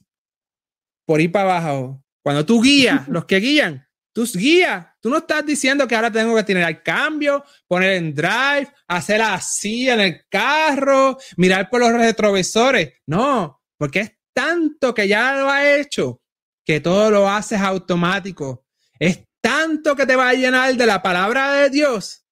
por 1.05 1.20
ir 1.20 1.32
para 1.32 1.57
abajo. 1.57 2.01
Cuando 2.24 2.45
tú 2.45 2.61
guías, 2.61 3.05
los 3.09 3.26
que 3.26 3.41
guían, 3.41 3.86
tú 4.14 4.26
guías. 4.34 4.88
Tú 5.01 5.09
no 5.09 5.18
estás 5.18 5.45
diciendo 5.45 5.88
que 5.88 5.95
ahora 5.95 6.11
tengo 6.11 6.36
que 6.36 6.43
tener 6.43 6.68
el 6.68 6.82
cambio, 6.82 7.43
poner 7.68 7.93
en 7.93 8.14
drive, 8.14 8.72
hacer 8.88 9.22
así 9.22 9.89
en 9.89 9.99
el 9.99 10.22
carro, 10.30 11.18
mirar 11.36 11.70
por 11.70 11.82
los 11.82 11.91
retrovisores. 11.91 12.93
No, 13.05 13.61
porque 13.78 13.99
es 13.99 14.11
tanto 14.34 14.93
que 14.93 15.07
ya 15.07 15.36
lo 15.36 15.49
ha 15.49 15.76
hecho 15.76 16.22
que 16.66 16.80
todo 16.80 17.11
lo 17.11 17.30
haces 17.30 17.59
automático. 17.59 18.66
Es 18.97 19.26
tanto 19.41 19.95
que 19.95 20.05
te 20.05 20.16
va 20.16 20.30
a 20.30 20.34
llenar 20.34 20.76
de 20.76 20.86
la 20.86 21.01
palabra 21.01 21.53
de 21.53 21.70
Dios 21.70 22.24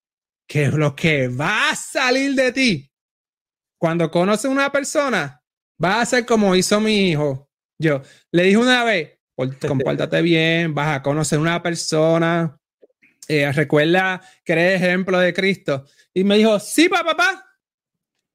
que 0.48 0.68
lo 0.68 0.96
que 0.96 1.30
va 1.30 1.70
a 1.70 1.76
salir 1.76 2.36
de 2.36 2.52
ti 2.52 2.92
cuando 3.78 4.12
conoces 4.12 4.52
una 4.52 4.70
persona 4.70 5.42
va 5.82 6.02
a 6.02 6.06
ser 6.06 6.26
como 6.26 6.56
hizo 6.56 6.80
mi 6.80 7.10
hijo. 7.10 7.50
Yo 7.80 8.02
le 8.32 8.44
dije 8.44 8.58
una 8.58 8.84
vez, 8.84 9.18
compórtate 9.36 10.22
bien, 10.22 10.74
vas 10.74 10.98
a 10.98 11.02
conocer 11.02 11.40
una 11.40 11.62
persona, 11.62 12.58
eh, 13.28 13.52
recuerda 13.52 14.22
que 14.44 14.54
eres 14.54 14.82
ejemplo 14.82 15.20
de 15.20 15.34
Cristo. 15.34 15.86
Y 16.14 16.24
me 16.24 16.38
dijo, 16.38 16.60
sí, 16.60 16.90
papá, 16.90 17.16
papá, 17.16 17.58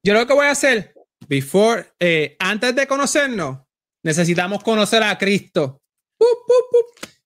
yo 0.03 0.13
lo 0.13 0.25
que 0.25 0.33
voy 0.33 0.47
a 0.47 0.51
hacer, 0.51 0.93
before, 1.27 1.85
eh, 1.99 2.35
antes 2.39 2.75
de 2.75 2.87
conocernos, 2.87 3.59
necesitamos 4.03 4.63
conocer 4.63 5.03
a 5.03 5.17
Cristo. 5.17 5.81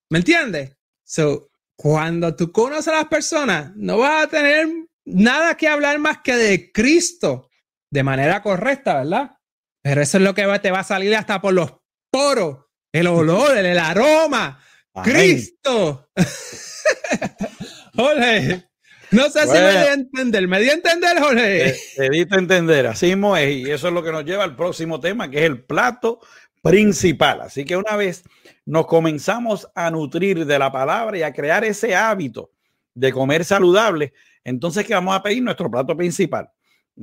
¿Me 0.10 0.20
entiendes? 0.20 0.76
So, 1.04 1.50
cuando 1.76 2.36
tú 2.36 2.52
conoces 2.52 2.90
a 2.90 2.98
las 2.98 3.08
personas, 3.08 3.76
no 3.76 3.98
vas 3.98 4.26
a 4.26 4.28
tener 4.28 4.68
nada 5.06 5.56
que 5.56 5.68
hablar 5.68 6.00
más 6.00 6.20
que 6.20 6.36
de 6.36 6.72
Cristo 6.72 7.50
de 7.90 8.04
manera 8.04 8.42
correcta, 8.42 9.00
¿verdad? 9.00 9.38
Pero 9.82 10.02
eso 10.02 10.18
es 10.18 10.24
lo 10.24 10.34
que 10.34 10.46
te 10.60 10.72
va 10.72 10.80
a 10.80 10.84
salir 10.84 11.16
hasta 11.16 11.42
por 11.42 11.54
los 11.54 11.74
poros, 12.12 12.66
el 12.92 13.08
olor, 13.08 13.58
el, 13.58 13.78
aroma. 13.78 14.60
Cristo. 15.04 16.10
Jorge, 17.96 18.66
no 19.12 19.30
sé 19.30 19.42
si 19.42 19.54
me 19.54 19.72
di 19.72 19.78
a 19.78 19.94
entender. 19.94 20.48
¿Me 20.48 20.60
di 20.60 20.70
a 20.70 20.74
entender, 20.74 21.20
Jorge? 21.20 21.76
Te, 21.96 22.10
di 22.10 22.28
a 22.30 22.36
entender. 22.36 22.88
Así 22.88 23.08
mismo 23.08 23.38
es. 23.38 23.56
Y 23.56 23.72
eso 23.72 23.88
es 23.88 23.94
lo 23.94 24.04
que 24.04 24.12
nos 24.12 24.26
lleva 24.26 24.44
al 24.44 24.56
próximo 24.56 25.00
tema, 25.00 25.30
que 25.30 25.40
es 25.40 25.46
el 25.46 25.64
plato 25.64 26.20
principal. 26.62 27.42
Así 27.42 27.66
que 27.66 27.78
una 27.78 27.96
vez 27.96 28.24
nos 28.66 28.86
comenzamos 28.88 29.68
a 29.76 29.90
nutrir 29.92 30.46
de 30.46 30.60
la 30.60 30.72
palabra 30.72 31.18
y 31.18 31.24
a 31.24 31.34
crear 31.34 31.64
ese 31.64 31.96
hábito 31.96 32.52
de 32.94 33.12
comer 33.12 33.46
saludable, 33.46 34.14
entonces, 34.44 34.86
¿qué 34.86 34.94
vamos 34.94 35.16
a 35.16 35.24
pedir? 35.24 35.44
Nuestro 35.44 35.70
plato 35.70 35.96
principal. 35.96 36.50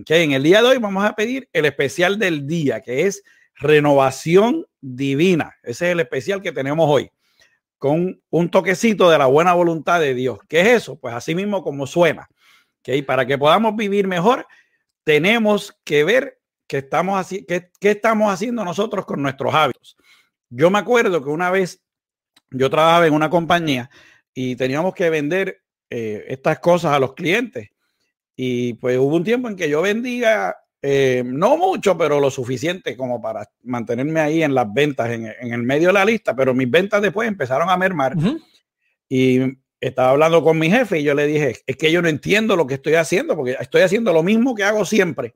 Que 0.04 0.22
en 0.22 0.32
el 0.32 0.42
día 0.42 0.60
de 0.60 0.68
hoy 0.68 0.78
vamos 0.78 1.04
a 1.04 1.14
pedir 1.14 1.48
el 1.52 1.64
especial 1.64 2.18
del 2.18 2.46
día, 2.46 2.80
que 2.80 3.06
es 3.06 3.22
renovación 3.58 4.66
divina. 4.80 5.56
Ese 5.62 5.86
es 5.86 5.92
el 5.92 6.00
especial 6.00 6.40
que 6.40 6.52
tenemos 6.52 6.88
hoy, 6.88 7.10
con 7.78 8.20
un 8.30 8.50
toquecito 8.50 9.10
de 9.10 9.18
la 9.18 9.26
buena 9.26 9.54
voluntad 9.54 10.00
de 10.00 10.14
Dios. 10.14 10.38
¿Qué 10.48 10.60
es 10.60 10.68
eso? 10.68 10.98
Pues 10.98 11.14
así 11.14 11.34
mismo 11.34 11.62
como 11.62 11.86
suena. 11.86 12.28
¿okay? 12.80 13.02
Para 13.02 13.26
que 13.26 13.38
podamos 13.38 13.76
vivir 13.76 14.06
mejor, 14.06 14.46
tenemos 15.04 15.76
que 15.84 16.04
ver 16.04 16.38
qué 16.66 16.78
estamos, 16.78 17.26
estamos 17.80 18.32
haciendo 18.32 18.64
nosotros 18.64 19.06
con 19.06 19.22
nuestros 19.22 19.54
hábitos. 19.54 19.96
Yo 20.50 20.70
me 20.70 20.78
acuerdo 20.78 21.22
que 21.22 21.30
una 21.30 21.50
vez 21.50 21.82
yo 22.50 22.70
trabajaba 22.70 23.06
en 23.06 23.14
una 23.14 23.30
compañía 23.30 23.90
y 24.32 24.56
teníamos 24.56 24.94
que 24.94 25.10
vender 25.10 25.62
eh, 25.90 26.24
estas 26.28 26.58
cosas 26.60 26.92
a 26.92 26.98
los 26.98 27.14
clientes. 27.14 27.70
Y 28.36 28.74
pues 28.74 28.98
hubo 28.98 29.16
un 29.16 29.24
tiempo 29.24 29.48
en 29.48 29.56
que 29.56 29.68
yo 29.68 29.82
vendía, 29.82 30.54
eh, 30.82 31.22
no 31.24 31.56
mucho, 31.56 31.96
pero 31.98 32.20
lo 32.20 32.30
suficiente 32.30 32.96
como 32.96 33.20
para 33.20 33.48
mantenerme 33.62 34.20
ahí 34.20 34.42
en 34.42 34.54
las 34.54 34.72
ventas, 34.72 35.10
en, 35.10 35.26
el 35.26 35.62
medio 35.62 35.88
de 35.88 35.94
la 35.94 36.04
lista, 36.04 36.34
pero 36.34 36.54
mis 36.54 36.70
ventas 36.70 37.02
después 37.02 37.28
empezaron 37.28 37.68
a 37.70 37.76
mermar. 37.76 38.14
Y 39.08 39.40
estaba 39.80 40.10
hablando 40.10 40.42
con 40.42 40.58
mi 40.58 40.70
jefe 40.70 41.00
y 41.00 41.02
yo 41.04 41.14
le 41.14 41.26
dije, 41.26 41.56
es 41.66 41.76
que 41.76 41.90
yo 41.90 42.02
no 42.02 42.08
entiendo 42.08 42.56
lo 42.56 42.66
que 42.66 42.74
estoy 42.74 42.94
haciendo, 42.94 43.36
porque 43.36 43.56
estoy 43.60 43.82
haciendo 43.82 44.12
lo 44.12 44.22
mismo 44.22 44.54
que 44.54 44.64
hago 44.64 44.84
siempre 44.84 45.34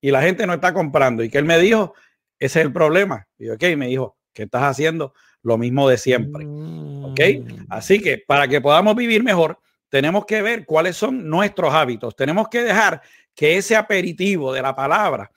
y 0.00 0.10
la 0.10 0.22
gente 0.22 0.46
no 0.46 0.54
está 0.54 0.74
comprando. 0.74 1.22
Y 1.22 1.30
que 1.30 1.38
él 1.38 1.44
me 1.44 1.58
dijo, 1.58 1.94
ese 2.38 2.60
es 2.60 2.66
el 2.66 2.72
problema. 2.72 3.26
Y 3.38 3.46
yo, 3.46 3.54
ok, 3.54 3.62
me 3.76 3.86
dijo, 3.86 4.16
¿qué 4.32 4.44
estás 4.44 4.64
haciendo? 4.64 5.14
lo 5.44 5.58
mismo 5.58 5.88
de 5.88 5.98
siempre. 5.98 6.44
¿Ok? 6.44 7.20
Mm. 7.40 7.66
Así 7.68 8.00
que 8.00 8.18
para 8.18 8.48
que 8.48 8.60
podamos 8.60 8.96
vivir 8.96 9.22
mejor, 9.22 9.60
tenemos 9.88 10.26
que 10.26 10.42
ver 10.42 10.64
cuáles 10.66 10.96
son 10.96 11.28
nuestros 11.28 11.72
hábitos. 11.72 12.16
Tenemos 12.16 12.48
que 12.48 12.62
dejar 12.62 13.00
que 13.34 13.56
ese 13.56 13.76
aperitivo 13.76 14.52
de 14.52 14.62
la 14.62 14.74
palabra 14.74 15.30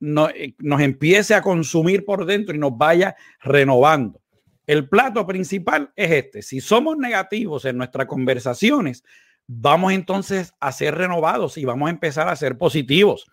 eh, 0.00 0.54
nos 0.58 0.80
empiece 0.80 1.34
a 1.34 1.42
consumir 1.42 2.04
por 2.04 2.24
dentro 2.24 2.54
y 2.54 2.58
nos 2.58 2.76
vaya 2.76 3.16
renovando. 3.40 4.20
El 4.66 4.88
plato 4.88 5.26
principal 5.26 5.92
es 5.96 6.10
este. 6.10 6.42
Si 6.42 6.60
somos 6.60 6.96
negativos 6.96 7.64
en 7.64 7.76
nuestras 7.76 8.06
conversaciones, 8.06 9.04
vamos 9.46 9.92
entonces 9.92 10.54
a 10.60 10.70
ser 10.72 10.94
renovados 10.94 11.58
y 11.58 11.64
vamos 11.64 11.88
a 11.88 11.90
empezar 11.90 12.28
a 12.28 12.36
ser 12.36 12.56
positivos. 12.56 13.26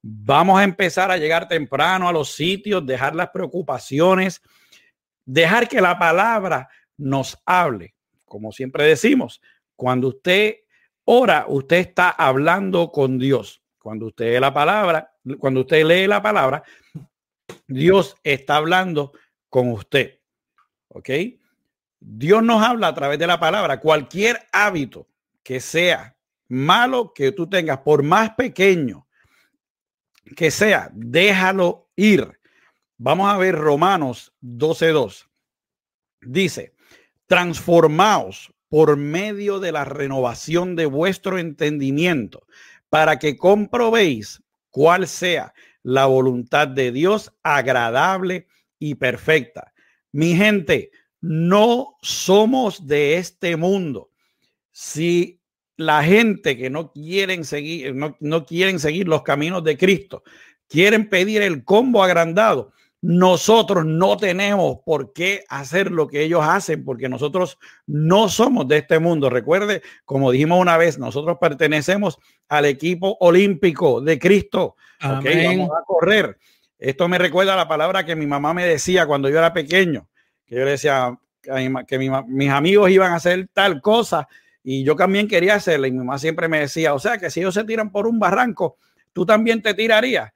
Vamos 0.00 0.58
a 0.58 0.64
empezar 0.64 1.10
a 1.10 1.18
llegar 1.18 1.46
temprano 1.46 2.08
a 2.08 2.12
los 2.12 2.32
sitios, 2.32 2.86
dejar 2.86 3.14
las 3.14 3.30
preocupaciones, 3.30 4.40
dejar 5.26 5.68
que 5.68 5.80
la 5.80 5.98
palabra 5.98 6.68
nos 6.96 7.38
hable. 7.44 7.94
Como 8.24 8.52
siempre 8.52 8.84
decimos, 8.84 9.40
cuando 9.76 10.08
usted 10.08 10.56
ora, 11.10 11.46
usted 11.48 11.78
está 11.78 12.10
hablando 12.10 12.92
con 12.92 13.18
Dios. 13.18 13.62
Cuando 13.78 14.06
usted 14.06 14.38
la 14.40 14.52
palabra, 14.52 15.14
cuando 15.38 15.60
usted 15.60 15.82
lee 15.84 16.06
la 16.06 16.20
palabra, 16.20 16.62
Dios 17.66 18.14
está 18.22 18.56
hablando 18.56 19.12
con 19.48 19.72
usted. 19.72 20.20
¿Ok? 20.88 21.08
Dios 21.98 22.42
nos 22.42 22.62
habla 22.62 22.88
a 22.88 22.94
través 22.94 23.18
de 23.18 23.26
la 23.26 23.40
palabra. 23.40 23.80
Cualquier 23.80 24.46
hábito 24.52 25.08
que 25.42 25.60
sea 25.60 26.14
malo 26.48 27.14
que 27.14 27.32
tú 27.32 27.48
tengas, 27.48 27.78
por 27.78 28.02
más 28.02 28.34
pequeño 28.34 29.06
que 30.36 30.50
sea, 30.50 30.90
déjalo 30.92 31.88
ir. 31.96 32.38
Vamos 32.98 33.32
a 33.32 33.38
ver 33.38 33.54
Romanos 33.54 34.34
12.2. 34.42 35.26
Dice, 36.20 36.74
transformaos 37.26 38.52
por 38.68 38.96
medio 38.96 39.60
de 39.60 39.72
la 39.72 39.84
renovación 39.84 40.76
de 40.76 40.86
vuestro 40.86 41.38
entendimiento 41.38 42.46
para 42.90 43.18
que 43.18 43.36
comprobéis 43.36 44.42
cuál 44.70 45.06
sea 45.08 45.54
la 45.82 46.06
voluntad 46.06 46.68
de 46.68 46.92
Dios 46.92 47.32
agradable 47.42 48.46
y 48.78 48.96
perfecta. 48.96 49.72
Mi 50.12 50.36
gente, 50.36 50.90
no 51.20 51.96
somos 52.02 52.86
de 52.86 53.16
este 53.16 53.56
mundo. 53.56 54.10
Si 54.70 55.40
la 55.76 56.02
gente 56.02 56.56
que 56.56 56.70
no 56.70 56.92
quieren 56.92 57.44
seguir, 57.44 57.94
no, 57.94 58.16
no 58.20 58.44
quieren 58.44 58.78
seguir 58.78 59.08
los 59.08 59.22
caminos 59.22 59.64
de 59.64 59.76
Cristo, 59.76 60.22
quieren 60.68 61.08
pedir 61.08 61.42
el 61.42 61.64
combo 61.64 62.02
agrandado, 62.02 62.72
nosotros 63.00 63.84
no 63.84 64.16
tenemos 64.16 64.78
por 64.84 65.12
qué 65.12 65.44
hacer 65.48 65.92
lo 65.92 66.08
que 66.08 66.22
ellos 66.22 66.42
hacen 66.42 66.84
porque 66.84 67.08
nosotros 67.08 67.58
no 67.86 68.28
somos 68.28 68.66
de 68.66 68.78
este 68.78 68.98
mundo. 68.98 69.30
Recuerde, 69.30 69.82
como 70.04 70.32
dijimos 70.32 70.60
una 70.60 70.76
vez, 70.76 70.98
nosotros 70.98 71.38
pertenecemos 71.40 72.18
al 72.48 72.64
equipo 72.64 73.16
olímpico 73.20 74.00
de 74.00 74.18
Cristo. 74.18 74.76
Okay, 75.02 75.46
vamos 75.46 75.70
a 75.70 75.84
correr. 75.86 76.38
Esto 76.78 77.08
me 77.08 77.18
recuerda 77.18 77.54
a 77.54 77.56
la 77.56 77.68
palabra 77.68 78.04
que 78.04 78.16
mi 78.16 78.26
mamá 78.26 78.52
me 78.52 78.64
decía 78.64 79.06
cuando 79.06 79.28
yo 79.28 79.38
era 79.38 79.52
pequeño, 79.52 80.08
que 80.44 80.56
yo 80.56 80.64
le 80.64 80.72
decía 80.72 81.16
que 81.86 81.98
mis 82.26 82.50
amigos 82.50 82.90
iban 82.90 83.12
a 83.12 83.16
hacer 83.16 83.48
tal 83.52 83.80
cosa 83.80 84.28
y 84.62 84.84
yo 84.84 84.96
también 84.96 85.28
quería 85.28 85.54
hacerla. 85.54 85.86
Y 85.86 85.92
mi 85.92 85.98
mamá 85.98 86.18
siempre 86.18 86.48
me 86.48 86.60
decía, 86.60 86.94
o 86.94 86.98
sea, 86.98 87.18
que 87.18 87.30
si 87.30 87.40
ellos 87.40 87.54
se 87.54 87.64
tiran 87.64 87.90
por 87.90 88.06
un 88.06 88.18
barranco, 88.18 88.76
tú 89.12 89.24
también 89.24 89.62
te 89.62 89.74
tirarías. 89.74 90.32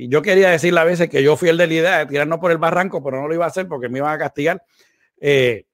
Y 0.00 0.08
yo 0.08 0.22
quería 0.22 0.50
decirle 0.50 0.78
a 0.78 0.84
veces 0.84 1.10
que 1.10 1.24
yo 1.24 1.36
fui 1.36 1.48
el 1.48 1.56
de 1.56 1.66
la 1.66 1.74
idea 1.74 1.98
de 1.98 2.06
tirarnos 2.06 2.38
por 2.38 2.52
el 2.52 2.58
barranco, 2.58 3.02
pero 3.02 3.20
no 3.20 3.26
lo 3.26 3.34
iba 3.34 3.46
a 3.46 3.48
hacer 3.48 3.66
porque 3.66 3.88
me 3.88 3.98
iban 3.98 4.14
a 4.14 4.18
castigar. 4.18 4.62
Eh, 5.20 5.66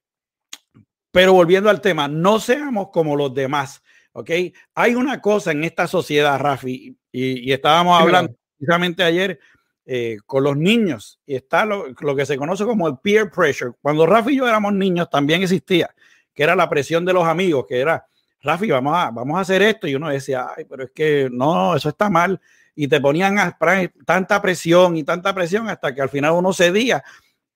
pero 1.10 1.34
volviendo 1.34 1.68
al 1.68 1.82
tema, 1.82 2.08
no 2.08 2.40
seamos 2.40 2.88
como 2.90 3.16
los 3.16 3.34
demás, 3.34 3.82
¿ok? 4.12 4.30
Hay 4.76 4.94
una 4.94 5.20
cosa 5.20 5.52
en 5.52 5.62
esta 5.62 5.86
sociedad, 5.86 6.40
Rafi, 6.40 6.96
y, 7.12 7.52
estábamos 7.52 8.00
hablando 8.00 8.34
precisamente 8.56 9.04
ayer 9.04 9.38
eh, 9.84 10.16
con 10.24 10.42
los 10.42 10.56
niños, 10.56 11.20
y 11.26 11.34
está 11.34 11.66
lo, 11.66 11.88
lo, 12.00 12.16
que 12.16 12.24
se 12.24 12.38
conoce 12.38 12.64
como 12.64 12.88
el 12.88 12.96
peer 13.02 13.30
pressure. 13.30 13.72
Cuando 13.82 14.06
Rafi 14.06 14.32
y 14.32 14.36
yo 14.38 14.48
éramos 14.48 14.72
niños, 14.72 15.10
también 15.10 15.42
existía, 15.42 15.94
que 16.32 16.44
era 16.44 16.56
la 16.56 16.70
presión 16.70 17.04
de 17.04 17.12
los 17.12 17.24
amigos, 17.24 17.66
que 17.68 17.78
era, 17.78 18.06
Rafi, 18.40 18.70
vamos 18.70 18.96
a, 18.96 19.10
vamos 19.10 19.36
a 19.36 19.42
hacer 19.42 19.60
esto, 19.60 19.86
y 19.86 19.94
uno 19.94 20.08
decía, 20.08 20.46
ay, 20.56 20.64
pero 20.64 20.84
es 20.84 20.92
que 20.92 21.28
no, 21.30 21.76
eso 21.76 21.90
está 21.90 22.08
mal 22.08 22.40
y 22.74 22.88
te 22.88 23.00
ponían 23.00 23.38
a 23.38 23.56
tanta 24.04 24.42
presión 24.42 24.96
y 24.96 25.04
tanta 25.04 25.34
presión 25.34 25.68
hasta 25.68 25.94
que 25.94 26.02
al 26.02 26.08
final 26.08 26.32
uno 26.32 26.52
cedía, 26.52 27.04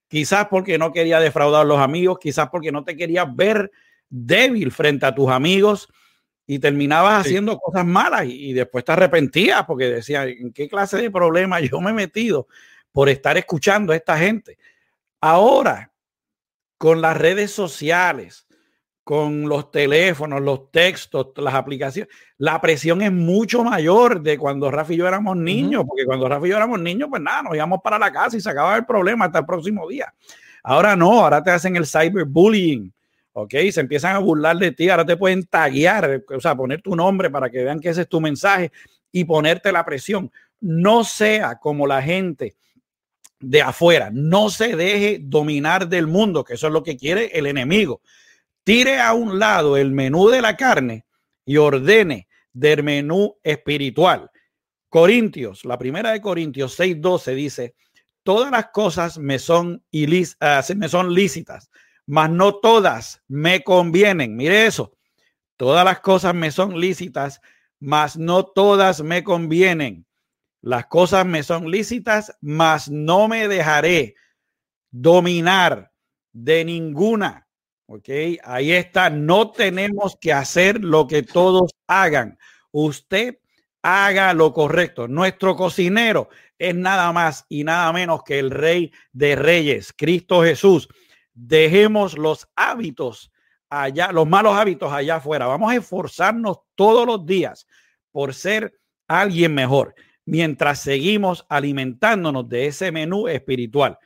quizás 0.07 0.47
porque 0.47 0.77
no 0.77 0.91
quería 0.91 1.19
defraudar 1.19 1.61
a 1.61 1.65
los 1.65 1.79
amigos, 1.79 2.19
quizás 2.19 2.49
porque 2.49 2.71
no 2.71 2.83
te 2.83 2.95
quería 2.95 3.25
ver 3.25 3.71
débil 4.09 4.71
frente 4.71 5.05
a 5.05 5.13
tus 5.13 5.29
amigos 5.29 5.89
y 6.47 6.57
terminabas 6.57 7.27
haciendo 7.27 7.59
cosas 7.59 7.85
malas 7.85 8.25
y, 8.25 8.53
después 8.53 8.83
te 8.83 8.91
arrepentías 8.91 9.65
porque 9.65 9.85
decías, 9.85 10.27
¿en 10.27 10.51
qué 10.51 10.67
clase 10.67 10.97
de 10.97 11.11
problema 11.11 11.59
yo 11.59 11.79
me 11.79 11.91
he 11.91 11.93
metido 11.93 12.47
por 12.91 13.07
estar 13.07 13.37
escuchando 13.37 13.93
a 13.93 13.95
esta 13.95 14.17
gente? 14.17 14.57
Ahora, 15.21 15.91
con 16.79 17.01
las 17.01 17.17
redes 17.17 17.51
sociales, 17.51 18.47
con 19.09 19.49
los 19.49 19.71
teléfonos, 19.71 20.39
los 20.39 20.71
textos, 20.71 21.29
las 21.37 21.55
aplicaciones, 21.55 22.13
la 22.37 22.61
presión 22.61 23.01
es 23.01 23.11
mucho 23.11 23.63
mayor 23.63 24.21
de 24.21 24.37
cuando 24.37 24.69
Rafa 24.69 24.93
y 24.93 24.97
yo 24.97 25.07
éramos 25.07 25.35
niños, 25.35 25.83
porque 25.87 26.05
cuando 26.05 26.29
Rafa 26.29 26.45
y 26.45 26.51
yo 26.51 26.57
éramos 26.57 26.79
niños, 26.79 27.09
pues 27.09 27.19
nada, 27.19 27.41
nos 27.41 27.55
íbamos 27.55 27.79
para 27.83 27.97
la 27.97 28.11
casa 28.11 28.37
y 28.37 28.39
se 28.39 28.51
acababa 28.51 28.77
el 28.77 28.85
problema 28.85 29.25
hasta 29.25 29.39
el 29.39 29.47
próximo 29.47 29.89
día. 29.89 30.13
Ahora 30.61 30.95
no, 30.95 31.23
ahora 31.23 31.41
te 31.41 31.49
hacen 31.49 31.75
el 31.75 31.87
cyberbullying, 31.87 32.93
¿ok? 33.33 33.55
Se 33.71 33.79
empiezan 33.79 34.15
a 34.15 34.19
burlar 34.19 34.57
de 34.57 34.73
ti, 34.73 34.89
ahora 34.89 35.07
te 35.07 35.17
pueden 35.17 35.43
taguear, 35.47 36.21
o 36.29 36.39
sea, 36.39 36.53
poner 36.53 36.83
tu 36.83 36.95
nombre 36.95 37.31
para 37.31 37.49
que 37.49 37.63
vean 37.63 37.79
que 37.79 37.89
ese 37.89 38.01
es 38.01 38.09
tu 38.09 38.21
mensaje 38.21 38.71
y 39.11 39.23
ponerte 39.23 39.71
la 39.71 39.83
presión. 39.83 40.31
No 40.61 41.03
sea 41.03 41.55
como 41.55 41.87
la 41.87 42.03
gente 42.03 42.57
de 43.39 43.63
afuera, 43.63 44.11
no 44.13 44.51
se 44.51 44.75
deje 44.75 45.17
dominar 45.19 45.89
del 45.89 46.05
mundo, 46.05 46.43
que 46.43 46.53
eso 46.53 46.67
es 46.67 46.73
lo 46.73 46.83
que 46.83 46.95
quiere 46.95 47.31
el 47.33 47.47
enemigo 47.47 48.01
tire 48.69 48.99
a 48.99 49.13
un 49.13 49.39
lado 49.39 49.77
el 49.77 49.89
menú 49.89 50.29
de 50.29 50.43
la 50.43 50.55
carne 50.55 51.03
y 51.43 51.57
ordene 51.57 52.27
del 52.53 52.83
menú 52.83 53.35
espiritual. 53.41 54.29
Corintios, 54.89 55.65
la 55.65 55.79
primera 55.79 56.11
de 56.11 56.21
Corintios 56.21 56.79
6:12 56.79 57.33
dice, 57.33 57.75
todas 58.21 58.51
las 58.51 58.67
cosas 58.67 59.17
me 59.17 59.39
son, 59.39 59.83
ah, 60.39 60.61
me 60.75 60.87
son 60.87 61.15
lícitas, 61.15 61.71
mas 62.05 62.29
no 62.29 62.57
todas 62.57 63.23
me 63.27 63.63
convienen. 63.63 64.35
Mire 64.35 64.67
eso, 64.67 64.95
todas 65.57 65.83
las 65.83 66.01
cosas 66.01 66.35
me 66.35 66.51
son 66.51 66.79
lícitas, 66.79 67.41
mas 67.79 68.17
no 68.17 68.45
todas 68.45 69.01
me 69.01 69.23
convienen. 69.23 70.05
Las 70.61 70.85
cosas 70.85 71.25
me 71.25 71.41
son 71.41 71.71
lícitas, 71.71 72.37
mas 72.39 72.87
no 72.87 73.27
me 73.27 73.47
dejaré 73.47 74.13
dominar 74.91 75.91
de 76.33 76.65
ninguna 76.65 77.48
Ok, 77.91 78.07
ahí 78.43 78.71
está. 78.71 79.09
No 79.09 79.49
tenemos 79.49 80.15
que 80.21 80.31
hacer 80.31 80.79
lo 80.79 81.07
que 81.07 81.23
todos 81.23 81.71
hagan. 81.87 82.37
Usted 82.69 83.39
haga 83.81 84.31
lo 84.35 84.53
correcto. 84.53 85.07
Nuestro 85.07 85.55
cocinero 85.55 86.29
es 86.59 86.75
nada 86.75 87.11
más 87.11 87.47
y 87.49 87.63
nada 87.63 87.91
menos 87.91 88.21
que 88.23 88.37
el 88.37 88.51
Rey 88.51 88.91
de 89.11 89.35
Reyes, 89.35 89.91
Cristo 89.97 90.43
Jesús. 90.43 90.87
Dejemos 91.33 92.15
los 92.15 92.47
hábitos 92.55 93.31
allá, 93.71 94.11
los 94.11 94.27
malos 94.27 94.55
hábitos 94.55 94.93
allá 94.93 95.15
afuera. 95.15 95.47
Vamos 95.47 95.71
a 95.71 95.77
esforzarnos 95.77 96.59
todos 96.75 97.07
los 97.07 97.25
días 97.25 97.65
por 98.11 98.35
ser 98.35 98.79
alguien 99.07 99.55
mejor 99.55 99.95
mientras 100.25 100.79
seguimos 100.81 101.43
alimentándonos 101.49 102.47
de 102.47 102.67
ese 102.67 102.91
menú 102.91 103.27
espiritual. 103.27 103.97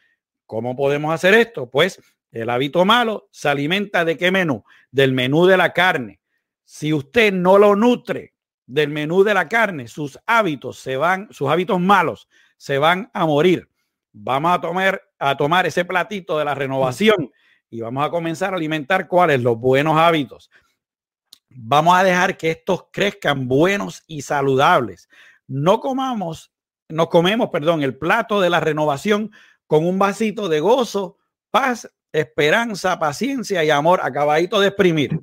¿Cómo 0.46 0.74
podemos 0.74 1.14
hacer 1.14 1.34
esto? 1.34 1.70
Pues 1.70 2.00
el 2.34 2.50
hábito 2.50 2.84
malo 2.84 3.30
se 3.32 3.48
alimenta 3.48 4.04
de 4.04 4.18
qué 4.18 4.32
menú? 4.32 4.64
Del 4.92 5.14
menú 5.14 5.46
de 5.46 5.56
la 5.56 5.72
carne. 5.72 6.20
Si 6.66 6.92
usted 6.92 7.32
no 7.32 7.60
lo 7.60 7.76
nutre 7.76 8.34
del 8.66 8.90
menú 8.90 9.24
de 9.24 9.36
la 9.36 9.48
carne, 9.48 9.88
sus 9.88 10.20
hábitos 10.26 10.80
se 10.80 10.98
van, 10.98 11.28
sus 11.32 11.48
hábitos 11.48 11.80
malos 11.80 12.28
se 12.58 12.80
van 12.80 13.12
a 13.14 13.28
morir. 13.28 13.70
Vamos 14.12 14.52
a 14.52 14.62
tomar, 14.62 15.00
a 15.20 15.38
tomar 15.38 15.68
ese 15.68 15.86
platito 15.86 16.40
de 16.40 16.46
la 16.46 16.56
renovación 16.56 17.32
y 17.70 17.82
vamos 17.82 18.04
a 18.04 18.10
comenzar 18.10 18.54
a 18.54 18.58
alimentar 18.58 19.08
cuáles 19.08 19.44
los 19.44 19.60
buenos 19.60 19.96
hábitos. 19.96 20.50
Vamos 21.50 21.96
a 21.96 22.04
dejar 22.04 22.36
que 22.36 22.50
estos 22.50 22.86
crezcan 22.92 23.48
buenos 23.48 24.04
y 24.08 24.24
saludables. 24.24 25.08
No 25.46 25.80
comamos, 25.80 26.52
no 26.90 27.10
comemos, 27.10 27.50
perdón, 27.52 27.84
el 27.84 27.96
plato 27.96 28.42
de 28.42 28.50
la 28.50 28.60
renovación 28.60 29.32
con 29.68 29.86
un 29.86 30.00
vasito 30.00 30.50
de 30.50 30.62
gozo, 30.62 31.18
paz 31.52 31.88
esperanza, 32.14 32.98
paciencia 33.00 33.64
y 33.64 33.70
amor 33.70 34.00
acabadito 34.04 34.60
de 34.60 34.68
exprimir. 34.68 35.20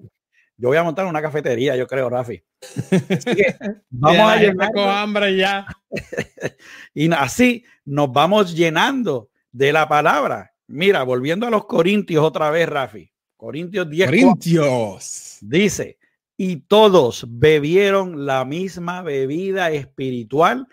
Yo 0.56 0.68
voy 0.68 0.76
a 0.76 0.82
montar 0.82 1.06
una 1.06 1.22
cafetería, 1.22 1.74
yo 1.76 1.86
creo, 1.86 2.10
Rafi. 2.10 2.42
vamos 3.88 4.32
a 4.32 4.36
llenar 4.36 4.72
con 4.72 4.88
hambre 4.88 5.36
ya. 5.36 5.66
y 6.94 7.10
así 7.12 7.64
nos 7.86 8.12
vamos 8.12 8.54
llenando 8.54 9.30
de 9.50 9.72
la 9.72 9.88
palabra. 9.88 10.52
Mira, 10.66 11.02
volviendo 11.02 11.46
a 11.46 11.50
los 11.50 11.64
Corintios 11.64 12.22
otra 12.22 12.50
vez, 12.50 12.68
Rafi. 12.68 13.10
Corintios 13.36 13.88
10. 13.88 14.06
Corintios. 14.06 15.38
Dice, 15.40 15.98
y 16.36 16.56
todos 16.56 17.24
bebieron 17.28 18.26
la 18.26 18.44
misma 18.44 19.00
bebida 19.00 19.70
espiritual 19.70 20.68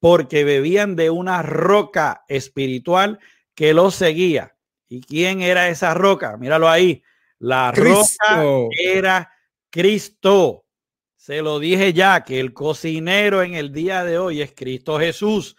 porque 0.00 0.44
bebían 0.44 0.96
de 0.96 1.10
una 1.10 1.42
roca 1.42 2.24
espiritual 2.28 3.18
que 3.54 3.72
los 3.72 3.94
seguía. 3.94 4.54
¿Y 4.90 5.00
quién 5.02 5.40
era 5.40 5.68
esa 5.68 5.94
roca? 5.94 6.36
Míralo 6.36 6.68
ahí. 6.68 7.02
La 7.38 7.70
roca 7.70 8.44
era 8.76 9.32
Cristo. 9.70 10.66
Se 11.14 11.42
lo 11.42 11.60
dije 11.60 11.92
ya 11.92 12.24
que 12.24 12.40
el 12.40 12.52
cocinero 12.52 13.42
en 13.42 13.54
el 13.54 13.72
día 13.72 14.04
de 14.04 14.18
hoy 14.18 14.42
es 14.42 14.52
Cristo 14.52 14.98
Jesús. 14.98 15.56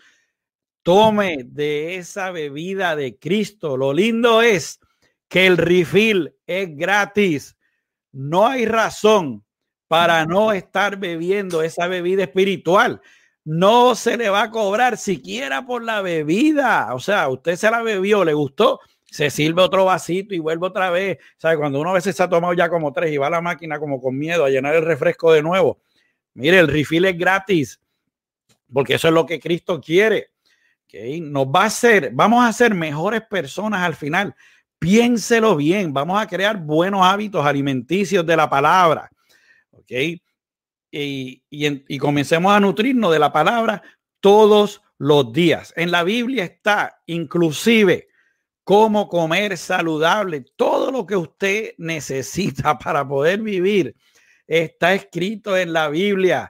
Tome 0.84 1.45
de 1.45 1.95
esa 1.95 2.32
bebida 2.32 2.97
de 2.97 3.17
Cristo. 3.17 3.77
Lo 3.77 3.93
lindo 3.93 4.41
es 4.41 4.82
que 5.29 5.47
el 5.47 5.57
refill 5.57 6.36
es 6.45 6.75
gratis. 6.75 7.55
No 8.11 8.47
hay 8.47 8.65
razón 8.65 9.45
para 9.88 10.25
no 10.25 10.51
estar 10.51 10.97
bebiendo 10.97 11.61
esa 11.61 11.88
bebida 11.88 12.23
espiritual. 12.23 13.01
No 13.45 13.95
se 13.95 14.17
le 14.17 14.29
va 14.29 14.43
a 14.43 14.51
cobrar 14.51 14.97
siquiera 14.97 15.65
por 15.65 15.84
la 15.84 16.01
bebida. 16.01 16.93
O 16.93 16.99
sea, 16.99 17.29
usted 17.29 17.55
se 17.55 17.71
la 17.71 17.82
bebió, 17.82 18.25
le 18.25 18.34
gustó, 18.34 18.82
se 19.12 19.30
sirve 19.30 19.62
otro 19.62 19.84
vasito 19.84 20.34
y 20.34 20.39
vuelve 20.39 20.68
otra 20.68 20.89
vez. 20.89 21.20
¿Sabe? 21.38 21.57
Cuando 21.57 21.82
uno 21.82 21.89
a 21.89 21.95
veces 21.95 22.16
se 22.16 22.24
ha 22.24 22.30
tomado 22.30 22.53
ya 22.53 22.70
como 22.70 22.93
tres 22.93 23.12
y 23.12 23.18
va 23.18 23.28
a 23.28 23.32
la 23.32 23.41
máquina 23.41 23.78
como 23.78 24.01
con 24.01 24.18
miedo 24.18 24.45
a 24.45 24.49
llenar 24.49 24.74
el 24.74 24.86
refresco 24.86 25.34
de 25.34 25.43
nuevo. 25.43 25.82
Mire, 26.34 26.59
el 26.59 26.70
refill 26.70 27.03
es 27.03 27.18
gratis, 27.18 27.82
porque 28.72 28.93
eso 28.93 29.09
es 29.09 29.14
lo 29.14 29.26
que 29.26 29.41
Cristo 29.41 29.82
quiere. 29.82 30.32
Nos 31.24 31.47
va 31.47 31.64
a 31.64 31.66
hacer, 31.66 32.12
vamos 32.14 32.45
a 32.45 32.53
ser 32.53 32.74
mejores 32.74 33.22
personas 33.30 33.82
al 33.82 33.95
final. 33.95 34.34
Piénselo 34.80 35.57
bien, 35.57 35.93
vamos 35.93 36.20
a 36.20 36.26
crear 36.26 36.57
buenos 36.57 37.01
hábitos 37.03 37.45
alimenticios 37.45 38.26
de 38.26 38.38
la 38.38 38.49
palabra. 38.49 39.12
¿Ok? 39.72 39.91
Y, 40.89 41.43
y 41.49 41.97
comencemos 41.97 42.53
a 42.53 42.62
nutrirnos 42.62 43.12
de 43.12 43.20
la 43.20 43.34
palabra 43.34 43.84
todos 44.22 44.82
los 44.97 45.34
días. 45.34 45.74
En 45.76 45.91
la 45.91 46.05
Biblia 46.05 46.45
está 46.45 47.01
inclusive 47.07 48.07
cómo 48.72 49.09
comer 49.09 49.57
saludable, 49.57 50.45
todo 50.55 50.91
lo 50.91 51.05
que 51.05 51.17
usted 51.17 51.74
necesita 51.78 52.80
para 52.80 53.05
poder 53.05 53.41
vivir 53.41 53.97
está 54.47 54.93
escrito 54.93 55.57
en 55.57 55.74
la 55.74 55.89
Biblia 55.89 56.49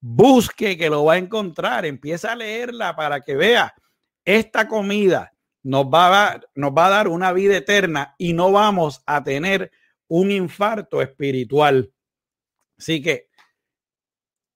busque 0.00 0.76
que 0.76 0.90
lo 0.90 1.04
va 1.04 1.12
a 1.12 1.18
encontrar, 1.18 1.86
empieza 1.86 2.32
a 2.32 2.34
leerla 2.34 2.96
para 2.96 3.20
que 3.20 3.36
vea 3.36 3.72
esta 4.24 4.66
comida 4.66 5.32
nos 5.62 5.84
va 5.86 6.08
a 6.08 6.10
dar, 6.10 6.50
nos 6.56 6.72
va 6.72 6.86
a 6.86 6.90
dar 6.90 7.06
una 7.06 7.32
vida 7.32 7.56
eterna 7.56 8.16
y 8.18 8.32
no 8.32 8.50
vamos 8.50 9.04
a 9.06 9.22
tener 9.22 9.70
un 10.08 10.32
infarto 10.32 11.02
espiritual. 11.02 11.92
Así 12.76 13.00
que, 13.00 13.28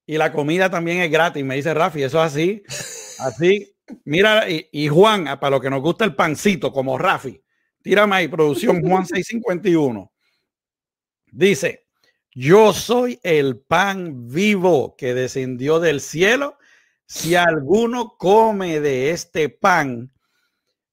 y 0.04 0.18
la 0.18 0.32
comida 0.32 0.68
también 0.68 0.98
es 1.00 1.12
gratis, 1.12 1.44
me 1.44 1.54
dice 1.54 1.72
Rafi, 1.72 2.02
eso 2.02 2.18
es 2.18 2.32
así, 2.32 2.62
así. 3.20 3.77
Mira, 4.04 4.48
y, 4.48 4.68
y 4.72 4.88
Juan, 4.88 5.24
para 5.40 5.50
lo 5.50 5.60
que 5.60 5.70
nos 5.70 5.82
gusta 5.82 6.04
el 6.04 6.14
pancito, 6.14 6.72
como 6.72 6.98
Rafi, 6.98 7.42
tírame 7.82 8.16
ahí, 8.16 8.28
producción 8.28 8.80
Juan 8.86 9.06
651. 9.06 10.12
Dice, 11.30 11.86
yo 12.32 12.72
soy 12.72 13.18
el 13.22 13.58
pan 13.58 14.28
vivo 14.28 14.94
que 14.96 15.14
descendió 15.14 15.80
del 15.80 16.00
cielo. 16.00 16.58
Si 17.06 17.34
alguno 17.34 18.16
come 18.18 18.80
de 18.80 19.10
este 19.10 19.48
pan, 19.48 20.12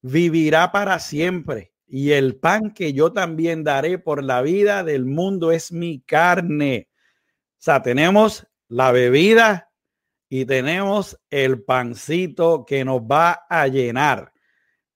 vivirá 0.01 0.71
para 0.71 0.99
siempre. 0.99 1.73
Y 1.87 2.11
el 2.11 2.37
pan 2.37 2.73
que 2.73 2.93
yo 2.93 3.13
también 3.13 3.63
daré 3.63 3.99
por 3.99 4.23
la 4.23 4.41
vida 4.41 4.83
del 4.83 5.05
mundo 5.05 5.51
es 5.51 5.71
mi 5.71 6.01
carne. 6.01 6.89
O 7.53 7.61
sea, 7.65 7.81
tenemos 7.81 8.47
la 8.67 8.91
bebida 8.91 9.71
y 10.29 10.45
tenemos 10.45 11.19
el 11.29 11.63
pancito 11.63 12.65
que 12.65 12.83
nos 12.83 13.01
va 13.01 13.45
a 13.49 13.67
llenar. 13.67 14.33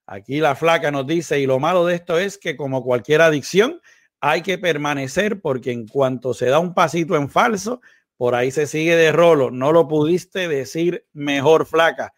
Aquí 0.05 0.39
la 0.39 0.55
flaca 0.55 0.91
nos 0.91 1.05
dice, 1.05 1.39
y 1.39 1.45
lo 1.45 1.59
malo 1.59 1.85
de 1.85 1.95
esto 1.95 2.17
es 2.17 2.37
que 2.37 2.57
como 2.57 2.83
cualquier 2.83 3.21
adicción, 3.21 3.79
hay 4.21 4.41
que 4.41 4.57
permanecer 4.57 5.39
porque 5.39 5.71
en 5.71 5.87
cuanto 5.87 6.33
se 6.33 6.47
da 6.47 6.59
un 6.59 6.73
pasito 6.73 7.15
en 7.15 7.29
falso, 7.29 7.81
por 8.17 8.35
ahí 8.35 8.51
se 8.51 8.67
sigue 8.67 8.95
de 8.95 9.11
rolo. 9.11 9.51
No 9.51 9.71
lo 9.71 9.87
pudiste 9.87 10.47
decir 10.47 11.05
mejor, 11.13 11.65
flaca. 11.65 12.13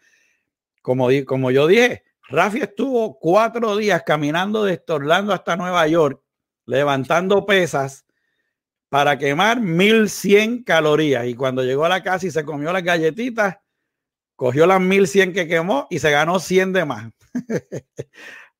Como, 0.80 1.08
como 1.26 1.50
yo 1.50 1.66
dije, 1.66 2.02
Rafi 2.28 2.60
estuvo 2.60 3.18
cuatro 3.20 3.76
días 3.76 4.02
caminando 4.04 4.64
desde 4.64 4.84
Orlando 4.88 5.32
hasta 5.32 5.56
Nueva 5.56 5.86
York, 5.86 6.20
levantando 6.66 7.46
pesas 7.46 8.04
para 8.92 9.16
quemar 9.16 9.58
1100 9.58 10.64
calorías. 10.64 11.26
Y 11.26 11.34
cuando 11.34 11.64
llegó 11.64 11.86
a 11.86 11.88
la 11.88 12.02
casa 12.02 12.26
y 12.26 12.30
se 12.30 12.44
comió 12.44 12.74
las 12.74 12.82
galletitas, 12.82 13.56
cogió 14.36 14.66
las 14.66 14.82
1100 14.82 15.32
que 15.32 15.48
quemó 15.48 15.86
y 15.88 15.98
se 15.98 16.10
ganó 16.10 16.38
100 16.38 16.74
de 16.74 16.84
más. 16.84 17.10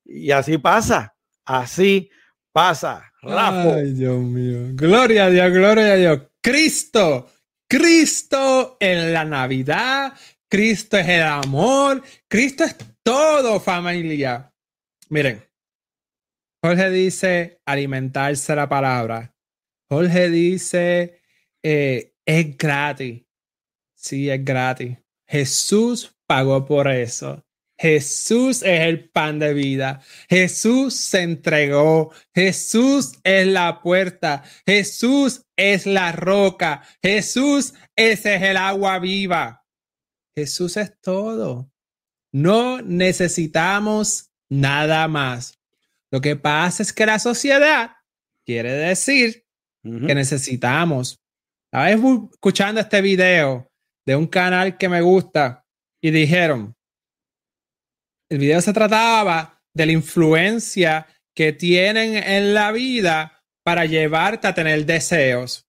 y 0.07 0.31
así 0.31 0.57
pasa, 0.57 1.15
así 1.45 2.09
pasa. 2.51 3.13
Ay, 3.21 3.93
Dios 3.93 4.21
mío. 4.21 4.71
Gloria 4.73 5.27
a 5.27 5.29
Dios, 5.29 5.53
gloria 5.53 5.93
a 5.93 5.97
Dios. 5.97 6.23
Cristo, 6.41 7.29
Cristo 7.69 8.79
en 8.81 9.13
la 9.13 9.27
Navidad, 9.27 10.15
Cristo 10.49 10.97
es 10.97 11.09
el 11.11 11.25
amor, 11.25 12.03
Cristo 12.27 12.65
es 12.65 12.75
todo, 13.03 13.61
familia. 13.61 14.51
Miren, 15.11 15.45
Jorge 16.65 16.89
dice 16.89 17.61
alimentarse 17.67 18.57
la 18.57 18.67
palabra. 18.67 19.33
Jorge 19.93 20.31
dice 20.31 21.21
eh, 21.63 22.15
es 22.25 22.57
gratis. 22.57 23.25
Sí, 23.95 24.31
es 24.31 24.43
gratis. 24.43 24.97
Jesús 25.27 26.17
pagó 26.27 26.65
por 26.65 26.89
eso. 26.89 27.45
Jesús 27.77 28.63
es 28.63 28.81
el 28.81 29.11
pan 29.11 29.39
de 29.39 29.53
vida. 29.53 30.01
Jesús 30.31 30.95
se 30.95 31.21
entregó. 31.21 32.11
Jesús 32.35 33.19
es 33.23 33.47
la 33.47 33.83
puerta. 33.83 34.43
Jesús 34.65 35.45
es 35.57 35.85
la 35.85 36.11
roca. 36.13 36.83
Jesús 37.03 37.75
es 37.95 38.25
el 38.25 38.57
agua 38.57 38.99
viva. 38.99 39.67
Jesús 40.35 40.79
es 40.79 40.99
todo. 41.03 41.71
No 42.33 42.81
necesitamos 42.81 44.31
nada 44.49 45.07
más. 45.07 45.61
Lo 46.11 46.23
que 46.23 46.37
pasa 46.37 46.83
es 46.83 46.95
que 46.95 47.05
la 47.05 47.19
sociedad 47.19 47.91
quiere 48.47 48.73
decir 48.73 49.42
que 49.83 50.15
necesitamos. 50.15 51.21
Estaba 51.67 51.91
escuchando 51.91 52.81
este 52.81 53.01
video 53.01 53.71
de 54.07 54.17
un 54.17 54.27
canal 54.27 54.77
que 54.77 54.89
me 54.89 55.01
gusta 55.01 55.65
y 56.03 56.11
dijeron, 56.11 56.75
el 58.31 58.39
video 58.39 58.61
se 58.61 58.73
trataba 58.73 59.63
de 59.75 59.87
la 59.87 59.93
influencia 59.93 61.07
que 61.35 61.53
tienen 61.53 62.17
en 62.17 62.55
la 62.55 62.73
vida 62.73 63.45
para 63.65 63.87
llevarte 63.87 64.49
a 64.49 64.55
tener 64.55 64.85
deseos. 64.87 65.67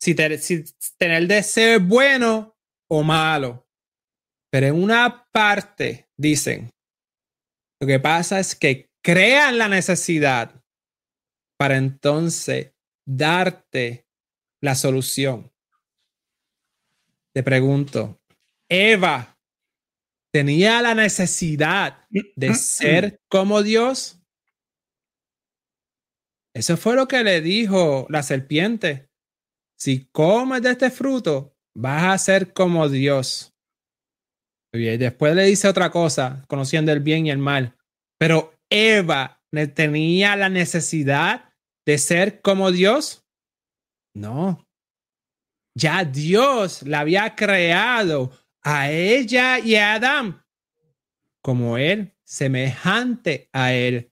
Si, 0.00 0.14
tener 0.14 1.26
deseo 1.26 1.78
es 1.78 1.86
bueno 1.86 2.56
o 2.90 3.02
malo. 3.02 3.66
Pero 4.50 4.66
en 4.66 4.82
una 4.82 5.26
parte 5.32 6.08
dicen, 6.16 6.70
lo 7.80 7.86
que 7.86 7.98
pasa 7.98 8.38
es 8.38 8.54
que 8.54 8.90
crean 9.02 9.58
la 9.58 9.68
necesidad 9.68 10.62
para 11.58 11.76
entonces 11.76 12.73
darte 13.06 14.06
la 14.60 14.74
solución. 14.74 15.52
Te 17.34 17.42
pregunto, 17.42 18.20
Eva 18.68 19.38
tenía 20.32 20.80
la 20.82 20.94
necesidad 20.94 22.06
de 22.10 22.54
ser 22.54 23.20
como 23.28 23.62
Dios. 23.62 24.20
Eso 26.54 26.76
fue 26.76 26.94
lo 26.94 27.08
que 27.08 27.22
le 27.24 27.40
dijo 27.40 28.06
la 28.08 28.22
serpiente. 28.22 29.10
Si 29.76 30.06
comes 30.06 30.62
de 30.62 30.70
este 30.70 30.90
fruto, 30.90 31.56
vas 31.74 32.04
a 32.04 32.18
ser 32.18 32.52
como 32.52 32.88
Dios. 32.88 33.54
Y 34.72 34.96
después 34.96 35.34
le 35.34 35.44
dice 35.44 35.68
otra 35.68 35.90
cosa, 35.90 36.44
conociendo 36.48 36.90
el 36.92 37.00
bien 37.00 37.26
y 37.26 37.30
el 37.30 37.38
mal. 37.38 37.76
Pero 38.18 38.54
Eva 38.70 39.40
tenía 39.74 40.34
la 40.36 40.48
necesidad 40.48 41.53
de 41.86 41.98
ser 41.98 42.40
como 42.40 42.70
Dios. 42.72 43.24
No. 44.14 44.66
Ya 45.74 46.04
Dios 46.04 46.82
la 46.82 47.00
había 47.00 47.34
creado 47.34 48.30
a 48.62 48.90
ella 48.90 49.58
y 49.58 49.74
a 49.76 49.94
Adán 49.94 50.44
como 51.42 51.76
él, 51.76 52.14
semejante 52.24 53.50
a 53.52 53.74
él. 53.74 54.10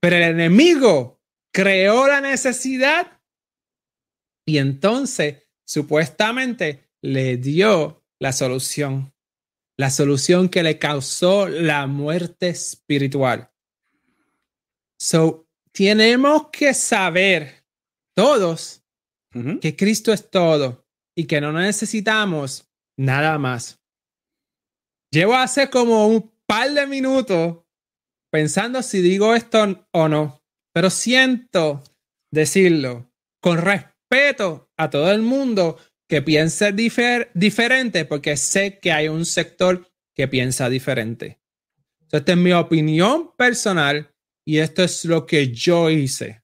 Pero 0.00 0.16
el 0.16 0.22
enemigo 0.22 1.22
creó 1.50 2.06
la 2.06 2.20
necesidad 2.20 3.22
y 4.44 4.58
entonces 4.58 5.44
supuestamente 5.64 6.90
le 7.00 7.38
dio 7.38 8.04
la 8.18 8.32
solución, 8.32 9.14
la 9.78 9.90
solución 9.90 10.50
que 10.50 10.62
le 10.62 10.78
causó 10.78 11.48
la 11.48 11.86
muerte 11.86 12.48
espiritual. 12.48 13.50
So, 14.98 15.43
tenemos 15.74 16.50
que 16.50 16.72
saber 16.72 17.64
todos 18.14 18.82
que 19.60 19.74
Cristo 19.74 20.12
es 20.12 20.30
todo 20.30 20.86
y 21.16 21.24
que 21.24 21.40
no 21.40 21.52
necesitamos 21.52 22.70
nada 22.96 23.36
más. 23.36 23.80
Llevo 25.10 25.34
hace 25.34 25.68
como 25.68 26.06
un 26.06 26.32
par 26.46 26.70
de 26.70 26.86
minutos 26.86 27.58
pensando 28.30 28.80
si 28.82 29.02
digo 29.02 29.34
esto 29.34 29.88
o 29.90 30.08
no, 30.08 30.40
pero 30.72 30.88
siento 30.90 31.82
decirlo 32.30 33.10
con 33.40 33.58
respeto 33.58 34.70
a 34.76 34.88
todo 34.90 35.10
el 35.10 35.22
mundo 35.22 35.76
que 36.08 36.22
piense 36.22 36.72
diferente 36.72 38.04
porque 38.04 38.36
sé 38.36 38.78
que 38.78 38.92
hay 38.92 39.08
un 39.08 39.26
sector 39.26 39.90
que 40.14 40.28
piensa 40.28 40.68
diferente. 40.68 41.40
esta 42.12 42.32
es 42.32 42.38
mi 42.38 42.52
opinión 42.52 43.34
personal 43.36 44.13
y 44.44 44.58
esto 44.58 44.82
es 44.82 45.04
lo 45.04 45.26
que 45.26 45.52
yo 45.52 45.90
hice. 45.90 46.42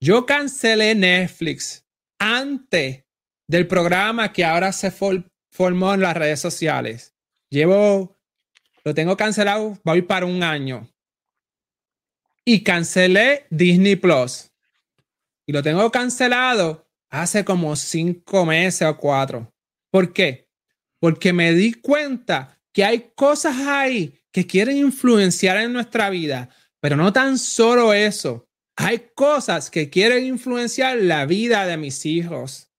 Yo 0.00 0.26
cancelé 0.26 0.94
Netflix 0.94 1.84
antes 2.18 3.04
del 3.48 3.66
programa 3.66 4.32
que 4.32 4.44
ahora 4.44 4.72
se 4.72 4.90
formó 4.90 5.94
en 5.94 6.00
las 6.00 6.16
redes 6.16 6.40
sociales. 6.40 7.14
Llevo, 7.50 8.18
lo 8.84 8.94
tengo 8.94 9.16
cancelado, 9.16 9.78
voy 9.84 10.02
para 10.02 10.26
un 10.26 10.42
año. 10.42 10.88
Y 12.44 12.62
cancelé 12.62 13.46
Disney 13.50 13.96
Plus. 13.96 14.50
Y 15.46 15.52
lo 15.52 15.62
tengo 15.62 15.90
cancelado 15.90 16.88
hace 17.10 17.44
como 17.44 17.74
cinco 17.76 18.46
meses 18.46 18.86
o 18.86 18.96
cuatro. 18.96 19.52
¿Por 19.90 20.12
qué? 20.12 20.48
Porque 21.00 21.32
me 21.32 21.52
di 21.52 21.74
cuenta 21.74 22.58
que 22.72 22.84
hay 22.84 23.10
cosas 23.14 23.56
ahí 23.66 24.19
que 24.32 24.46
quieren 24.46 24.76
influenciar 24.76 25.56
en 25.58 25.72
nuestra 25.72 26.10
vida, 26.10 26.50
pero 26.80 26.96
no 26.96 27.12
tan 27.12 27.38
solo 27.38 27.92
eso. 27.92 28.48
Hay 28.76 29.10
cosas 29.14 29.70
que 29.70 29.90
quieren 29.90 30.24
influenciar 30.24 30.96
la 30.98 31.26
vida 31.26 31.66
de 31.66 31.76
mis 31.76 32.06
hijos. 32.06 32.70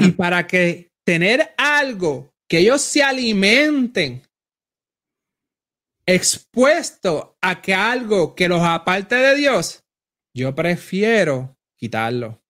y 0.00 0.10
para 0.16 0.46
que 0.46 0.92
tener 1.04 1.54
algo 1.56 2.32
que 2.48 2.58
ellos 2.58 2.80
se 2.80 3.02
alimenten 3.02 4.22
expuesto 6.06 7.36
a 7.40 7.62
que 7.62 7.74
algo 7.74 8.34
que 8.34 8.48
los 8.48 8.62
aparte 8.62 9.14
de 9.14 9.36
Dios, 9.36 9.84
yo 10.34 10.54
prefiero 10.54 11.56
quitarlo. 11.76 12.42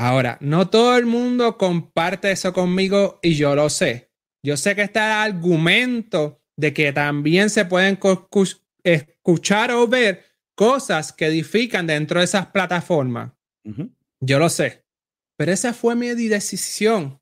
Ahora, 0.00 0.38
no 0.40 0.70
todo 0.70 0.96
el 0.96 1.06
mundo 1.06 1.58
comparte 1.58 2.30
eso 2.30 2.52
conmigo 2.52 3.18
y 3.20 3.34
yo 3.34 3.54
lo 3.54 3.68
sé. 3.68 4.07
Yo 4.42 4.56
sé 4.56 4.74
que 4.74 4.82
está 4.82 5.24
el 5.24 5.32
argumento 5.32 6.40
de 6.56 6.72
que 6.72 6.92
también 6.92 7.50
se 7.50 7.64
pueden 7.64 7.98
escuchar 8.82 9.70
o 9.72 9.86
ver 9.86 10.24
cosas 10.54 11.12
que 11.12 11.26
edifican 11.26 11.86
dentro 11.86 12.18
de 12.18 12.24
esas 12.24 12.46
plataformas. 12.46 13.32
Yo 14.20 14.38
lo 14.38 14.48
sé. 14.48 14.84
Pero 15.36 15.52
esa 15.52 15.72
fue 15.72 15.94
mi 15.94 16.08
decisión. 16.08 17.20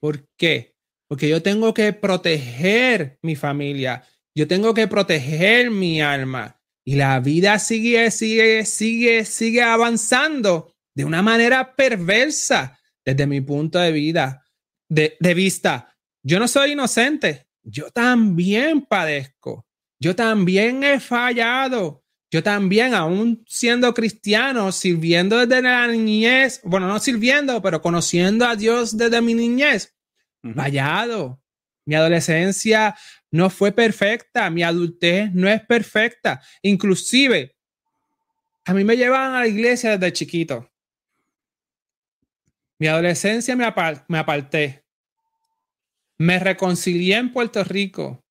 ¿Por 0.00 0.26
qué? 0.38 0.74
Porque 1.06 1.28
yo 1.28 1.42
tengo 1.42 1.74
que 1.74 1.92
proteger 1.92 3.18
mi 3.22 3.36
familia. 3.36 4.04
Yo 4.34 4.48
tengo 4.48 4.72
que 4.72 4.88
proteger 4.88 5.70
mi 5.70 6.00
alma. 6.00 6.60
Y 6.84 6.96
la 6.96 7.20
vida 7.20 7.58
sigue, 7.58 8.10
sigue, 8.10 8.64
sigue, 8.64 9.26
sigue 9.26 9.62
avanzando 9.62 10.74
de 10.94 11.04
una 11.04 11.20
manera 11.20 11.76
perversa 11.76 12.78
desde 13.04 13.26
mi 13.26 13.42
punto 13.42 13.78
de 13.78 13.92
vida, 13.92 14.46
de, 14.88 15.16
de 15.20 15.34
vista. 15.34 15.94
Yo 16.28 16.38
no 16.38 16.46
soy 16.46 16.72
inocente. 16.72 17.46
Yo 17.62 17.90
también 17.90 18.82
padezco. 18.82 19.66
Yo 19.98 20.14
también 20.14 20.84
he 20.84 21.00
fallado. 21.00 22.04
Yo 22.30 22.42
también, 22.42 22.92
aún 22.92 23.42
siendo 23.48 23.94
cristiano, 23.94 24.70
sirviendo 24.70 25.38
desde 25.38 25.62
la 25.62 25.86
niñez, 25.86 26.60
bueno, 26.64 26.86
no 26.86 26.98
sirviendo, 26.98 27.62
pero 27.62 27.80
conociendo 27.80 28.44
a 28.44 28.56
Dios 28.56 28.94
desde 28.94 29.22
mi 29.22 29.32
niñez, 29.32 29.96
fallado. 30.54 31.40
Mi 31.86 31.94
adolescencia 31.94 32.94
no 33.30 33.48
fue 33.48 33.72
perfecta, 33.72 34.50
mi 34.50 34.62
adultez 34.62 35.32
no 35.32 35.48
es 35.48 35.62
perfecta. 35.62 36.42
Inclusive, 36.60 37.56
a 38.66 38.74
mí 38.74 38.84
me 38.84 38.98
llevaban 38.98 39.34
a 39.34 39.40
la 39.40 39.48
iglesia 39.48 39.96
desde 39.96 40.12
chiquito. 40.12 40.70
Mi 42.78 42.86
adolescencia 42.86 43.56
me, 43.56 43.64
me 44.08 44.18
aparté. 44.18 44.87
Me 46.18 46.38
reconcilié 46.38 47.16
en 47.16 47.32
Puerto 47.32 47.62
Rico. 47.64 48.24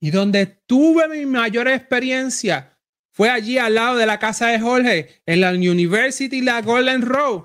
Y 0.00 0.10
donde 0.10 0.46
tuve 0.46 1.08
mi 1.08 1.26
mayor 1.26 1.68
experiencia 1.68 2.78
fue 3.12 3.28
allí 3.28 3.58
al 3.58 3.74
lado 3.74 3.96
de 3.96 4.06
la 4.06 4.18
casa 4.18 4.48
de 4.48 4.60
Jorge, 4.60 5.22
en 5.26 5.40
la 5.40 5.50
University 5.50 6.40
La 6.40 6.62
Golden 6.62 7.02
Road, 7.02 7.44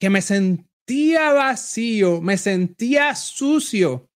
que 0.00 0.08
me 0.08 0.22
sentía 0.22 1.32
vacío, 1.32 2.20
me 2.22 2.38
sentía 2.38 3.14
sucio. 3.14 4.08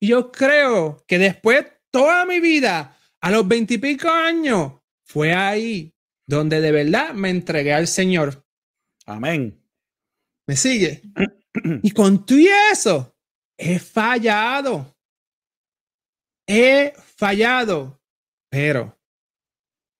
Y 0.00 0.08
yo 0.08 0.30
creo 0.30 1.02
que 1.06 1.18
después 1.18 1.66
toda 1.90 2.24
mi 2.26 2.38
vida, 2.38 2.96
a 3.20 3.30
los 3.30 3.48
veintipico 3.48 4.08
años, 4.08 4.74
fue 5.04 5.34
ahí 5.34 5.92
donde 6.26 6.60
de 6.60 6.72
verdad 6.72 7.12
me 7.14 7.30
entregué 7.30 7.72
al 7.72 7.86
Señor. 7.88 8.44
Amén. 9.06 9.60
¿Me 10.46 10.56
sigue? 10.56 11.02
y 11.82 11.90
con 11.90 12.24
y 12.28 12.48
eso, 12.72 13.11
he 13.62 13.78
fallado 13.78 14.92
he 16.46 16.92
fallado, 17.16 18.00
pero 18.50 18.98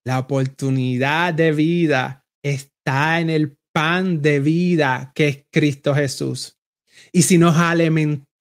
la 0.04 0.18
oportunidad 0.18 1.32
de 1.34 1.52
vida 1.52 2.26
está 2.42 3.20
en 3.20 3.30
el 3.30 3.56
pan 3.72 4.20
de 4.20 4.40
vida 4.40 5.12
que 5.14 5.28
es 5.28 5.44
Cristo 5.50 5.94
Jesús. 5.94 6.58
Y 7.12 7.22
si 7.22 7.38
nos 7.38 7.56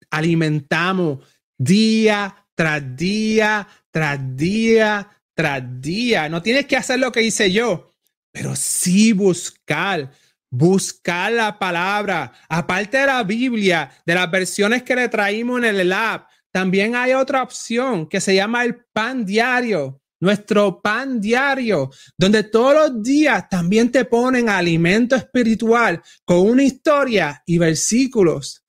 alimentamos 0.09 1.19
día 1.57 2.47
tras 2.55 2.95
día, 2.97 3.67
tras 3.91 4.19
día, 4.35 5.09
tras 5.33 5.81
día, 5.81 6.27
no 6.29 6.41
tienes 6.41 6.65
que 6.65 6.77
hacer 6.77 6.99
lo 6.99 7.11
que 7.11 7.23
hice 7.23 7.51
yo, 7.51 7.93
pero 8.31 8.55
sí 8.55 9.13
buscar, 9.13 10.11
buscar 10.51 11.31
la 11.31 11.57
palabra, 11.57 12.33
aparte 12.49 12.97
de 12.97 13.07
la 13.07 13.23
Biblia, 13.23 13.89
de 14.05 14.13
las 14.13 14.29
versiones 14.29 14.83
que 14.83 14.95
le 14.95 15.07
traímos 15.07 15.59
en 15.59 15.65
el 15.65 15.89
lab, 15.89 16.27
también 16.51 16.95
hay 16.95 17.13
otra 17.13 17.41
opción 17.41 18.07
que 18.07 18.19
se 18.19 18.35
llama 18.35 18.65
el 18.65 18.83
pan 18.91 19.25
diario, 19.25 20.01
nuestro 20.19 20.81
pan 20.81 21.21
diario, 21.21 21.89
donde 22.17 22.43
todos 22.43 22.73
los 22.73 23.01
días 23.01 23.47
también 23.49 23.89
te 23.89 24.03
ponen 24.03 24.49
alimento 24.49 25.15
espiritual 25.15 26.03
con 26.25 26.41
una 26.41 26.63
historia 26.63 27.41
y 27.45 27.57
versículos. 27.57 28.65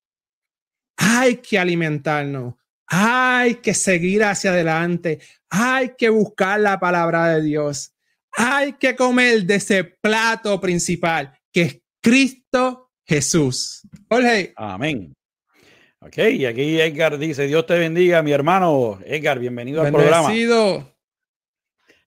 Hay 0.96 1.38
que 1.38 1.58
alimentarnos, 1.58 2.54
hay 2.86 3.56
que 3.56 3.74
seguir 3.74 4.22
hacia 4.22 4.52
adelante, 4.52 5.18
hay 5.50 5.94
que 5.98 6.08
buscar 6.08 6.60
la 6.60 6.78
palabra 6.78 7.34
de 7.34 7.42
Dios, 7.42 7.92
hay 8.30 8.74
que 8.74 8.94
comer 8.94 9.44
de 9.44 9.56
ese 9.56 9.82
plato 9.82 10.60
principal 10.60 11.36
que 11.52 11.62
es 11.62 11.82
Cristo 12.00 12.90
Jesús. 13.04 13.82
Jorge. 14.08 14.52
Amén. 14.56 15.14
Ok, 16.00 16.18
y 16.18 16.46
aquí 16.46 16.80
Edgar 16.80 17.16
dice, 17.16 17.46
Dios 17.46 17.64
te 17.66 17.78
bendiga, 17.78 18.22
mi 18.22 18.32
hermano. 18.32 18.98
Edgar, 19.04 19.38
bienvenido 19.38 19.82
al 19.82 19.92
programa. 19.92 20.28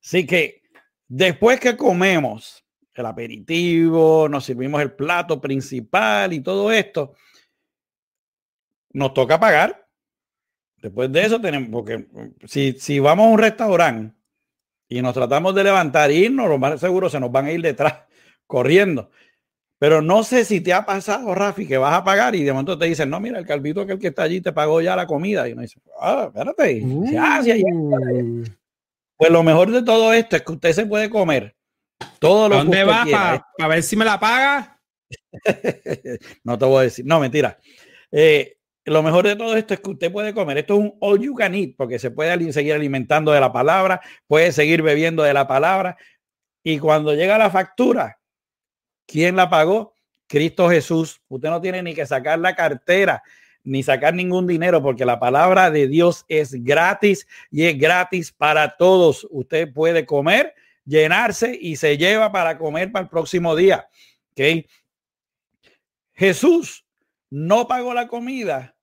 Así 0.04 0.26
que 0.26 0.62
después 1.08 1.60
que 1.60 1.78
comemos 1.78 2.66
el 2.94 3.06
aperitivo, 3.06 4.28
nos 4.28 4.46
servimos 4.46 4.82
el 4.82 4.94
plato 4.94 5.40
principal 5.40 6.34
y 6.34 6.42
todo 6.42 6.72
esto, 6.72 7.14
nos 8.92 9.14
toca 9.14 9.40
pagar. 9.40 9.88
Después 10.78 11.12
de 11.12 11.26
eso 11.26 11.40
tenemos, 11.40 11.70
porque 11.72 12.08
si, 12.46 12.74
si 12.74 13.00
vamos 13.00 13.28
a 13.28 13.30
un 13.30 13.40
restaurante 13.40 14.16
y 14.88 15.02
nos 15.02 15.14
tratamos 15.14 15.56
de 15.56 15.64
levantar 15.64 16.12
y 16.12 16.26
irnos, 16.26 16.48
lo 16.48 16.58
más 16.58 16.80
seguro 16.80 17.10
se 17.10 17.20
nos 17.20 17.32
van 17.32 17.46
a 17.46 17.52
ir 17.52 17.62
detrás 17.62 18.06
corriendo. 18.48 19.10
Pero 19.78 20.02
no 20.02 20.24
sé 20.24 20.46
si 20.46 20.62
te 20.62 20.74
ha 20.74 20.86
pasado, 20.86 21.36
Rafi, 21.36 21.68
que 21.68 21.78
vas 21.78 21.94
a 21.94 22.04
pagar 22.04 22.34
y 22.36 22.44
de 22.44 22.54
momento 22.54 22.78
te 22.78 22.86
dicen, 22.86 23.10
no, 23.10 23.20
mira, 23.20 23.40
el 23.40 23.46
calvito 23.46 23.82
aquel 23.82 24.00
que 24.00 24.08
está 24.08 24.24
allí 24.24 24.40
te 24.40 24.54
pagó 24.54 24.82
ya 24.82 24.96
la 24.96 25.06
comida. 25.06 25.48
Y 25.48 25.54
uno 25.54 25.64
dice, 25.64 25.80
ah, 26.00 26.26
espérate. 26.28 26.84
Ah. 27.18 27.42
Pues 29.18 29.32
lo 29.32 29.44
mejor 29.44 29.72
de 29.72 29.84
todo 29.84 30.14
esto 30.14 30.36
es 30.36 30.42
que 30.44 30.52
usted 30.52 30.72
se 30.72 30.86
puede 30.86 31.10
comer 31.10 31.56
todo 32.20 32.50
lo 32.50 32.58
¿Dónde 32.58 32.84
va 32.84 33.06
para 33.58 33.68
ver 33.68 33.84
si 33.84 33.96
me 33.96 34.06
la 34.06 34.20
paga? 34.20 34.80
no 36.44 36.58
te 36.58 36.66
voy 36.66 36.80
a 36.80 36.84
decir, 36.84 37.06
no, 37.06 37.20
mentira. 37.20 37.58
Eh, 38.12 38.58
lo 38.86 39.02
mejor 39.02 39.26
de 39.26 39.36
todo 39.36 39.56
esto 39.56 39.74
es 39.74 39.80
que 39.80 39.90
usted 39.90 40.12
puede 40.12 40.34
comer. 40.34 40.60
Esto 40.60 40.76
es 40.76 40.80
un 40.80 40.98
all 41.00 41.20
you 41.20 41.34
can 41.36 41.56
eat 41.56 41.76
porque 41.78 42.00
se 42.00 42.12
puede 42.12 42.52
seguir 42.54 42.74
alimentando 42.74 43.32
de 43.32 43.40
la 43.40 43.52
palabra, 43.52 44.02
puede 44.28 44.52
seguir 44.52 44.82
bebiendo 44.82 45.24
de 45.24 45.34
la 45.34 45.48
palabra. 45.48 45.98
Y 46.64 46.80
cuando 46.80 47.14
llega 47.14 47.38
la 47.38 47.50
factura, 47.50 48.20
¿Quién 49.06 49.36
la 49.36 49.50
pagó? 49.50 49.94
Cristo 50.28 50.70
Jesús. 50.70 51.22
Usted 51.28 51.50
no 51.50 51.62
tiene 51.62 51.84
ni 51.84 51.94
que 51.94 52.06
sacar 52.06 52.40
la 52.40 52.56
cartera 52.56 53.24
ni 53.66 53.82
sacar 53.82 54.14
ningún 54.14 54.48
dinero, 54.48 54.82
porque 54.82 55.06
la 55.06 55.20
palabra 55.20 55.72
de 55.72 55.88
Dios 55.88 56.24
es 56.30 56.64
gratis 56.64 57.28
y 57.50 57.66
es 57.66 57.78
gratis 57.78 58.32
para 58.32 58.78
todos. 58.78 59.28
Usted 59.32 59.74
puede 59.74 60.06
comer, 60.06 60.54
llenarse 60.86 61.58
y 61.60 61.76
se 61.76 61.98
lleva 61.98 62.32
para 62.32 62.58
comer 62.58 62.92
para 62.92 63.04
el 63.04 63.10
próximo 63.10 63.56
día. 63.56 63.90
¿Okay? 64.32 64.68
Jesús 66.14 66.86
no 67.30 67.68
pagó 67.68 67.94
la 67.94 68.08
comida 68.08 68.76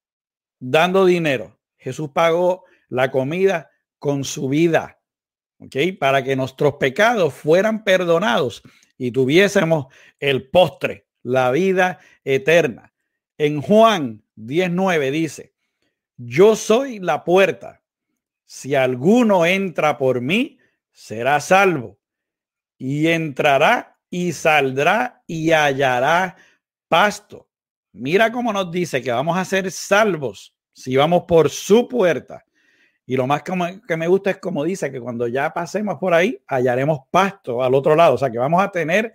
dando 0.59 1.07
dinero. 1.07 1.57
Jesús 1.79 2.11
pagó 2.13 2.65
la 2.89 3.11
comida 3.11 3.71
con 4.01 4.25
su 4.25 4.49
vida. 4.49 4.99
¿Ok? 5.59 5.77
Para 5.99 6.25
que 6.25 6.35
nuestros 6.35 6.75
pecados 6.75 7.33
fueran 7.33 7.85
perdonados 7.85 8.63
y 9.03 9.11
tuviésemos 9.11 9.87
el 10.21 10.49
postre, 10.49 11.09
la 11.25 11.51
vida 11.51 11.99
eterna. 12.23 12.93
En 13.37 13.61
Juan 13.61 14.23
19 14.37 15.11
dice, 15.11 15.55
yo 16.17 16.55
soy 16.55 17.01
la 17.01 17.25
puerta. 17.25 17.83
Si 18.45 18.77
alguno 18.77 19.45
entra 19.45 19.99
por 19.99 20.21
mí, 20.21 20.57
será 20.93 21.41
salvo. 21.41 21.99
Y 22.79 23.09
entrará 23.09 23.99
y 24.09 24.31
saldrá 24.31 25.25
y 25.27 25.51
hallará 25.51 26.37
pasto. 26.87 27.49
Mira 27.91 28.31
cómo 28.31 28.53
nos 28.53 28.71
dice 28.71 29.03
que 29.03 29.11
vamos 29.11 29.37
a 29.37 29.45
ser 29.45 29.73
salvos 29.73 30.55
si 30.73 30.95
vamos 30.95 31.25
por 31.27 31.51
su 31.51 31.89
puerta. 31.89 32.45
Y 33.13 33.17
lo 33.17 33.27
más 33.27 33.43
que 33.43 33.97
me 33.99 34.09
gusta 34.09 34.31
es 34.31 34.39
como 34.39 34.65
dice 34.65 34.91
que 34.91 34.99
cuando 34.99 35.29
ya 35.29 35.53
pasemos 35.53 35.99
por 35.99 36.15
ahí, 36.15 36.43
hallaremos 36.47 37.01
pasto 37.11 37.63
al 37.63 37.75
otro 37.75 37.95
lado. 37.95 38.15
O 38.15 38.17
sea 38.17 38.31
que 38.31 38.39
vamos 38.39 38.63
a 38.63 38.71
tener 38.71 39.13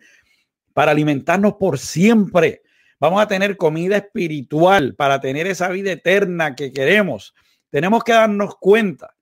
para 0.71 0.91
alimentarnos 0.91 1.55
por 1.55 1.79
siempre. 1.79 2.61
Vamos 2.99 3.19
a 3.23 3.27
tener 3.27 3.57
comida 3.57 3.97
espiritual 3.97 4.93
para 4.93 5.19
tener 5.19 5.47
esa 5.47 5.69
vida 5.69 5.93
eterna 5.93 6.53
que 6.53 6.71
queremos. 6.71 7.33
Tenemos 7.71 8.03
que 8.03 8.11
darnos 8.11 8.57
cuenta 8.57 9.15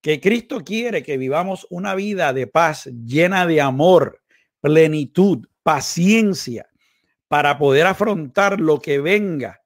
que 0.00 0.22
Cristo 0.22 0.64
quiere 0.64 1.02
que 1.02 1.18
vivamos 1.18 1.66
una 1.68 1.94
vida 1.94 2.32
de 2.32 2.46
paz 2.46 2.86
llena 2.86 3.46
de 3.46 3.60
amor, 3.60 4.22
plenitud, 4.62 5.46
paciencia, 5.62 6.66
para 7.28 7.58
poder 7.58 7.86
afrontar 7.86 8.58
lo 8.58 8.80
que 8.80 9.00
venga. 9.00 9.60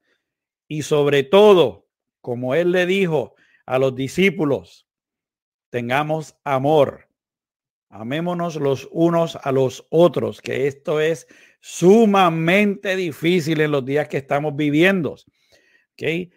Y 0.66 0.82
sobre 0.82 1.22
todo, 1.22 1.86
como 2.20 2.57
Él 2.57 2.72
le 2.72 2.86
dijo 2.86 3.36
a 3.67 3.79
los 3.79 3.95
discípulos, 3.95 4.87
tengamos 5.71 6.37
amor. 6.45 7.09
Amémonos 7.89 8.57
los 8.57 8.89
unos 8.91 9.37
a 9.37 9.53
los 9.53 9.87
otros, 9.91 10.41
que 10.41 10.67
esto 10.67 11.01
es 11.01 11.27
sumamente 11.61 12.97
difícil 12.97 13.61
en 13.61 13.71
los 13.71 13.85
días 13.85 14.09
que 14.09 14.17
estamos 14.17 14.57
viviendo. 14.57 15.17
¿Okay? 15.93 16.33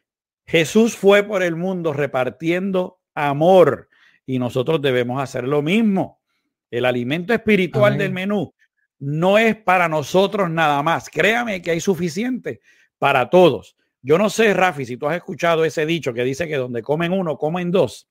Jesús 0.46 0.96
fue 0.96 1.24
por 1.24 1.42
el 1.44 1.56
mundo 1.56 1.94
repartiendo 1.94 3.00
amor 3.14 3.90
y 4.26 4.38
nosotros 4.38 4.82
debemos 4.82 5.22
hacer 5.22 5.48
lo 5.48 5.62
mismo. 5.62 6.22
El 6.70 6.86
alimento 6.86 7.34
espiritual 7.34 7.98
del 7.98 8.12
menú 8.12 8.54
no 9.00 9.38
es 9.38 9.56
para 9.56 9.88
nosotros 9.88 10.50
nada 10.50 10.82
más. 10.84 11.10
Créame 11.10 11.62
que 11.62 11.72
hay 11.72 11.80
suficiente 11.80 12.62
para 12.98 13.30
todos. 13.30 13.76
Yo 14.06 14.18
no 14.18 14.30
sé, 14.30 14.54
Rafi, 14.54 14.86
si 14.86 14.98
tú 14.98 15.08
has 15.08 15.16
escuchado 15.16 15.66
ese 15.66 15.86
dicho 15.86 16.14
que 16.14 16.24
dice 16.24 16.48
que 16.48 16.58
donde 16.58 16.84
comen 16.84 17.12
uno, 17.12 17.38
comen 17.38 17.72
dos. 17.72 18.08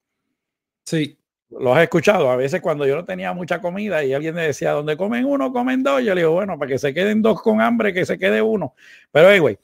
Sí 0.85 1.17
lo 1.51 1.75
has 1.75 1.83
escuchado. 1.83 2.31
A 2.31 2.37
veces 2.37 2.61
cuando 2.61 2.87
yo 2.87 2.97
no 2.97 3.05
tenía 3.05 3.33
mucha 3.33 3.61
comida 3.61 4.05
y 4.05 4.13
alguien 4.13 4.35
me 4.35 4.43
decía, 4.43 4.73
donde 4.73 4.97
comen 4.97 5.25
uno, 5.25 5.53
comen 5.53 5.83
dos, 5.83 6.03
yo 6.03 6.15
le 6.15 6.23
digo, 6.23 6.33
bueno, 6.33 6.59
para 6.59 6.71
que 6.71 6.79
se 6.79 6.93
queden 6.93 7.23
dos 7.23 7.41
con 7.41 7.61
hambre, 7.61 7.93
que 7.93 8.05
se 8.05 8.19
quede 8.19 8.43
uno. 8.43 8.75
Pero, 9.11 9.29
anyway, 9.29 9.59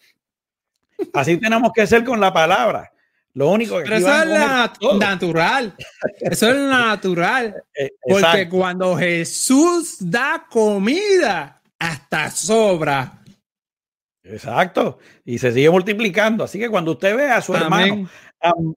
así 1.12 1.36
tenemos 1.38 1.72
que 1.74 1.86
ser 1.86 2.04
con 2.04 2.20
la 2.20 2.32
palabra. 2.32 2.92
Lo 3.34 3.50
único 3.50 3.78
que... 3.78 3.84
Pero 3.84 3.96
eso 3.96 4.22
es 4.22 4.98
natural. 4.98 5.74
Eso 6.18 6.50
es 6.50 6.56
natural. 6.56 7.54
Eh, 7.80 7.92
porque 8.02 8.46
cuando 8.46 8.94
Jesús 8.96 9.96
da 10.00 10.44
comida, 10.50 11.62
hasta 11.78 12.30
sobra. 12.30 13.19
Exacto. 14.32 14.98
Y 15.24 15.38
se 15.38 15.52
sigue 15.52 15.70
multiplicando. 15.70 16.44
Así 16.44 16.58
que 16.58 16.68
cuando 16.68 16.92
usted 16.92 17.16
ve 17.16 17.30
a 17.30 17.40
su 17.40 17.54
hermano 17.54 18.08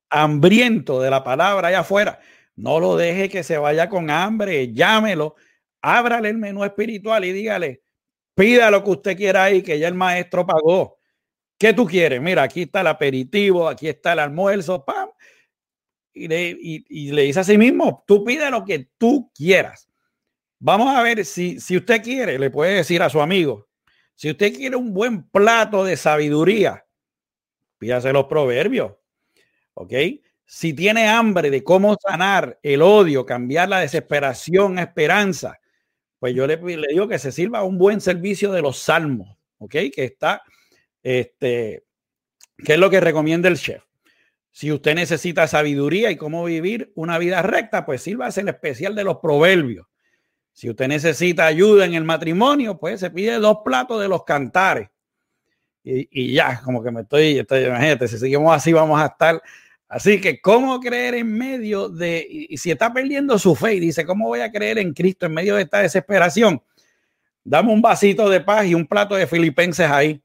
hambriento 0.09 1.01
de 1.01 1.09
la 1.09 1.23
palabra 1.23 1.69
allá 1.69 1.79
afuera, 1.79 2.19
no 2.55 2.79
lo 2.79 2.95
deje 2.95 3.29
que 3.29 3.43
se 3.43 3.57
vaya 3.57 3.89
con 3.89 4.09
hambre, 4.09 4.73
llámelo, 4.73 5.35
ábrale 5.81 6.29
el 6.29 6.37
menú 6.37 6.63
espiritual 6.63 7.25
y 7.25 7.31
dígale, 7.31 7.83
pida 8.35 8.69
lo 8.71 8.83
que 8.83 8.89
usted 8.91 9.17
quiera 9.17 9.45
ahí, 9.45 9.61
que 9.61 9.79
ya 9.79 9.87
el 9.87 9.95
maestro 9.95 10.45
pagó. 10.45 10.97
¿Qué 11.57 11.73
tú 11.73 11.85
quieres? 11.85 12.21
Mira, 12.21 12.43
aquí 12.43 12.63
está 12.63 12.81
el 12.81 12.87
aperitivo, 12.87 13.67
aquí 13.67 13.87
está 13.87 14.13
el 14.13 14.19
almuerzo, 14.19 14.83
pam. 14.83 15.09
Y 16.13 16.27
le, 16.27 16.57
le 16.89 17.21
dice 17.23 17.39
a 17.39 17.43
sí 17.43 17.57
mismo, 17.57 18.03
tú 18.05 18.23
pide 18.23 18.51
lo 18.51 18.63
que 18.65 18.89
tú 18.97 19.31
quieras. 19.33 19.87
Vamos 20.59 20.95
a 20.95 21.01
ver 21.01 21.25
si, 21.25 21.59
si 21.59 21.77
usted 21.77 22.01
quiere, 22.03 22.37
le 22.37 22.49
puede 22.49 22.75
decir 22.75 23.01
a 23.01 23.09
su 23.09 23.19
amigo, 23.21 23.67
si 24.15 24.31
usted 24.31 24.53
quiere 24.53 24.75
un 24.75 24.93
buen 24.93 25.23
plato 25.23 25.83
de 25.83 25.97
sabiduría, 25.97 26.85
pídase 27.77 28.13
los 28.13 28.25
proverbios. 28.25 28.93
¿Ok? 29.73 29.93
Si 30.45 30.73
tiene 30.73 31.07
hambre 31.07 31.49
de 31.49 31.63
cómo 31.63 31.97
sanar 31.99 32.59
el 32.61 32.81
odio, 32.81 33.25
cambiar 33.25 33.69
la 33.69 33.79
desesperación 33.79 34.77
a 34.77 34.83
esperanza, 34.83 35.59
pues 36.19 36.35
yo 36.35 36.47
le, 36.47 36.57
digo 36.57 37.07
que 37.07 37.19
se 37.19 37.31
sirva 37.31 37.63
un 37.63 37.77
buen 37.77 37.99
servicio 37.99 38.51
de 38.51 38.61
los 38.61 38.77
salmos, 38.77 39.37
¿ok? 39.57 39.71
Que 39.93 40.05
está, 40.05 40.41
este, 41.01 41.83
que 42.57 42.73
es 42.73 42.79
lo 42.79 42.89
que 42.89 43.01
recomienda 43.01 43.49
el 43.49 43.57
chef. 43.57 43.83
Si 44.51 44.71
usted 44.71 44.95
necesita 44.95 45.47
sabiduría 45.47 46.11
y 46.11 46.15
cómo 46.15 46.45
vivir 46.45 46.91
una 46.95 47.17
vida 47.17 47.41
recta, 47.41 47.85
pues 47.85 48.03
sírvase 48.03 48.41
el 48.41 48.49
especial 48.49 48.95
de 48.95 49.03
los 49.03 49.17
proverbios. 49.17 49.87
Si 50.53 50.69
usted 50.69 50.87
necesita 50.87 51.45
ayuda 51.45 51.85
en 51.85 51.95
el 51.95 52.03
matrimonio, 52.03 52.77
pues 52.77 52.99
se 52.99 53.09
pide 53.09 53.39
dos 53.39 53.57
platos 53.65 54.01
de 54.01 54.07
los 54.07 54.23
cantares. 54.23 54.89
Y, 55.83 56.07
y 56.11 56.33
ya, 56.33 56.61
como 56.63 56.81
que 56.81 56.91
me 56.91 57.01
estoy, 57.01 57.39
estoy, 57.39 57.65
imagínate, 57.65 58.07
si 58.07 58.17
seguimos 58.17 58.55
así, 58.55 58.71
vamos 58.71 59.01
a 59.01 59.07
estar 59.07 59.41
Así 59.93 60.19
que, 60.19 60.41
¿cómo 60.41 60.79
creer 60.79 61.13
en 61.13 61.31
medio 61.31 61.87
de, 61.87 62.25
y 62.27 62.57
si 62.57 62.71
está 62.71 62.91
perdiendo 62.91 63.37
su 63.37 63.53
fe 63.53 63.75
y 63.75 63.79
dice, 63.79 64.07
¿cómo 64.07 64.27
voy 64.27 64.39
a 64.39 64.51
creer 64.51 64.79
en 64.79 64.91
Cristo 64.91 65.27
en 65.27 65.35
medio 65.35 65.55
de 65.55 65.61
esta 65.61 65.83
desesperación? 65.83 66.63
Dame 67.43 67.71
un 67.71 67.79
vasito 67.79 68.27
de 68.27 68.41
paz 68.41 68.65
y 68.65 68.73
un 68.73 68.87
plato 68.87 69.13
de 69.13 69.27
filipenses 69.27 69.87
ahí. 69.87 70.19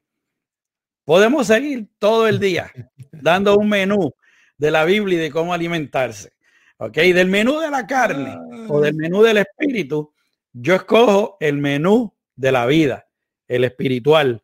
Podemos 1.05 1.45
seguir 1.45 1.87
todo 1.99 2.27
el 2.27 2.39
día 2.39 2.71
dando 3.11 3.57
un 3.57 3.69
menú 3.69 4.11
de 4.57 4.71
la 4.71 4.85
Biblia 4.85 5.19
y 5.19 5.21
de 5.21 5.29
cómo 5.29 5.53
alimentarse. 5.53 6.31
¿Ok? 6.77 6.95
Del 6.95 7.27
menú 7.27 7.59
de 7.59 7.69
la 7.69 7.85
carne 7.85 8.39
o 8.69 8.81
del 8.81 8.95
menú 8.95 9.21
del 9.21 9.37
espíritu, 9.37 10.11
yo 10.53 10.75
escojo 10.75 11.37
el 11.39 11.57
menú 11.57 12.15
de 12.35 12.51
la 12.51 12.65
vida, 12.65 13.07
el 13.47 13.63
espiritual. 13.63 14.43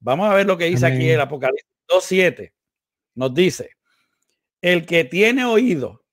Vamos 0.00 0.28
a 0.28 0.34
ver 0.34 0.46
lo 0.46 0.56
que 0.56 0.66
dice 0.66 0.86
aquí 0.86 1.10
el 1.10 1.20
Apocalipsis 1.20 1.68
2.7. 1.88 2.52
Nos 3.14 3.34
dice, 3.34 3.70
el 4.60 4.86
que 4.86 5.04
tiene 5.04 5.44
oído, 5.44 6.04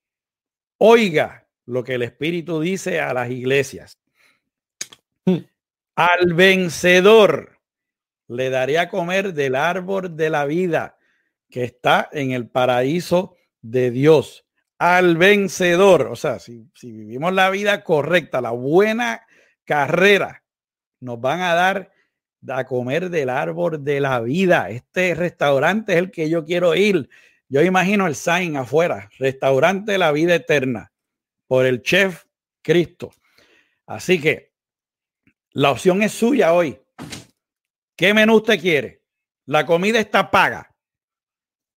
oiga 0.78 1.48
lo 1.66 1.84
que 1.84 1.94
el 1.94 2.02
Espíritu 2.02 2.60
dice 2.60 3.00
a 3.00 3.14
las 3.14 3.30
iglesias. 3.30 3.98
Hmm. 5.24 5.38
Al 5.94 6.34
vencedor 6.34 7.58
le 8.28 8.50
daré 8.50 8.78
a 8.78 8.88
comer 8.88 9.34
del 9.34 9.54
árbol 9.54 10.16
de 10.16 10.30
la 10.30 10.44
vida 10.44 10.98
que 11.48 11.64
está 11.64 12.08
en 12.12 12.32
el 12.32 12.48
paraíso 12.48 13.36
de 13.60 13.90
Dios. 13.90 14.46
Al 14.78 15.16
vencedor, 15.16 16.08
o 16.08 16.16
sea, 16.16 16.38
si, 16.38 16.70
si 16.74 16.90
vivimos 16.90 17.32
la 17.32 17.50
vida 17.50 17.84
correcta, 17.84 18.40
la 18.40 18.50
buena 18.50 19.26
carrera, 19.70 20.42
nos 20.98 21.20
van 21.20 21.42
a 21.42 21.54
dar 21.54 21.92
a 22.48 22.64
comer 22.64 23.08
del 23.08 23.30
árbol 23.30 23.84
de 23.84 24.00
la 24.00 24.20
vida. 24.20 24.68
Este 24.68 25.14
restaurante 25.14 25.92
es 25.92 25.98
el 26.00 26.10
que 26.10 26.28
yo 26.28 26.44
quiero 26.44 26.74
ir. 26.74 27.08
Yo 27.48 27.62
imagino 27.62 28.08
el 28.08 28.16
sign 28.16 28.56
afuera, 28.56 29.08
restaurante 29.20 29.92
de 29.92 29.98
la 29.98 30.10
vida 30.10 30.34
eterna, 30.34 30.90
por 31.46 31.66
el 31.66 31.82
chef 31.82 32.24
Cristo. 32.62 33.12
Así 33.86 34.20
que 34.20 34.52
la 35.52 35.70
opción 35.70 36.02
es 36.02 36.10
suya 36.10 36.52
hoy. 36.52 36.76
¿Qué 37.94 38.12
menú 38.12 38.38
usted 38.38 38.60
quiere? 38.60 39.04
La 39.46 39.66
comida 39.66 40.00
está 40.00 40.32
paga 40.32 40.74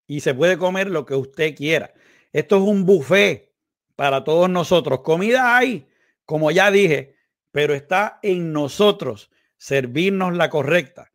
y 0.08 0.22
se 0.22 0.34
puede 0.34 0.58
comer 0.58 0.88
lo 0.90 1.06
que 1.06 1.14
usted 1.14 1.54
quiera. 1.56 1.94
Esto 2.32 2.56
es 2.56 2.64
un 2.64 2.88
buffet 2.88 3.54
para 3.96 4.24
todos 4.24 4.50
nosotros. 4.50 5.02
Comida 5.02 5.56
hay, 5.56 5.88
como 6.26 6.50
ya 6.50 6.72
dije, 6.72 7.13
pero 7.54 7.76
está 7.76 8.20
en 8.24 8.52
nosotros 8.52 9.30
servirnos 9.58 10.36
la 10.36 10.50
correcta. 10.50 11.14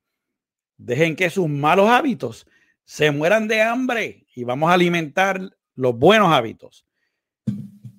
Dejen 0.77 1.17
que 1.17 1.31
sus 1.31 1.49
malos 1.49 1.91
hábitos 1.91 2.47
se 2.85 3.11
mueran 3.11 3.49
de 3.49 3.61
hambre 3.61 4.25
y 4.37 4.45
vamos 4.45 4.71
a 4.71 4.75
alimentar 4.75 5.51
los 5.75 5.99
buenos 5.99 6.33
hábitos. 6.33 6.87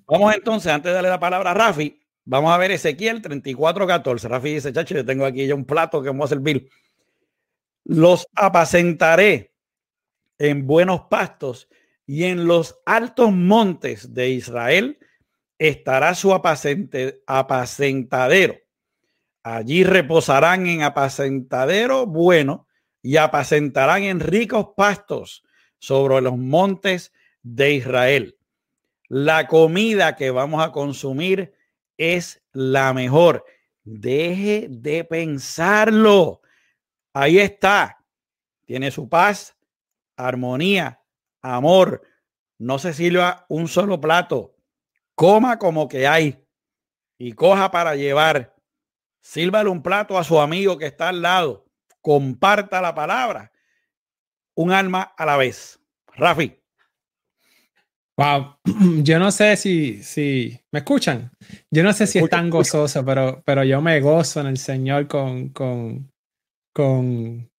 Vamos 0.05 0.33
entonces, 0.33 0.71
antes 0.71 0.89
de 0.89 0.93
darle 0.93 1.09
la 1.09 1.19
palabra 1.19 1.51
a 1.51 1.53
Rafi, 1.53 2.01
vamos 2.23 2.51
a 2.51 2.57
ver 2.57 2.71
Ezequiel 2.71 3.21
34:14. 3.21 4.29
Rafi 4.29 4.53
dice, 4.53 4.71
chacho, 4.71 4.95
yo 4.95 5.05
tengo 5.05 5.25
aquí 5.25 5.45
ya 5.45 5.53
un 5.53 5.65
plato 5.65 6.01
que 6.01 6.07
vamos 6.07 6.31
a 6.31 6.35
servir. 6.35 6.69
Los 7.83 8.25
apacentaré 8.35 9.53
en 10.37 10.65
buenos 10.65 11.01
pastos 11.09 11.67
y 12.05 12.23
en 12.23 12.47
los 12.47 12.79
altos 12.85 13.33
montes 13.33 14.13
de 14.13 14.29
Israel 14.29 14.97
estará 15.59 16.15
su 16.15 16.33
apacentadero. 16.33 18.57
Allí 19.43 19.83
reposarán 19.83 20.67
en 20.67 20.83
apacentadero 20.83 22.05
bueno 22.05 22.67
y 23.01 23.17
apacentarán 23.17 24.03
en 24.03 24.19
ricos 24.19 24.69
pastos 24.75 25.43
sobre 25.77 26.21
los 26.21 26.37
montes 26.37 27.13
de 27.43 27.73
Israel. 27.73 28.37
La 29.07 29.47
comida 29.47 30.15
que 30.15 30.31
vamos 30.31 30.63
a 30.63 30.71
consumir 30.71 31.53
es 31.97 32.41
la 32.51 32.93
mejor. 32.93 33.45
Deje 33.83 34.67
de 34.69 35.03
pensarlo. 35.03 36.41
Ahí 37.13 37.39
está. 37.39 38.03
Tiene 38.65 38.91
su 38.91 39.09
paz, 39.09 39.57
armonía, 40.15 41.01
amor. 41.41 42.03
No 42.59 42.77
se 42.77 42.93
sirva 42.93 43.45
un 43.49 43.67
solo 43.67 43.99
plato. 43.99 44.58
Coma 45.19 45.59
como 45.59 45.89
que 45.89 46.07
hay 46.07 46.41
y 47.17 47.33
coja 47.33 47.69
para 47.69 47.93
llevar. 47.93 48.55
Sírvale 49.21 49.69
un 49.69 49.83
plato 49.83 50.17
a 50.17 50.23
su 50.23 50.39
amigo 50.39 50.77
que 50.77 50.85
está 50.85 51.09
al 51.09 51.21
lado. 51.21 51.65
Comparta 51.99 52.79
la 52.79 52.95
palabra. 52.95 53.51
Un 54.55 54.71
alma 54.71 55.01
a 55.17 55.25
la 55.25 55.35
vez. 55.35 55.77
Rafi. 56.15 56.57
Wow, 58.15 58.59
yo 59.03 59.19
no 59.19 59.29
sé 59.31 59.57
si, 59.57 60.01
si 60.03 60.57
me 60.71 60.79
escuchan. 60.79 61.29
Yo 61.69 61.83
no 61.83 61.91
sé 61.91 62.07
si 62.07 62.19
es 62.19 62.29
tan 62.29 62.49
gozoso, 62.49 63.03
pero, 63.03 63.43
pero 63.45 63.65
yo 63.65 63.81
me 63.81 63.99
gozo 63.99 64.39
en 64.39 64.47
el 64.47 64.57
Señor 64.57 65.09
con, 65.09 65.49
con, 65.49 66.13
con, 66.73 67.51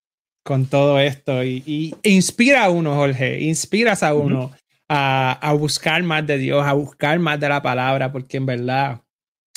con 0.42 0.64
todo 0.64 0.98
esto 0.98 1.44
y, 1.44 1.94
inspira 2.04 2.64
a 2.64 2.70
uno, 2.70 2.94
Jorge, 2.94 3.38
inspiras 3.42 4.02
a 4.02 4.14
uno 4.14 4.50
a, 4.92 5.52
buscar 5.58 6.02
más 6.02 6.26
de 6.26 6.38
Dios, 6.38 6.66
a 6.66 6.72
buscar 6.72 7.18
más 7.18 7.38
de 7.38 7.48
la 7.48 7.62
palabra, 7.62 8.10
porque 8.10 8.38
en 8.38 8.46
verdad 8.46 9.02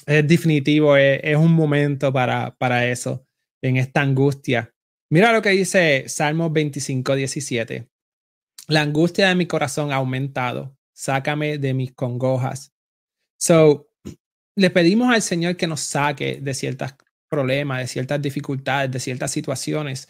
es 0.06 0.28
definitivo, 0.28 0.96
es, 0.96 1.20
es 1.24 1.36
un 1.36 1.54
momento 1.54 2.14
para, 2.14 2.56
para 2.56 2.86
eso, 2.88 3.26
en 3.62 3.78
esta 3.78 4.02
angustia. 4.02 4.74
Mira 5.10 5.34
lo 5.34 5.42
que 5.42 5.50
dice 5.50 6.06
Salmos 6.08 6.54
25, 6.54 7.16
17. 7.16 7.90
La 8.68 8.82
angustia 8.82 9.28
de 9.28 9.36
mi 9.36 9.48
corazón 9.48 9.92
ha 9.92 9.96
aumentado 9.96 10.78
sácame 10.94 11.58
de 11.58 11.74
mis 11.74 11.92
congojas. 11.94 12.72
So, 13.38 13.90
le 14.56 14.70
pedimos 14.70 15.14
al 15.14 15.22
Señor 15.22 15.58
que 15.58 15.68
nos 15.68 15.82
saque 15.82 16.40
de 16.42 16.54
ciertos 16.54 16.94
problemas, 17.30 17.80
de 17.80 17.88
ciertas 17.88 18.22
dificultades, 18.22 18.92
de 18.92 19.00
ciertas 19.00 19.32
situaciones, 19.32 20.08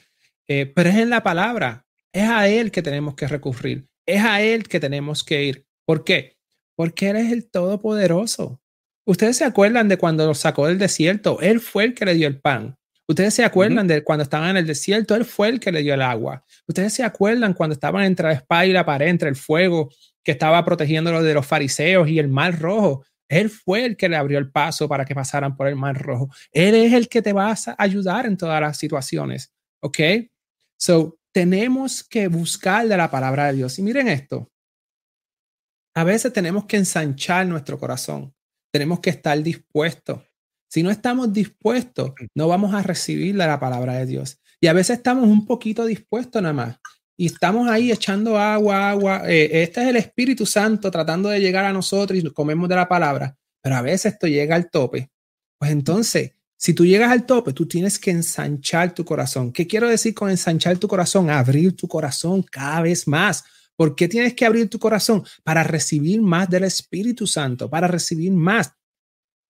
eh, 0.47 0.65
pero 0.65 0.89
es 0.89 0.97
en 0.97 1.09
la 1.09 1.23
palabra, 1.23 1.87
es 2.13 2.29
a 2.29 2.47
Él 2.47 2.69
que 2.69 2.81
tenemos 2.81 3.15
que 3.15 3.27
recurrir, 3.27 3.87
es 4.05 4.23
a 4.23 4.41
Él 4.41 4.67
que 4.67 4.79
tenemos 4.79 5.23
que 5.23 5.43
ir. 5.43 5.65
¿Por 5.85 6.03
qué? 6.03 6.37
Porque 6.75 7.09
Él 7.09 7.17
es 7.17 7.31
el 7.31 7.49
Todopoderoso. 7.49 8.61
Ustedes 9.05 9.37
se 9.37 9.45
acuerdan 9.45 9.89
de 9.89 9.97
cuando 9.97 10.25
los 10.25 10.39
sacó 10.39 10.67
del 10.67 10.79
desierto, 10.79 11.39
Él 11.41 11.59
fue 11.59 11.83
el 11.85 11.93
que 11.93 12.05
le 12.05 12.13
dio 12.13 12.27
el 12.27 12.39
pan. 12.39 12.77
Ustedes 13.05 13.33
se 13.33 13.43
acuerdan 13.43 13.85
de 13.87 14.01
cuando 14.03 14.23
estaban 14.23 14.51
en 14.51 14.57
el 14.57 14.65
desierto, 14.65 15.13
Él 15.15 15.25
fue 15.25 15.49
el 15.49 15.59
que 15.59 15.73
le 15.73 15.81
dio 15.81 15.93
el 15.93 16.01
agua. 16.01 16.45
Ustedes 16.67 16.93
se 16.93 17.03
acuerdan 17.03 17.53
cuando 17.53 17.73
estaban 17.73 18.05
entre 18.05 18.27
la 18.27 18.33
espada 18.33 18.65
y 18.65 18.71
la 18.71 18.85
pared, 18.85 19.07
entre 19.07 19.27
el 19.27 19.35
fuego 19.35 19.89
que 20.23 20.31
estaba 20.31 20.63
protegiéndolo 20.63 21.21
de 21.21 21.33
los 21.33 21.45
fariseos 21.45 22.07
y 22.07 22.17
el 22.17 22.29
mar 22.29 22.57
rojo. 22.57 23.03
Él 23.27 23.49
fue 23.49 23.85
el 23.85 23.97
que 23.97 24.07
le 24.07 24.15
abrió 24.15 24.39
el 24.39 24.51
paso 24.51 24.87
para 24.87 25.03
que 25.03 25.15
pasaran 25.15 25.55
por 25.57 25.67
el 25.67 25.75
mar 25.75 26.01
rojo. 26.01 26.29
Él 26.51 26.75
es 26.75 26.93
el 26.93 27.09
que 27.09 27.21
te 27.21 27.33
va 27.33 27.51
a 27.51 27.75
ayudar 27.77 28.25
en 28.25 28.37
todas 28.37 28.61
las 28.61 28.77
situaciones. 28.77 29.51
¿Ok? 29.81 29.99
So, 30.77 31.17
tenemos 31.33 32.03
que 32.03 32.27
buscar 32.27 32.87
de 32.87 32.95
la 32.95 33.09
palabra 33.09 33.47
de 33.47 33.53
Dios. 33.53 33.79
Y 33.79 33.81
miren 33.81 34.07
esto. 34.07 34.49
A 35.95 36.03
veces 36.03 36.31
tenemos 36.31 36.65
que 36.65 36.77
ensanchar 36.77 37.45
nuestro 37.45 37.79
corazón. 37.79 38.33
Tenemos 38.71 38.99
que 38.99 39.09
estar 39.09 39.41
dispuestos. 39.41 40.21
Si 40.69 40.81
no 40.81 40.89
estamos 40.89 41.31
dispuestos, 41.33 42.13
no 42.35 42.47
vamos 42.47 42.73
a 42.73 42.81
recibir 42.81 43.35
la 43.35 43.59
palabra 43.59 43.93
de 43.93 44.05
Dios. 44.05 44.39
Y 44.59 44.67
a 44.67 44.73
veces 44.73 44.97
estamos 44.97 45.27
un 45.27 45.45
poquito 45.45 45.85
dispuestos 45.85 46.41
nada 46.41 46.53
más 46.53 46.79
y 47.17 47.27
estamos 47.27 47.69
ahí 47.69 47.91
echando 47.91 48.37
agua, 48.37 48.89
agua. 48.89 49.21
Eh, 49.27 49.63
este 49.63 49.83
es 49.83 49.87
el 49.87 49.97
Espíritu 49.97 50.45
Santo 50.45 50.89
tratando 50.89 51.29
de 51.29 51.39
llegar 51.39 51.65
a 51.65 51.73
nosotros 51.73 52.19
y 52.19 52.29
comemos 52.31 52.67
de 52.69 52.75
la 52.75 52.87
palabra, 52.87 53.35
pero 53.61 53.75
a 53.75 53.81
veces 53.81 54.13
esto 54.13 54.27
llega 54.27 54.55
al 54.55 54.69
tope. 54.69 55.11
Pues 55.59 55.71
entonces, 55.71 56.33
si 56.63 56.73
tú 56.73 56.85
llegas 56.85 57.11
al 57.11 57.25
tope, 57.25 57.51
tú 57.51 57.67
tienes 57.67 57.99
que 57.99 58.09
ensanchar 58.09 58.95
tu 58.95 59.03
corazón. 59.03 59.51
¿Qué 59.51 59.67
quiero 59.67 59.89
decir 59.89 60.13
con 60.13 60.29
ensanchar 60.29 60.77
tu 60.77 60.87
corazón? 60.87 61.29
Abrir 61.29 61.75
tu 61.75 61.89
corazón 61.89 62.41
cada 62.41 62.79
vez 62.79 63.05
más. 63.05 63.43
¿Por 63.75 63.97
qué 63.97 64.07
tienes 64.07 64.33
que 64.33 64.45
abrir 64.45 64.69
tu 64.69 64.79
corazón? 64.79 65.25
Para 65.43 65.61
recibir 65.65 66.21
más 66.21 66.49
del 66.49 66.63
Espíritu 66.63 67.27
Santo, 67.27 67.69
para 67.69 67.89
recibir 67.89 68.31
más. 68.31 68.71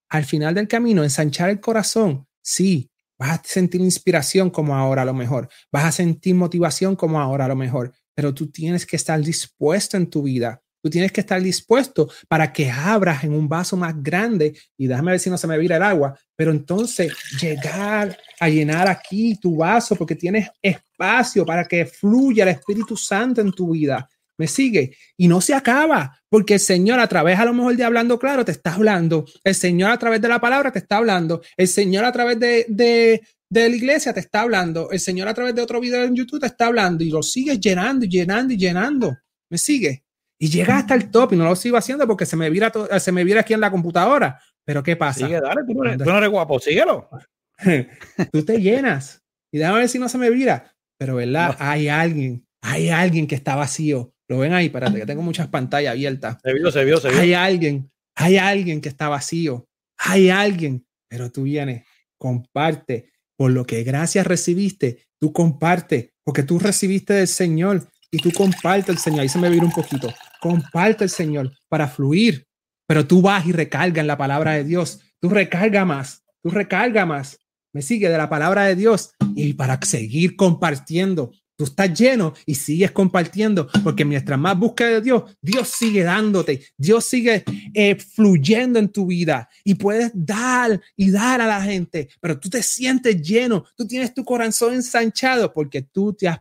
Al 0.10 0.26
final 0.26 0.56
del 0.56 0.68
camino, 0.68 1.04
ensanchar 1.04 1.52
el 1.52 1.60
corazón, 1.60 2.26
sí, 2.42 2.90
Vas 3.20 3.40
a 3.40 3.42
sentir 3.46 3.80
inspiración 3.80 4.50
como 4.50 4.76
ahora 4.76 5.04
a 5.04 5.06
lo 5.06 5.14
mejor. 5.14 5.48
Vas 5.72 5.86
a 5.86 5.92
sentir 5.92 6.34
motivación 6.34 6.96
como 6.96 7.22
ahora 7.22 7.46
a 7.46 7.48
lo 7.48 7.56
mejor. 7.56 7.94
Pero 8.16 8.34
tú 8.34 8.50
tienes 8.50 8.88
que 8.88 8.96
estar 8.96 9.22
dispuesto 9.22 9.98
en 9.98 10.10
tu 10.10 10.24
vida. 10.24 10.63
Tú 10.84 10.90
tienes 10.90 11.14
que 11.14 11.22
estar 11.22 11.42
dispuesto 11.42 12.12
para 12.28 12.52
que 12.52 12.70
abras 12.70 13.24
en 13.24 13.34
un 13.34 13.48
vaso 13.48 13.78
más 13.78 13.96
grande 14.04 14.54
y 14.78 14.86
déjame 14.86 15.12
ver 15.12 15.20
si 15.22 15.30
no 15.30 15.38
se 15.38 15.48
me 15.48 15.58
vira 15.58 15.78
el 15.78 15.84
agua, 15.84 16.14
pero 16.36 16.52
entonces 16.52 17.14
llegar 17.40 18.18
a 18.38 18.50
llenar 18.50 18.90
aquí 18.90 19.38
tu 19.40 19.56
vaso 19.56 19.96
porque 19.96 20.16
tienes 20.16 20.50
espacio 20.62 21.46
para 21.46 21.64
que 21.64 21.86
fluya 21.86 22.44
el 22.44 22.50
Espíritu 22.50 22.98
Santo 22.98 23.40
en 23.40 23.54
tu 23.54 23.72
vida. 23.72 24.10
¿Me 24.38 24.46
sigue? 24.46 24.98
Y 25.16 25.30
no 25.30 25.40
se 25.40 25.54
acaba, 25.54 26.20
porque 26.28 26.56
el 26.56 26.60
Señor 26.60 27.00
a 27.00 27.08
través 27.08 27.40
a 27.40 27.46
lo 27.46 27.54
mejor 27.54 27.78
de 27.78 27.86
hablando 27.86 28.20
claro 28.20 28.44
te 28.44 28.52
está 28.52 28.74
hablando, 28.74 29.24
el 29.42 29.56
Señor 29.56 29.90
a 29.90 29.98
través 29.98 30.20
de 30.20 30.28
la 30.28 30.42
palabra 30.42 30.70
te 30.70 30.80
está 30.80 30.98
hablando, 30.98 31.42
el 31.56 31.70
Señor 31.70 32.04
a 32.04 32.12
través 32.12 32.38
de, 32.40 32.66
de, 32.68 33.22
la 33.70 33.76
iglesia 33.76 34.12
te 34.12 34.20
está 34.20 34.42
hablando, 34.42 34.92
el 34.92 35.00
Señor 35.00 35.30
a 35.30 35.34
través 35.34 35.56
de 35.56 35.62
otro 35.62 35.80
video 35.80 36.04
en 36.04 36.16
YouTube 36.16 36.42
te 36.42 36.48
está 36.48 36.66
hablando 36.66 37.06
y 37.06 37.10
lo 37.10 37.24
sigues 37.24 37.58
llenando 37.62 38.04
y 38.04 38.10
llenando 38.10 38.54
y 38.54 38.58
llenando. 38.58 39.16
¿Me 39.50 39.58
sigue? 39.58 40.03
Y 40.44 40.50
llega 40.50 40.78
hasta 40.78 40.94
el 40.94 41.10
top 41.10 41.32
y 41.32 41.36
no 41.38 41.46
lo 41.46 41.56
sigo 41.56 41.78
haciendo 41.78 42.06
porque 42.06 42.26
se 42.26 42.36
me 42.36 42.50
vira, 42.50 42.70
se 43.00 43.12
me 43.14 43.24
vira 43.24 43.40
aquí 43.42 43.54
en 43.54 43.62
la 43.62 43.72
computadora. 43.72 44.42
Pero 44.66 44.84
¿qué 44.84 44.98
pasa? 44.98 45.26
Sigue, 45.26 45.40
dale, 45.40 45.62
tú 45.66 45.74
no 45.74 46.18
eres, 46.18 46.30
guapo, 46.30 46.60
síguelo. 46.60 47.10
tú 48.32 48.44
te 48.44 48.60
llenas 48.60 49.24
y 49.54 49.60
déjame 49.60 49.80
ver 49.80 49.90
si 49.90 50.00
no 50.00 50.10
se 50.10 50.18
me 50.18 50.30
vira. 50.30 50.76
Pero, 50.98 51.16
¿verdad? 51.16 51.56
Hay 51.60 51.88
alguien, 51.88 52.46
hay 52.62 52.90
alguien 52.90 53.26
que 53.26 53.36
está 53.36 53.56
vacío 53.56 54.14
lo 54.28 54.40
ven 54.40 54.54
ahí, 54.54 54.66
espérate, 54.66 55.00
que 55.00 55.06
tengo 55.06 55.22
muchas 55.22 55.48
pantallas 55.48 55.92
abiertas. 55.92 56.38
Se 56.44 56.54
vio, 56.54 56.72
se 56.72 56.84
vio, 56.84 56.98
se 56.98 57.10
vio. 57.10 57.20
Hay 57.20 57.34
alguien, 57.34 57.90
hay 58.16 58.38
alguien 58.38 58.82
que 58.82 58.90
está 58.90 59.08
vacío. 59.08 59.68
Hay 59.98 60.30
alguien, 60.30 60.86
pero 61.08 61.32
tú 61.32 61.44
vienes, 61.44 61.86
comparte. 62.18 63.12
Por 63.38 63.52
lo 63.52 63.66
que 63.66 63.84
gracias 63.84 64.28
recibiste, 64.28 65.06
tú 65.20 65.32
comparte, 65.32 66.14
porque 66.24 66.44
tú 66.44 66.60
recibiste 66.60 67.14
del 67.14 67.28
Señor 67.28 67.88
y 68.12 68.18
tú 68.18 68.32
comparte 68.32 68.92
el 68.92 68.98
Señor. 68.98 69.22
Ahí 69.22 69.30
se 69.30 69.40
me 69.40 69.50
vino 69.50 69.66
un 69.66 69.72
poquito. 69.72 70.14
Comparte 70.44 71.06
el 71.06 71.10
Señor 71.10 71.52
para 71.70 71.88
fluir. 71.88 72.46
Pero 72.86 73.08
tú 73.08 73.22
vas 73.22 73.46
y 73.46 73.54
recarga 73.54 74.02
en 74.02 74.08
la 74.08 74.18
palabra 74.18 74.52
de 74.54 74.66
Dios. 74.66 75.00
Tú 75.20 75.30
recarga 75.30 75.86
más, 75.86 76.24
tú 76.42 76.50
recarga 76.50 77.06
más. 77.06 77.40
Me 77.72 77.82
sigue 77.82 78.10
de 78.10 78.18
la 78.18 78.30
palabra 78.30 78.66
de 78.66 78.76
Dios 78.76 79.12
y 79.36 79.54
para 79.54 79.80
seguir 79.82 80.36
compartiendo 80.36 81.32
Tú 81.56 81.66
estás 81.66 81.94
lleno 81.98 82.34
y 82.48 82.56
sigues 82.56 82.92
compartiendo, 82.92 83.68
porque 83.84 84.04
mientras 84.04 84.40
más 84.40 84.58
buscas 84.58 84.90
de 84.90 85.02
Dios, 85.02 85.38
Dios 85.40 85.68
sigue 85.68 86.02
dándote, 86.02 86.66
Dios 86.76 87.06
sigue 87.06 87.44
eh, 87.76 87.96
fluyendo 87.96 88.80
en 88.80 88.90
tu 88.90 89.06
vida 89.06 89.48
y 89.64 89.76
puedes 89.76 90.12
dar 90.16 90.82
y 90.96 91.12
dar 91.12 91.42
a 91.42 91.48
la 91.48 91.62
gente, 91.62 92.10
pero 92.20 92.40
tú 92.40 92.50
te 92.50 92.64
sientes 92.64 93.22
lleno, 93.22 93.66
tú 93.76 93.86
tienes 93.86 94.16
tu 94.16 94.26
corazón 94.26 94.74
ensanchado 94.74 95.54
porque 95.54 95.84
tú 95.84 96.14
te 96.14 96.28
has, 96.28 96.40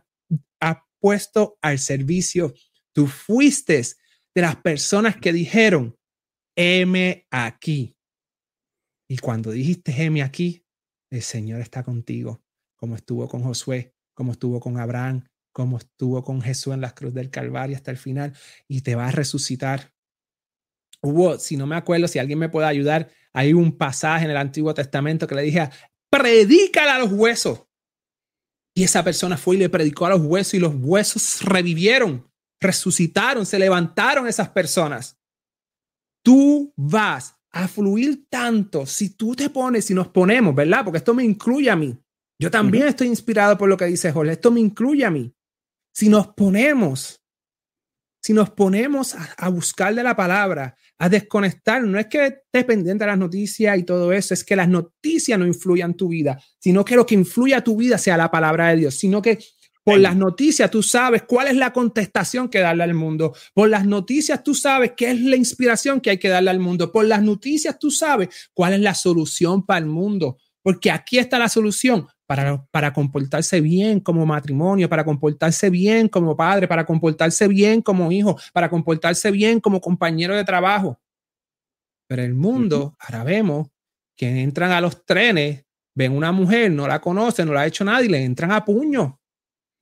has 0.59 0.77
puesto 0.99 1.57
al 1.61 1.77
servicio. 1.77 2.51
Tú 2.93 3.07
fuiste 3.07 3.81
de 4.35 4.41
las 4.41 4.55
personas 4.57 5.17
que 5.17 5.33
dijeron, 5.33 5.97
heme 6.55 7.27
aquí. 7.31 7.97
Y 9.09 9.17
cuando 9.17 9.51
dijiste, 9.51 9.91
heme 9.91 10.23
aquí, 10.23 10.65
el 11.11 11.21
Señor 11.21 11.61
está 11.61 11.83
contigo, 11.83 12.43
como 12.75 12.95
estuvo 12.95 13.27
con 13.27 13.43
Josué 13.43 13.93
como 14.13 14.33
estuvo 14.33 14.59
con 14.59 14.79
Abraham, 14.79 15.23
como 15.51 15.77
estuvo 15.77 16.23
con 16.23 16.41
Jesús 16.41 16.73
en 16.73 16.81
la 16.81 16.95
cruz 16.95 17.13
del 17.13 17.29
Calvario 17.29 17.75
hasta 17.75 17.91
el 17.91 17.97
final, 17.97 18.33
y 18.67 18.81
te 18.81 18.95
va 18.95 19.07
a 19.07 19.11
resucitar. 19.11 19.93
Hubo, 21.01 21.37
si 21.37 21.57
no 21.57 21.67
me 21.67 21.75
acuerdo, 21.75 22.07
si 22.07 22.19
alguien 22.19 22.39
me 22.39 22.49
puede 22.49 22.67
ayudar, 22.67 23.09
hay 23.33 23.53
un 23.53 23.77
pasaje 23.77 24.25
en 24.25 24.31
el 24.31 24.37
Antiguo 24.37 24.73
Testamento 24.73 25.27
que 25.27 25.35
le 25.35 25.41
dije, 25.41 25.69
predícale 26.09 26.91
a 26.91 26.99
los 26.99 27.11
huesos. 27.11 27.63
Y 28.75 28.83
esa 28.83 29.03
persona 29.03 29.37
fue 29.37 29.55
y 29.55 29.59
le 29.59 29.69
predicó 29.69 30.05
a 30.05 30.11
los 30.11 30.21
huesos 30.21 30.55
y 30.55 30.59
los 30.59 30.73
huesos 30.75 31.41
revivieron, 31.43 32.27
resucitaron, 32.63 33.45
se 33.45 33.59
levantaron 33.59 34.27
esas 34.27 34.49
personas. 34.49 35.19
Tú 36.23 36.73
vas 36.75 37.35
a 37.51 37.67
fluir 37.67 38.25
tanto 38.29 38.85
si 38.85 39.09
tú 39.09 39.35
te 39.35 39.49
pones, 39.49 39.85
si 39.85 39.93
nos 39.93 40.07
ponemos, 40.07 40.55
¿verdad? 40.55 40.83
Porque 40.83 40.97
esto 40.97 41.13
me 41.13 41.23
incluye 41.23 41.69
a 41.69 41.75
mí. 41.75 41.97
Yo 42.39 42.49
también 42.49 42.87
estoy 42.87 43.07
inspirado 43.07 43.57
por 43.57 43.69
lo 43.69 43.77
que 43.77 43.85
dice 43.85 44.11
Jorge. 44.11 44.33
Esto 44.33 44.51
me 44.51 44.59
incluye 44.59 45.05
a 45.05 45.11
mí. 45.11 45.33
si 45.95 46.09
nos 46.09 46.29
ponemos, 46.29 47.21
si 48.19 48.33
nos 48.33 48.49
ponemos 48.49 49.15
a, 49.37 49.49
buscar 49.49 49.93
de 49.93 50.01
la 50.01 50.15
palabra, 50.15 50.75
a 50.97 51.07
desconectar, 51.07 51.83
no 51.83 51.99
es 51.99 52.07
que 52.07 52.25
estés 52.25 52.65
pendiente 52.65 53.03
de 53.03 53.11
las 53.11 53.17
noticias 53.19 53.77
y 53.77 53.83
todo 53.83 54.11
eso, 54.11 54.33
es 54.33 54.43
que 54.43 54.55
las 54.55 54.67
noticias 54.67 55.37
no 55.37 55.45
influyan 55.45 55.91
en 55.91 55.97
tu 55.97 56.07
vida, 56.07 56.41
sino 56.57 56.83
que 56.83 56.95
lo 56.95 57.05
que 57.05 57.13
influye 57.13 57.53
a 57.53 57.63
tu 57.63 57.77
vida 57.77 57.99
sea 57.99 58.17
la 58.17 58.31
palabra 58.31 58.69
de 58.69 58.77
Dios, 58.77 58.95
sino 58.95 59.21
que 59.21 59.37
por 59.83 59.99
las 59.99 60.15
noticias 60.15 60.71
tú 60.71 60.81
sabes 60.81 61.23
cuál 61.23 61.47
es 61.47 61.57
la 61.57 61.73
contestación 61.73 62.47
que 62.47 62.59
darle 62.59 62.83
al 62.83 62.93
mundo. 62.93 63.35
Por 63.53 63.69
las 63.69 63.85
noticias 63.85 64.41
tú 64.41 64.55
sabes 64.55 64.93
qué 64.95 65.11
es 65.11 65.21
la 65.21 65.35
inspiración 65.35 65.99
que 65.99 66.11
hay 66.11 66.17
que 66.17 66.29
darle 66.29 66.51
al 66.51 66.59
mundo. 66.59 66.91
Por 66.91 67.05
las 67.05 67.21
noticias 67.21 67.77
tú 67.77 67.91
sabes 67.91 68.29
cuál 68.53 68.73
es 68.73 68.79
la 68.79 68.93
solución 68.93 69.65
para 69.65 69.79
el 69.79 69.85
mundo. 69.85 70.37
Porque 70.61 70.89
aquí 70.89 71.19
está 71.19 71.37
la 71.37 71.49
solución 71.49 72.07
para, 72.25 72.65
para 72.71 72.93
comportarse 72.93 73.59
bien 73.59 73.99
como 73.99 74.25
matrimonio, 74.25 74.87
para 74.87 75.03
comportarse 75.03 75.69
bien 75.69 76.07
como 76.07 76.37
padre, 76.37 76.69
para 76.69 76.85
comportarse 76.85 77.49
bien 77.49 77.81
como 77.81 78.09
hijo, 78.09 78.39
para 78.53 78.69
comportarse 78.69 79.31
bien 79.31 79.59
como 79.59 79.81
compañero 79.81 80.33
de 80.33 80.45
trabajo. 80.45 81.01
Pero 82.07 82.23
el 82.23 82.33
mundo, 82.33 82.95
ahora 82.99 83.25
vemos 83.25 83.67
que 84.15 84.41
entran 84.41 84.71
a 84.71 84.79
los 84.79 85.05
trenes, 85.05 85.65
ven 85.93 86.13
una 86.13 86.31
mujer, 86.31 86.71
no 86.71 86.87
la 86.87 87.01
conocen, 87.01 87.47
no 87.47 87.53
la 87.53 87.61
ha 87.61 87.67
hecho 87.67 87.83
nadie, 87.83 88.07
le 88.07 88.23
entran 88.23 88.53
a 88.53 88.63
puño 88.63 89.19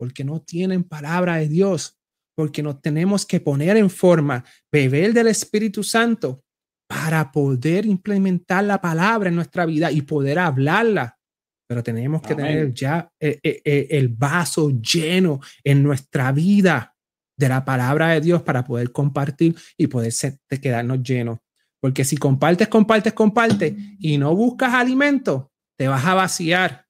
porque 0.02 0.24
no 0.24 0.42
tienen 0.42 0.84
palabra 0.84 1.36
de 1.36 1.48
Dios, 1.48 1.96
porque 2.36 2.64
nos 2.64 2.82
tenemos 2.82 3.24
que 3.24 3.40
poner 3.40 3.78
en 3.78 3.88
forma, 3.88 4.44
beber 4.72 5.14
del 5.14 5.28
Espíritu 5.28 5.84
Santo 5.84 6.44
para 6.90 7.32
poder 7.32 7.86
implementar 7.86 8.64
la 8.64 8.82
palabra 8.82 9.30
en 9.30 9.36
nuestra 9.36 9.64
vida 9.64 9.92
y 9.92 10.02
poder 10.02 10.40
hablarla. 10.40 11.20
Pero 11.68 11.84
tenemos 11.84 12.24
que 12.24 12.34
tener 12.34 12.74
ya 12.74 13.12
eh, 13.20 13.40
eh, 13.44 13.62
eh, 13.64 13.88
el 13.92 14.08
vaso 14.08 14.72
lleno 14.72 15.40
en 15.64 15.84
nuestra 15.84 16.32
vida 16.32 16.96
de 17.38 17.50
la 17.50 17.64
palabra 17.64 18.08
de 18.08 18.22
Dios 18.22 18.42
para 18.42 18.66
poder 18.66 18.92
compartir 18.92 19.56
y 19.78 19.86
poder 19.86 20.12
quedarnos 20.60 21.04
llenos. 21.04 21.38
Porque 21.80 22.04
si 22.06 22.18
compartes, 22.18 22.70
compartes, 22.70 23.14
compartes 23.14 23.76
y 24.00 24.18
no 24.18 24.36
buscas 24.36 24.74
alimento, 24.74 25.52
te 25.78 25.88
vas 25.88 26.04
a 26.04 26.16
vaciar. 26.16 26.88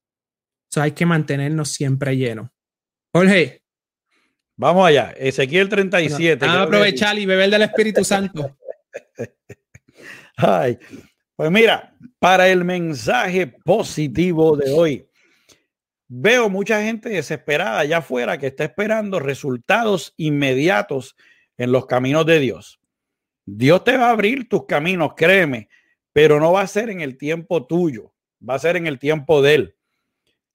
So 0.73 0.81
hay 0.81 0.93
que 0.93 1.05
mantenernos 1.05 1.67
siempre 1.67 2.15
llenos. 2.15 2.47
Jorge. 3.13 3.61
Vamos 4.55 4.87
allá. 4.87 5.13
Ezequiel 5.17 5.69
37. 5.69 6.45
vamos 6.45 6.61
a 6.61 6.63
aprovechar 6.63 7.17
y 7.17 7.25
beber 7.25 7.49
del 7.49 7.63
Espíritu 7.63 8.03
Santo. 8.03 8.57
Ay, 10.37 10.77
pues 11.35 11.51
mira, 11.51 11.95
para 12.19 12.47
el 12.47 12.63
mensaje 12.63 13.47
positivo 13.47 14.55
de 14.55 14.71
hoy, 14.71 15.07
veo 16.07 16.49
mucha 16.49 16.81
gente 16.83 17.09
desesperada 17.09 17.79
allá 17.79 17.97
afuera 17.97 18.37
que 18.37 18.47
está 18.47 18.63
esperando 18.63 19.19
resultados 19.19 20.13
inmediatos 20.17 21.15
en 21.57 21.71
los 21.71 21.85
caminos 21.85 22.25
de 22.25 22.39
Dios. 22.39 22.79
Dios 23.45 23.83
te 23.83 23.97
va 23.97 24.07
a 24.07 24.11
abrir 24.11 24.47
tus 24.47 24.65
caminos, 24.65 25.13
créeme, 25.15 25.69
pero 26.13 26.39
no 26.39 26.53
va 26.53 26.61
a 26.61 26.67
ser 26.67 26.89
en 26.89 27.01
el 27.01 27.17
tiempo 27.17 27.65
tuyo, 27.65 28.13
va 28.47 28.55
a 28.55 28.59
ser 28.59 28.77
en 28.77 28.87
el 28.87 28.99
tiempo 28.99 29.41
de 29.41 29.55
Él. 29.55 29.75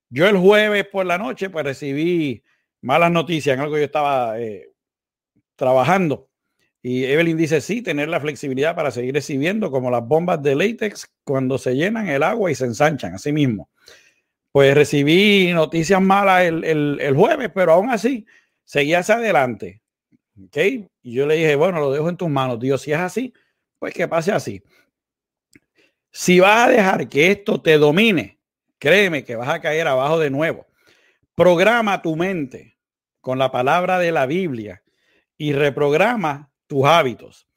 Yo 0.08 0.28
el 0.28 0.36
jueves 0.36 0.86
por 0.86 1.06
la 1.06 1.18
noche 1.18 1.50
pues 1.50 1.64
recibí 1.64 2.42
malas 2.80 3.10
noticias 3.10 3.54
en 3.54 3.60
algo 3.60 3.74
que 3.74 3.80
yo 3.80 3.86
estaba 3.86 4.38
eh, 4.40 4.70
trabajando. 5.56 6.28
Y 6.82 7.04
Evelyn 7.04 7.36
dice, 7.36 7.60
sí, 7.60 7.82
tener 7.82 8.08
la 8.08 8.20
flexibilidad 8.20 8.76
para 8.76 8.92
seguir 8.92 9.12
recibiendo 9.12 9.72
como 9.72 9.90
las 9.90 10.06
bombas 10.06 10.40
de 10.40 10.54
látex 10.54 11.10
cuando 11.24 11.58
se 11.58 11.74
llenan 11.74 12.06
el 12.06 12.22
agua 12.22 12.48
y 12.48 12.54
se 12.54 12.64
ensanchan, 12.64 13.14
así 13.14 13.32
mismo. 13.32 13.68
Pues 14.52 14.72
recibí 14.74 15.52
noticias 15.52 16.00
malas 16.00 16.44
el, 16.44 16.62
el, 16.64 17.14
jueves, 17.16 17.50
pero 17.52 17.72
aún 17.72 17.90
así 17.90 18.24
seguía 18.64 19.00
hacia 19.00 19.16
adelante. 19.16 19.82
¿Ok? 20.40 20.56
Y 21.02 21.12
yo 21.12 21.26
le 21.26 21.34
dije, 21.34 21.56
bueno, 21.56 21.80
lo 21.80 21.90
dejo 21.90 22.08
en 22.08 22.16
tus 22.16 22.28
manos, 22.28 22.60
Dios, 22.60 22.82
si 22.82 22.92
es 22.92 22.98
así, 22.98 23.34
pues 23.80 23.92
que 23.92 24.06
pase 24.06 24.30
así. 24.30 24.62
Si 26.12 26.38
vas 26.38 26.68
a 26.68 26.70
dejar 26.70 27.08
que 27.08 27.32
esto 27.32 27.60
te 27.60 27.78
domine, 27.78 28.35
créeme 28.78 29.24
que 29.24 29.36
vas 29.36 29.48
a 29.48 29.60
caer 29.60 29.86
abajo 29.88 30.18
de 30.18 30.30
nuevo. 30.30 30.66
Programa 31.34 32.02
tu 32.02 32.16
mente 32.16 32.78
con 33.20 33.38
la 33.38 33.50
palabra 33.50 33.98
de 33.98 34.12
la 34.12 34.26
Biblia 34.26 34.82
y 35.36 35.52
reprograma 35.52 36.50
tus 36.66 36.84
hábitos. 36.84 37.48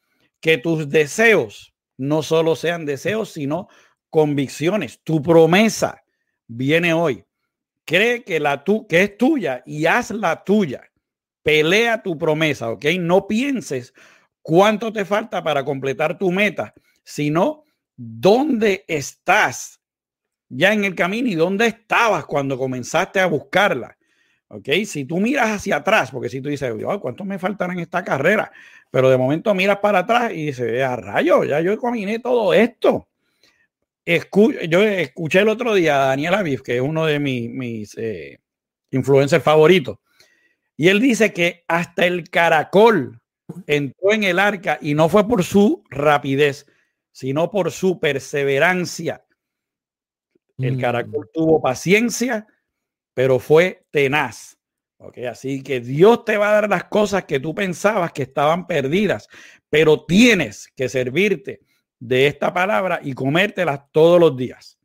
Que 0.42 0.58
tus 0.58 0.90
deseos 0.90 1.74
no 1.98 2.24
solo 2.24 2.56
sean 2.56 2.86
deseos, 2.86 3.32
sino 3.34 3.68
convicciones. 4.10 5.02
Tu 5.04 5.22
promesa 5.22 6.02
viene 6.48 6.94
hoy. 6.94 7.26
Cree 7.86 8.24
que, 8.24 8.40
la 8.40 8.64
que 8.88 9.04
es 9.04 9.18
tuya 9.18 9.64
y 9.66 9.86
haz 9.86 10.12
la 10.12 10.44
tuya. 10.44 10.90
Pelea 11.44 12.04
tu 12.04 12.18
promesa, 12.18 12.70
¿ok? 12.70 12.86
No 13.00 13.28
pienses 13.28 13.94
cuánto 14.42 14.94
te 14.94 15.06
falta 15.06 15.44
para 15.44 15.64
completar 15.64 16.18
tu 16.18 16.32
meta, 16.32 16.74
sino 17.04 17.64
dónde 17.96 18.86
estás 18.88 19.79
ya 20.50 20.74
en 20.74 20.84
el 20.84 20.96
camino 20.96 21.30
y 21.30 21.36
dónde 21.36 21.68
estabas 21.68 22.26
cuando 22.26 22.58
comenzaste 22.58 23.20
a 23.20 23.28
buscarla. 23.28 23.96
¿Ok? 24.48 24.68
Si 24.86 25.06
tú 25.06 25.20
miras 25.20 25.52
hacia 25.52 25.78
atrás, 25.78 26.10
porque 26.10 26.28
si 26.28 26.42
tú 26.42 26.50
dices, 26.50 26.74
¿cuánto 27.00 27.24
me 27.24 27.38
faltará 27.38 27.74
en 27.74 27.80
esta 27.80 28.04
carrera? 28.04 28.52
Pero 28.90 29.10
de 29.10 29.18
momento 29.18 29.54
miras 29.54 29.78
para 29.78 30.00
atrás 30.00 30.32
y 30.34 30.48
dices, 30.48 30.82
a 30.82 30.96
rayo, 30.96 31.44
ya 31.44 31.62
yo 31.62 31.80
caminé 31.80 32.18
todo 32.18 32.54
esto. 32.54 33.08
yo 34.68 34.84
escuché 34.84 35.42
el 35.42 35.50
otro 35.50 35.76
día 35.76 36.04
a 36.04 36.08
Daniel 36.08 36.34
Aviv, 36.34 36.64
que 36.64 36.78
es 36.78 36.82
uno 36.82 37.06
de 37.06 37.20
mis, 37.20 37.48
mis 37.52 37.96
eh, 37.98 38.40
influencers 38.90 39.44
favoritos, 39.44 40.00
y 40.76 40.88
él 40.88 41.00
dice 41.00 41.32
que 41.32 41.64
hasta 41.68 42.08
el 42.08 42.30
caracol 42.30 43.22
entró 43.68 44.14
en 44.14 44.24
el 44.24 44.40
arca 44.40 44.80
y 44.82 44.96
no 44.96 45.10
fue 45.10 45.28
por 45.28 45.44
su 45.44 45.84
rapidez, 45.92 46.66
sino 47.12 47.52
por 47.52 47.70
su 47.70 48.00
perseverancia 48.00 49.24
el 50.60 50.78
mm. 50.78 50.82
caracol 50.82 51.30
tuvo 51.34 51.62
paciencia, 51.62 52.48
pero 53.14 53.40
fue 53.40 53.86
tenaz. 53.92 54.58
Okay, 55.02 55.26
así 55.26 55.64
que 55.64 55.80
Dios 55.80 56.26
te 56.26 56.38
va 56.38 56.50
a 56.50 56.54
dar 56.54 56.70
las 56.70 56.84
cosas 56.86 57.24
que 57.24 57.40
tú 57.40 57.56
pensabas 57.56 58.12
que 58.12 58.24
estaban 58.24 58.68
perdidas, 58.68 59.30
pero 59.70 60.06
tienes 60.06 60.68
que 60.76 60.90
servirte 60.90 61.62
de 62.00 62.28
esta 62.28 62.54
palabra 62.54 63.00
y 63.02 63.14
comértelas 63.14 63.82
todos 63.92 64.20
los 64.20 64.36
días. 64.36 64.78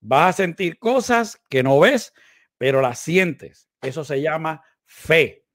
Vas 0.00 0.34
a 0.34 0.42
sentir 0.44 0.78
cosas 0.78 1.40
que 1.48 1.62
no 1.62 1.80
ves, 1.80 2.12
pero 2.58 2.82
las 2.82 2.98
sientes. 2.98 3.68
Eso 3.80 4.04
se 4.04 4.20
llama 4.20 4.62
fe. 4.84 5.46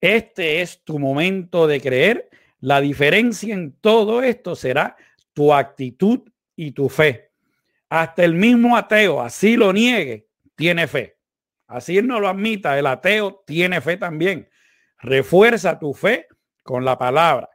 Este 0.00 0.60
es 0.60 0.84
tu 0.84 0.98
momento 0.98 1.66
de 1.66 1.80
creer. 1.80 2.30
La 2.60 2.80
diferencia 2.80 3.52
en 3.52 3.72
todo 3.80 4.22
esto 4.22 4.54
será 4.54 4.96
tu 5.32 5.52
actitud 5.52 6.20
y 6.54 6.72
tu 6.72 6.88
fe. 6.88 7.32
Hasta 7.88 8.24
el 8.24 8.34
mismo 8.34 8.76
ateo, 8.76 9.20
así 9.20 9.56
lo 9.56 9.72
niegue, 9.72 10.28
tiene 10.56 10.86
fe. 10.86 11.18
Así 11.66 12.00
no 12.02 12.20
lo 12.20 12.28
admita, 12.28 12.78
el 12.78 12.86
ateo 12.86 13.42
tiene 13.46 13.80
fe 13.80 13.96
también. 13.96 14.48
Refuerza 14.98 15.78
tu 15.78 15.94
fe 15.94 16.26
con 16.62 16.84
la 16.84 16.98
palabra. 16.98 17.48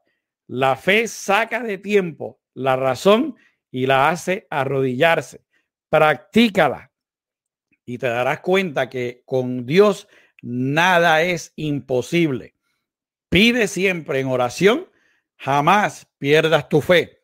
La 0.47 0.75
fe 0.75 1.07
saca 1.07 1.61
de 1.61 1.77
tiempo 1.77 2.39
la 2.53 2.75
razón 2.75 3.35
y 3.71 3.85
la 3.85 4.09
hace 4.09 4.47
arrodillarse. 4.49 5.45
Practícala 5.89 6.91
y 7.85 7.97
te 7.97 8.07
darás 8.07 8.41
cuenta 8.41 8.89
que 8.89 9.23
con 9.25 9.65
Dios 9.65 10.07
nada 10.41 11.23
es 11.23 11.53
imposible. 11.55 12.55
Pide 13.29 13.67
siempre 13.67 14.19
en 14.19 14.27
oración, 14.27 14.89
jamás 15.37 16.07
pierdas 16.17 16.67
tu 16.69 16.81
fe. 16.81 17.23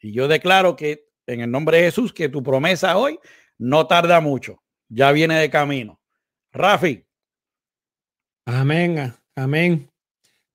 Y 0.00 0.12
yo 0.12 0.28
declaro 0.28 0.76
que 0.76 1.07
en 1.28 1.42
el 1.42 1.50
nombre 1.50 1.78
de 1.78 1.84
Jesús, 1.84 2.12
que 2.12 2.28
tu 2.28 2.42
promesa 2.42 2.96
hoy 2.96 3.18
no 3.58 3.86
tarda 3.86 4.20
mucho, 4.20 4.62
ya 4.88 5.12
viene 5.12 5.38
de 5.38 5.50
camino. 5.50 6.00
Rafi. 6.52 7.04
Amén, 8.46 9.14
amén. 9.36 9.88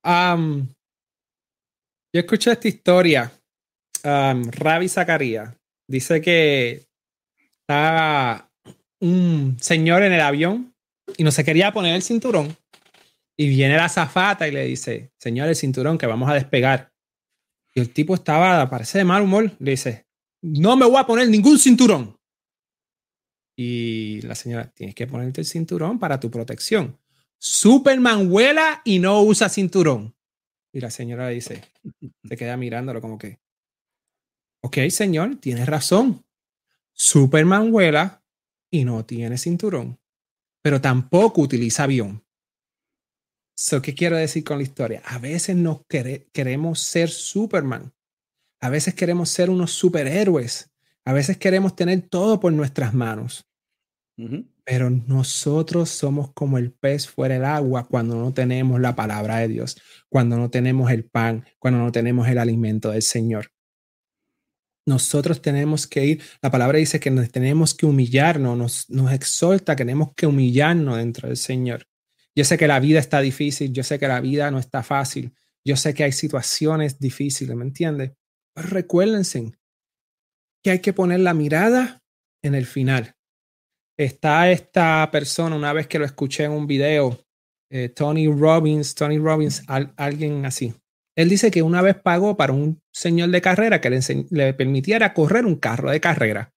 yo 0.04 0.66
escuché 2.20 2.52
esta 2.52 2.68
historia. 2.68 3.32
Ravi 4.02 4.88
Zacarías 4.88 5.54
dice 5.86 6.20
que 6.20 6.86
estaba 7.60 8.50
un 9.00 9.56
señor 9.60 10.02
en 10.02 10.12
el 10.12 10.20
avión 10.20 10.74
y 11.16 11.24
no 11.24 11.30
se 11.30 11.44
quería 11.44 11.72
poner 11.72 11.94
el 11.94 12.02
cinturón. 12.02 12.56
Y 13.36 13.48
viene 13.48 13.76
la 13.76 13.88
zafata 13.88 14.46
y 14.46 14.52
le 14.52 14.64
dice, 14.64 15.10
señor, 15.18 15.48
el 15.48 15.56
cinturón 15.56 15.98
que 15.98 16.06
vamos 16.06 16.28
a 16.28 16.34
despegar. 16.34 16.92
Y 17.74 17.80
el 17.80 17.92
tipo 17.92 18.14
estaba, 18.14 18.68
parece 18.70 18.98
de 18.98 19.04
mal 19.04 19.22
humor, 19.22 19.50
le 19.58 19.72
dice, 19.72 20.03
no 20.46 20.76
me 20.76 20.84
voy 20.84 20.98
a 20.98 21.06
poner 21.06 21.28
ningún 21.28 21.58
cinturón. 21.58 22.18
Y 23.56 24.20
la 24.22 24.34
señora, 24.34 24.70
tienes 24.74 24.94
que 24.94 25.06
ponerte 25.06 25.40
el 25.40 25.46
cinturón 25.46 25.98
para 25.98 26.20
tu 26.20 26.30
protección. 26.30 26.98
Superman 27.38 28.28
vuela 28.28 28.82
y 28.84 28.98
no 28.98 29.22
usa 29.22 29.48
cinturón. 29.48 30.14
Y 30.70 30.80
la 30.80 30.90
señora 30.90 31.28
dice, 31.28 31.62
se 32.28 32.36
queda 32.36 32.58
mirándolo 32.58 33.00
como 33.00 33.16
que, 33.16 33.38
ok, 34.62 34.76
señor, 34.90 35.36
tienes 35.36 35.66
razón. 35.66 36.26
Superman 36.92 37.72
vuela 37.72 38.22
y 38.70 38.84
no 38.84 39.06
tiene 39.06 39.38
cinturón, 39.38 39.98
pero 40.60 40.80
tampoco 40.80 41.40
utiliza 41.40 41.84
avión. 41.84 42.22
So, 43.56 43.80
¿Qué 43.80 43.94
quiero 43.94 44.16
decir 44.16 44.44
con 44.44 44.58
la 44.58 44.64
historia? 44.64 45.00
A 45.06 45.18
veces 45.18 45.56
nos 45.56 45.86
queremos 45.86 46.80
ser 46.80 47.08
Superman. 47.08 47.93
A 48.64 48.70
veces 48.70 48.94
queremos 48.94 49.28
ser 49.28 49.50
unos 49.50 49.72
superhéroes. 49.72 50.70
A 51.04 51.12
veces 51.12 51.36
queremos 51.36 51.76
tener 51.76 52.00
todo 52.08 52.40
por 52.40 52.50
nuestras 52.50 52.94
manos. 52.94 53.46
Pero 54.64 54.88
nosotros 54.88 55.90
somos 55.90 56.32
como 56.32 56.56
el 56.56 56.72
pez 56.72 57.06
fuera 57.06 57.34
del 57.34 57.44
agua 57.44 57.86
cuando 57.86 58.16
no 58.16 58.32
tenemos 58.32 58.80
la 58.80 58.96
palabra 58.96 59.36
de 59.40 59.48
Dios, 59.48 59.76
cuando 60.08 60.38
no 60.38 60.48
tenemos 60.48 60.90
el 60.90 61.04
pan, 61.04 61.44
cuando 61.58 61.80
no 61.80 61.92
tenemos 61.92 62.26
el 62.26 62.38
alimento 62.38 62.90
del 62.90 63.02
Señor. 63.02 63.52
Nosotros 64.86 65.42
tenemos 65.42 65.86
que 65.86 66.06
ir, 66.06 66.22
la 66.40 66.50
palabra 66.50 66.78
dice 66.78 66.98
que 66.98 67.10
nos 67.10 67.30
tenemos 67.30 67.74
que 67.74 67.84
humillarnos, 67.84 68.56
nos, 68.56 68.88
nos 68.88 69.12
exhorta, 69.12 69.76
tenemos 69.76 70.14
que 70.14 70.26
humillarnos 70.26 70.96
dentro 70.96 71.28
del 71.28 71.36
Señor. 71.36 71.86
Yo 72.34 72.44
sé 72.46 72.56
que 72.56 72.66
la 72.66 72.80
vida 72.80 72.98
está 72.98 73.20
difícil, 73.20 73.74
yo 73.74 73.84
sé 73.84 73.98
que 73.98 74.08
la 74.08 74.22
vida 74.22 74.50
no 74.50 74.58
está 74.58 74.82
fácil, 74.82 75.34
yo 75.62 75.76
sé 75.76 75.92
que 75.92 76.04
hay 76.04 76.12
situaciones 76.12 76.98
difíciles, 76.98 77.54
¿me 77.54 77.64
entiendes? 77.64 78.12
Pero 78.54 78.68
recuérdense 78.68 79.52
que 80.62 80.70
hay 80.70 80.78
que 80.80 80.92
poner 80.92 81.20
la 81.20 81.34
mirada 81.34 82.02
en 82.42 82.54
el 82.54 82.66
final. 82.66 83.14
Está 83.98 84.50
esta 84.50 85.08
persona, 85.12 85.56
una 85.56 85.72
vez 85.72 85.86
que 85.86 85.98
lo 85.98 86.04
escuché 86.04 86.44
en 86.44 86.52
un 86.52 86.66
video, 86.66 87.24
eh, 87.70 87.88
Tony 87.88 88.26
Robbins, 88.26 88.94
Tony 88.94 89.18
Robbins, 89.18 89.62
alguien 89.96 90.46
así. 90.46 90.74
Él 91.16 91.28
dice 91.28 91.50
que 91.50 91.62
una 91.62 91.80
vez 91.80 91.96
pagó 91.96 92.36
para 92.36 92.52
un 92.52 92.82
señor 92.92 93.30
de 93.30 93.40
carrera 93.40 93.80
que 93.80 94.00
le, 94.30 94.54
permitiera 94.54 95.14
correr 95.14 95.46
un 95.46 95.56
carro 95.56 95.90
de 95.90 96.00
carrera. 96.00 96.52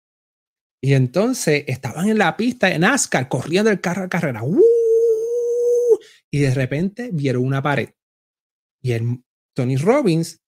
Y 0.81 0.93
entonces 0.93 1.63
estaban 1.67 2.09
en 2.09 2.17
la 2.17 2.37
pista 2.37 2.67
de 2.67 2.79
NASCAR 2.79 3.29
corriendo 3.29 3.69
el 3.69 3.81
carro 3.81 4.03
de 4.03 4.09
carrera. 4.09 4.43
¡Uh! 4.43 4.63
y 6.31 6.39
de 6.39 6.53
repente 6.53 7.09
vieron 7.11 7.43
una 7.43 7.61
pared. 7.61 7.89
Y 8.81 8.93
Tony 9.55 9.77
Robbins 9.77 10.39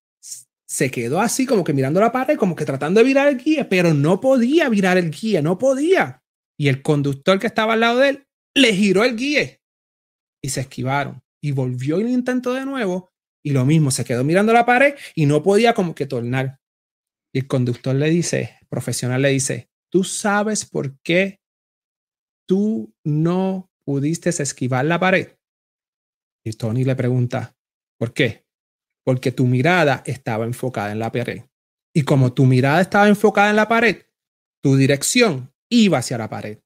se 0.70 0.92
quedó 0.92 1.20
así 1.20 1.48
como 1.48 1.64
que 1.64 1.74
mirando 1.74 2.00
la 2.00 2.12
pared, 2.12 2.38
como 2.38 2.56
que 2.56 2.64
tratando 2.64 3.00
de 3.00 3.06
virar 3.06 3.28
el 3.28 3.38
guía, 3.38 3.68
pero 3.68 3.94
no 3.94 4.22
podía 4.22 4.70
virar 4.70 4.98
el 4.98 5.10
guía, 5.10 5.42
no 5.42 5.58
podía. 5.58 6.22
Y 6.60 6.68
el 6.68 6.84
conductor 6.84 7.40
que 7.40 7.48
estaba 7.48 7.74
al 7.74 7.80
lado 7.80 8.00
de 8.00 8.10
él 8.10 8.28
le 8.56 8.74
giró 8.74 9.04
el 9.04 9.16
guía 9.16 9.60
y 10.44 10.50
se 10.50 10.62
esquivaron. 10.62 11.24
Y 11.42 11.52
volvió 11.52 12.00
y 12.00 12.04
lo 12.04 12.10
intentó 12.10 12.54
de 12.54 12.66
nuevo 12.66 13.10
y 13.44 13.52
lo 13.52 13.66
mismo, 13.66 13.90
se 13.90 14.06
quedó 14.06 14.24
mirando 14.24 14.54
la 14.54 14.66
pared 14.66 14.96
y 15.16 15.26
no 15.26 15.42
podía 15.42 15.74
como 15.74 15.96
que 15.96 16.06
tornar. 16.06 16.60
Y 17.34 17.40
el 17.40 17.48
conductor 17.48 17.96
le 17.96 18.10
dice, 18.10 18.60
profesional 18.70 19.22
le 19.22 19.30
dice, 19.30 19.70
¿tú 19.92 20.04
sabes 20.04 20.66
por 20.66 21.00
qué 21.00 21.40
tú 22.48 22.94
no 23.04 23.72
pudiste 23.86 24.30
esquivar 24.30 24.86
la 24.86 25.00
pared? 25.00 25.36
Y 26.46 26.52
Tony 26.54 26.84
le 26.84 26.96
pregunta, 26.96 27.56
¿por 27.98 28.14
qué? 28.14 28.46
Porque 29.04 29.32
tu 29.32 29.46
mirada 29.46 30.04
estaba 30.06 30.46
enfocada 30.46 30.92
en 30.92 31.00
la 31.00 31.12
pared. 31.12 31.44
Y 31.94 32.04
como 32.04 32.34
tu 32.34 32.46
mirada 32.46 32.82
estaba 32.82 33.08
enfocada 33.08 33.50
en 33.50 33.56
la 33.56 33.68
pared, 33.68 34.04
tu 34.62 34.76
dirección 34.76 35.54
iba 35.70 36.00
hacia 36.00 36.18
la 36.18 36.30
pared. 36.30 36.60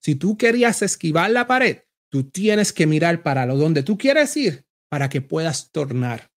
Si 0.00 0.14
tú 0.14 0.36
querías 0.36 0.82
esquivar 0.82 1.30
la 1.30 1.46
pared, 1.46 1.82
tú 2.08 2.24
tienes 2.24 2.72
que 2.72 2.86
mirar 2.86 3.22
para 3.22 3.46
lo 3.46 3.56
donde 3.56 3.82
tú 3.82 3.96
quieres 3.98 4.36
ir 4.36 4.64
para 4.88 5.08
que 5.08 5.20
puedas 5.20 5.70
tornar. 5.72 6.30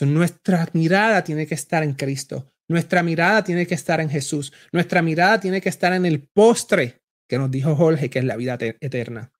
nuestra 0.00 0.68
mirada 0.72 1.22
tiene 1.24 1.46
que 1.46 1.54
estar 1.54 1.82
en 1.82 1.94
Cristo. 1.94 2.52
Nuestra 2.68 3.02
mirada 3.02 3.44
tiene 3.44 3.66
que 3.66 3.74
estar 3.74 4.00
en 4.00 4.10
Jesús. 4.10 4.52
Nuestra 4.72 5.02
mirada 5.02 5.38
tiene 5.40 5.60
que 5.60 5.68
estar 5.68 5.92
en 5.92 6.04
el 6.04 6.22
postre 6.22 7.02
que 7.28 7.38
nos 7.38 7.50
dijo 7.50 7.76
Jorge, 7.76 8.10
que 8.10 8.18
es 8.18 8.24
la 8.24 8.36
vida 8.36 8.58
eterna. 8.60 9.32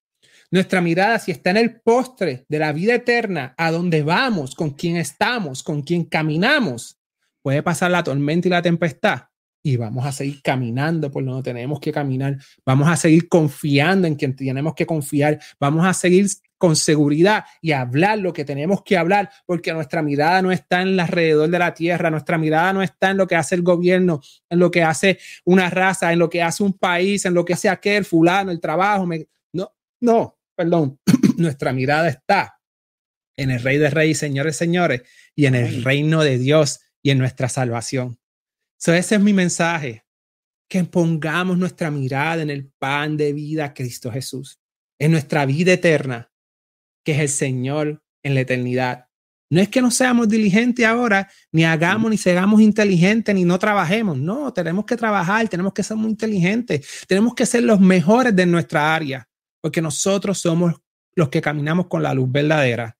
Nuestra 0.49 0.81
mirada, 0.81 1.19
si 1.19 1.31
está 1.31 1.49
en 1.49 1.57
el 1.57 1.81
postre 1.81 2.45
de 2.47 2.59
la 2.59 2.71
vida 2.71 2.95
eterna, 2.95 3.53
a 3.57 3.71
dónde 3.71 4.03
vamos, 4.03 4.55
con 4.55 4.71
quién 4.71 4.97
estamos, 4.97 5.61
con 5.61 5.81
quién 5.81 6.05
caminamos, 6.05 6.97
puede 7.41 7.61
pasar 7.63 7.91
la 7.91 8.03
tormenta 8.03 8.47
y 8.47 8.51
la 8.51 8.61
tempestad 8.61 9.23
y 9.67 9.75
vamos 9.75 10.05
a 10.05 10.13
seguir 10.13 10.41
caminando 10.41 11.11
por 11.11 11.25
donde 11.25 11.43
tenemos 11.43 11.81
que 11.81 11.91
caminar. 11.91 12.37
Vamos 12.65 12.87
a 12.87 12.95
seguir 12.95 13.27
confiando 13.27 14.07
en 14.07 14.15
quien 14.15 14.33
tenemos 14.33 14.73
que 14.73 14.85
confiar. 14.85 15.39
Vamos 15.59 15.85
a 15.85 15.93
seguir 15.93 16.25
con 16.57 16.77
seguridad 16.77 17.43
y 17.61 17.73
hablar 17.73 18.19
lo 18.19 18.31
que 18.31 18.45
tenemos 18.45 18.81
que 18.83 18.97
hablar, 18.97 19.29
porque 19.45 19.73
nuestra 19.73 20.01
mirada 20.01 20.41
no 20.41 20.53
está 20.53 20.81
en 20.81 20.89
el 20.89 20.99
alrededor 21.01 21.49
de 21.49 21.59
la 21.59 21.73
tierra, 21.73 22.09
nuestra 22.09 22.37
mirada 22.37 22.71
no 22.71 22.81
está 22.81 23.11
en 23.11 23.17
lo 23.17 23.27
que 23.27 23.35
hace 23.35 23.55
el 23.55 23.61
gobierno, 23.61 24.21
en 24.49 24.59
lo 24.59 24.71
que 24.71 24.83
hace 24.83 25.19
una 25.43 25.69
raza, 25.69 26.13
en 26.13 26.19
lo 26.19 26.29
que 26.29 26.41
hace 26.41 26.63
un 26.63 26.73
país, 26.73 27.25
en 27.25 27.33
lo 27.33 27.43
que 27.43 27.53
hace 27.53 27.67
aquel 27.67 28.05
fulano, 28.05 28.51
el 28.51 28.61
trabajo. 28.61 29.05
No, 29.51 29.73
no, 29.99 30.36
perdón, 30.57 30.99
nuestra 31.37 31.71
mirada 31.71 32.09
está 32.09 32.59
en 33.37 33.51
el 33.51 33.61
Rey 33.61 33.77
de 33.77 33.91
Reyes, 33.91 34.17
señores, 34.17 34.57
señores, 34.57 35.03
y 35.35 35.45
en 35.45 35.55
el 35.55 35.83
reino 35.83 36.23
de 36.23 36.39
Dios 36.39 36.79
y 37.03 37.11
en 37.11 37.19
nuestra 37.19 37.47
salvación. 37.47 38.19
So, 38.79 38.93
ese 38.93 39.15
es 39.15 39.21
mi 39.21 39.33
mensaje, 39.33 40.03
que 40.67 40.83
pongamos 40.83 41.57
nuestra 41.57 41.91
mirada 41.91 42.41
en 42.41 42.49
el 42.49 42.69
pan 42.79 43.15
de 43.15 43.31
vida, 43.31 43.73
Cristo 43.73 44.11
Jesús, 44.11 44.59
en 44.99 45.11
nuestra 45.11 45.45
vida 45.45 45.73
eterna, 45.73 46.31
que 47.05 47.13
es 47.13 47.19
el 47.19 47.29
Señor 47.29 48.03
en 48.23 48.33
la 48.33 48.41
eternidad. 48.41 49.05
No 49.49 49.61
es 49.61 49.69
que 49.69 49.81
no 49.81 49.91
seamos 49.91 50.27
diligentes 50.27 50.85
ahora, 50.85 51.31
ni 51.51 51.63
hagamos, 51.63 52.11
ni 52.11 52.17
seamos 52.17 52.59
inteligentes, 52.59 53.33
ni 53.33 53.45
no 53.45 53.57
trabajemos. 53.57 54.17
No, 54.17 54.51
tenemos 54.51 54.85
que 54.85 54.97
trabajar, 54.97 55.47
tenemos 55.47 55.71
que 55.73 55.83
ser 55.83 55.95
muy 55.95 56.09
inteligentes, 56.09 57.05
tenemos 57.07 57.33
que 57.33 57.45
ser 57.45 57.63
los 57.63 57.79
mejores 57.79 58.35
de 58.35 58.45
nuestra 58.45 58.93
área 58.93 59.27
porque 59.61 59.81
nosotros 59.81 60.39
somos 60.39 60.75
los 61.15 61.29
que 61.29 61.41
caminamos 61.41 61.87
con 61.87 62.03
la 62.03 62.13
luz 62.13 62.31
verdadera. 62.31 62.97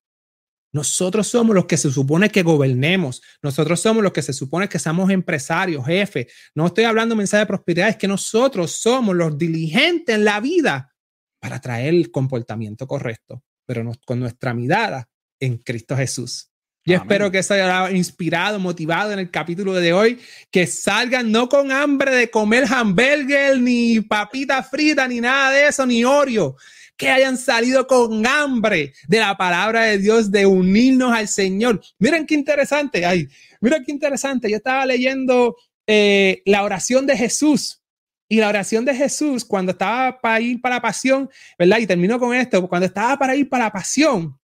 Nosotros 0.73 1.27
somos 1.27 1.55
los 1.55 1.65
que 1.65 1.77
se 1.77 1.91
supone 1.91 2.29
que 2.29 2.43
gobernemos. 2.43 3.21
Nosotros 3.41 3.79
somos 3.79 4.03
los 4.03 4.11
que 4.11 4.21
se 4.21 4.34
supone 4.34 4.67
que 4.67 4.79
somos 4.79 5.09
empresarios, 5.09 5.85
jefes. 5.85 6.31
No 6.53 6.67
estoy 6.67 6.84
hablando 6.84 7.15
de 7.15 7.19
mensaje 7.19 7.41
de 7.41 7.47
prosperidad, 7.47 7.89
es 7.89 7.95
que 7.95 8.07
nosotros 8.07 8.71
somos 8.71 9.15
los 9.15 9.38
diligentes 9.38 10.15
en 10.15 10.25
la 10.25 10.39
vida 10.39 10.93
para 11.39 11.61
traer 11.61 11.93
el 11.93 12.11
comportamiento 12.11 12.88
correcto, 12.88 13.43
pero 13.65 13.89
con 14.05 14.19
nuestra 14.19 14.53
mirada 14.53 15.09
en 15.39 15.57
Cristo 15.57 15.95
Jesús. 15.95 16.51
Yo 16.88 16.95
espero 16.95 17.30
que 17.30 17.39
eso 17.39 17.53
haya 17.53 17.91
inspirado, 17.91 18.59
motivado 18.59 19.11
en 19.11 19.19
el 19.19 19.30
capítulo 19.30 19.73
de 19.73 19.91
hoy, 19.91 20.22
que 20.49 20.65
salgan 20.65 21.34
no 21.34 21.49
con 21.49 21.69
hambre 21.69 22.15
de 22.15 22.30
comer 22.30 22.64
hamburger, 22.64 23.59
ni 23.59 23.99
papita 23.99 24.64
frita, 24.64 25.05
ni 25.05 25.19
nada 25.19 25.51
de 25.51 25.68
eso, 25.68 25.85
ni 25.85 26.05
Oreo, 26.05 26.55
que 26.95 27.09
hayan 27.09 27.38
salido 27.38 27.88
con 27.88 28.26
hambre 28.26 28.93
de 29.05 29.19
la 29.19 29.35
palabra 29.35 29.81
de 29.81 29.97
Dios, 29.97 30.31
de 30.31 30.45
unirnos 30.45 31.11
al 31.11 31.27
Señor. 31.27 31.81
Miren 31.99 32.26
qué 32.26 32.35
interesante, 32.35 33.05
ay, 33.05 33.27
miren 33.59 33.84
qué 33.84 33.91
interesante. 33.91 34.49
Yo 34.49 34.55
estaba 34.55 34.85
leyendo 34.85 35.57
eh, 35.85 36.41
la 36.45 36.64
oración 36.64 37.05
de 37.05 37.18
Jesús. 37.18 37.81
Y 38.30 38.38
la 38.38 38.47
oración 38.47 38.85
de 38.85 38.95
Jesús, 38.95 39.43
cuando 39.43 39.73
estaba 39.73 40.19
para 40.22 40.39
ir 40.39 40.61
para 40.61 40.76
la 40.76 40.81
pasión, 40.81 41.30
¿verdad? 41.59 41.80
Y 41.80 41.88
termino 41.88 42.18
con 42.18 42.34
esto, 42.34 42.65
cuando 42.69 42.85
estaba 42.85 43.18
para 43.18 43.35
ir 43.35 43.49
para 43.49 43.65
la 43.65 43.72
pasión, 43.72 44.38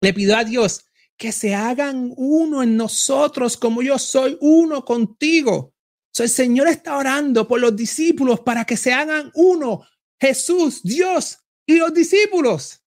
le 0.00 0.12
pidió 0.12 0.36
a 0.36 0.44
Dios, 0.44 0.84
que 1.16 1.32
se 1.32 1.54
hagan 1.54 2.12
uno 2.16 2.62
en 2.62 2.76
nosotros 2.76 3.56
como 3.56 3.82
yo 3.82 3.98
soy 3.98 4.36
uno 4.40 4.84
contigo. 4.84 5.74
el 6.18 6.28
Señor 6.28 6.68
está 6.68 6.96
orando 6.96 7.46
por 7.46 7.60
los 7.60 7.74
discípulos 7.76 8.40
para 8.40 8.64
que 8.64 8.76
se 8.76 8.92
hagan 8.92 9.30
uno, 9.34 9.82
Jesús, 10.20 10.82
Dios 10.82 11.38
y 11.66 11.76
los 11.76 11.94
discípulos. 11.94 12.82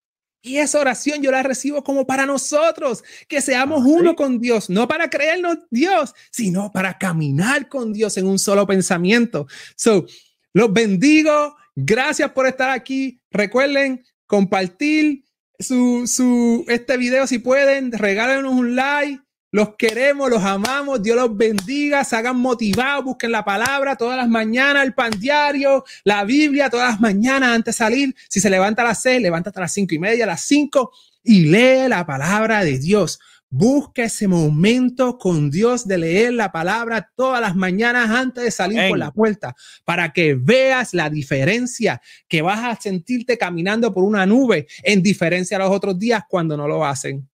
Y 0.44 0.58
esa 0.58 0.80
oración 0.80 1.22
yo 1.22 1.32
la 1.32 1.44
recibo 1.44 1.84
como 1.84 2.08
para 2.08 2.26
nosotros, 2.26 3.04
que 3.28 3.42
seamos 3.42 3.84
uno 3.86 4.16
con 4.16 4.40
Dios, 4.40 4.72
no 4.72 4.88
para 4.88 5.10
creernos 5.10 5.60
Dios, 5.70 6.16
sino 6.32 6.72
para 6.72 6.98
caminar 6.98 7.70
con 7.70 7.94
Dios 7.94 8.18
en 8.18 8.26
un 8.26 8.40
solo 8.40 8.66
pensamiento. 8.66 9.46
So, 9.76 10.08
los 10.54 10.74
bendigo. 10.74 11.56
Gracias 11.76 12.32
por 12.32 12.48
estar 12.48 12.72
aquí. 12.72 13.20
Recuerden 13.30 14.04
compartir, 14.26 15.24
su, 15.62 16.08
su, 16.08 16.66
este 16.68 16.98
video 16.98 17.28
si 17.28 17.40
pueden, 17.40 17.92
regálenos 17.92 18.54
un 18.54 18.76
like. 18.76 19.22
Los 19.54 19.76
queremos, 19.76 20.30
los 20.30 20.44
amamos, 20.44 21.04
Dios 21.04 21.18
los 21.18 21.36
bendiga, 21.36 22.06
se 22.06 22.16
hagan 22.16 22.38
motivados, 22.38 23.04
busquen 23.04 23.34
la 23.34 23.44
palabra 23.44 23.98
todas 23.98 24.16
las 24.16 24.30
mañanas, 24.30 24.86
el 24.86 24.94
pan 24.94 25.12
diario, 25.20 25.84
la 26.06 26.24
Biblia 26.24 26.70
todas 26.70 26.92
las 26.92 27.02
mañanas 27.02 27.50
antes 27.50 27.76
de 27.76 27.78
salir. 27.78 28.16
Si 28.30 28.40
se 28.40 28.50
levanta 28.50 28.82
a 28.82 28.86
las 28.86 29.02
seis, 29.02 29.22
levántate 29.22 29.60
a 29.60 29.64
las 29.64 29.74
cinco 29.74 29.94
y 29.94 30.00
media, 30.00 30.24
a 30.24 30.28
las 30.28 30.42
cinco 30.42 30.94
y 31.22 31.48
lee 31.48 31.90
la 31.90 32.06
palabra 32.06 32.64
de 32.64 32.80
Dios. 32.80 33.20
Busca 33.54 34.06
ese 34.06 34.30
momento 34.30 35.18
con 35.18 35.52
Dios 35.52 35.86
de 35.86 35.98
leer 35.98 36.32
la 36.34 36.54
palabra 36.54 37.12
todas 37.18 37.42
las 37.42 37.54
mañanas 37.54 38.10
antes 38.10 38.46
de 38.46 38.50
salir 38.50 38.88
por 38.88 38.98
la 38.98 39.12
puerta 39.12 39.54
para 39.84 40.14
que 40.14 40.36
veas 40.36 40.94
la 40.94 41.10
diferencia 41.10 42.02
que 42.30 42.42
vas 42.42 42.64
a 42.64 42.82
sentirte 42.82 43.38
caminando 43.38 43.94
por 43.94 44.06
una 44.06 44.26
nube 44.26 44.68
en 44.84 45.04
diferencia 45.04 45.58
a 45.58 45.60
los 45.60 45.70
otros 45.70 46.00
días 46.00 46.24
cuando 46.30 46.56
no 46.56 46.66
lo 46.66 46.86
hacen. 46.86 47.28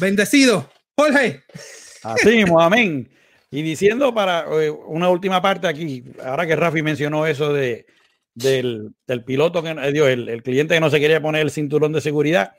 Bendecido, 0.00 0.70
Jorge. 0.96 1.42
Así 2.04 2.28
mismo, 2.28 2.60
amén. 2.60 3.10
Y 3.50 3.62
diciendo 3.62 4.14
para 4.14 4.44
eh, 4.62 4.70
una 4.70 5.08
última 5.08 5.42
parte 5.42 5.66
aquí, 5.66 6.04
ahora 6.24 6.46
que 6.46 6.54
Rafi 6.54 6.82
mencionó 6.82 7.26
eso 7.26 7.52
de, 7.52 7.86
del, 8.34 8.94
piloto 9.24 9.64
que 9.64 9.74
dio, 9.92 10.06
el, 10.06 10.28
el 10.28 10.44
cliente 10.44 10.74
que 10.74 10.80
no 10.80 10.90
se 10.90 11.00
quería 11.00 11.20
poner 11.20 11.42
el 11.42 11.50
cinturón 11.50 11.92
de 11.92 12.00
seguridad, 12.00 12.52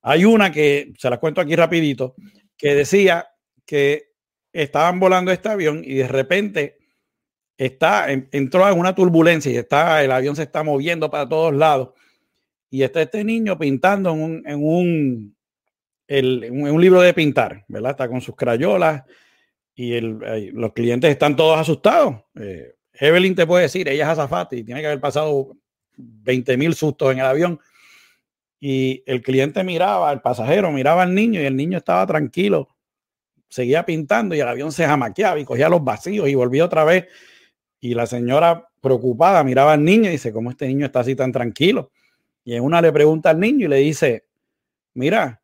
Hay 0.00 0.24
una 0.24 0.50
que, 0.50 0.92
se 0.98 1.10
la 1.10 1.18
cuento 1.18 1.42
aquí 1.42 1.56
rapidito, 1.56 2.14
que 2.56 2.74
decía 2.74 3.28
que 3.66 4.12
estaban 4.52 5.00
volando 5.00 5.32
este 5.32 5.48
avión 5.48 5.82
y 5.84 5.94
de 5.94 6.08
repente 6.08 6.78
está, 7.56 8.10
entró 8.10 8.68
en 8.68 8.78
una 8.78 8.94
turbulencia 8.94 9.50
y 9.52 9.56
está, 9.56 10.02
el 10.02 10.12
avión 10.12 10.36
se 10.36 10.42
está 10.42 10.62
moviendo 10.62 11.10
para 11.10 11.28
todos 11.28 11.54
lados. 11.54 11.90
Y 12.70 12.82
está 12.82 13.02
este 13.02 13.22
niño 13.24 13.58
pintando 13.58 14.10
en 14.10 14.20
un, 14.20 14.42
en 14.46 14.64
un, 14.64 15.36
en 16.08 16.72
un 16.72 16.80
libro 16.80 17.00
de 17.00 17.14
pintar, 17.14 17.64
¿verdad? 17.68 17.92
Está 17.92 18.08
con 18.08 18.20
sus 18.20 18.34
crayolas 18.34 19.04
y 19.74 19.94
el, 19.94 20.18
los 20.52 20.72
clientes 20.72 21.10
están 21.10 21.36
todos 21.36 21.58
asustados. 21.58 22.16
Eh, 22.40 22.74
Evelyn 22.92 23.34
te 23.34 23.46
puede 23.46 23.64
decir, 23.64 23.88
ella 23.88 24.04
es 24.04 24.10
azafata 24.10 24.56
y 24.56 24.64
tiene 24.64 24.80
que 24.80 24.86
haber 24.86 25.00
pasado 25.00 25.56
20 25.96 26.56
mil 26.56 26.74
sustos 26.74 27.12
en 27.12 27.18
el 27.18 27.26
avión. 27.26 27.60
Y 28.66 29.02
el 29.04 29.20
cliente 29.20 29.62
miraba, 29.62 30.10
el 30.10 30.22
pasajero 30.22 30.72
miraba 30.72 31.02
al 31.02 31.14
niño 31.14 31.38
y 31.38 31.44
el 31.44 31.54
niño 31.54 31.76
estaba 31.76 32.06
tranquilo, 32.06 32.74
seguía 33.46 33.84
pintando 33.84 34.34
y 34.34 34.40
el 34.40 34.48
avión 34.48 34.72
se 34.72 34.86
jamaqueaba 34.86 35.38
y 35.38 35.44
cogía 35.44 35.68
los 35.68 35.84
vacíos 35.84 36.26
y 36.30 36.34
volvía 36.34 36.64
otra 36.64 36.82
vez 36.82 37.04
y 37.78 37.92
la 37.92 38.06
señora 38.06 38.66
preocupada 38.80 39.44
miraba 39.44 39.74
al 39.74 39.84
niño 39.84 40.08
y 40.08 40.12
dice, 40.12 40.32
¿cómo 40.32 40.50
este 40.50 40.66
niño 40.66 40.86
está 40.86 41.00
así 41.00 41.14
tan 41.14 41.30
tranquilo? 41.30 41.92
Y 42.42 42.54
en 42.54 42.64
una 42.64 42.80
le 42.80 42.90
pregunta 42.90 43.28
al 43.28 43.38
niño 43.38 43.66
y 43.66 43.68
le 43.68 43.76
dice, 43.76 44.24
mira, 44.94 45.42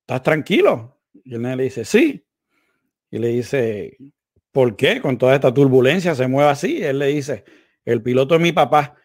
¿estás 0.00 0.22
tranquilo? 0.22 0.98
Y 1.24 1.34
el 1.34 1.40
niño 1.40 1.56
le 1.56 1.64
dice, 1.64 1.86
sí. 1.86 2.26
Y 3.10 3.20
le 3.20 3.28
dice, 3.28 3.96
¿por 4.52 4.76
qué 4.76 5.00
con 5.00 5.16
toda 5.16 5.34
esta 5.34 5.54
turbulencia 5.54 6.14
se 6.14 6.28
mueve 6.28 6.50
así? 6.50 6.82
Él 6.82 6.98
le 6.98 7.06
dice, 7.06 7.46
el 7.86 8.02
piloto 8.02 8.34
es 8.34 8.40
mi 8.42 8.52
papá. 8.52 8.96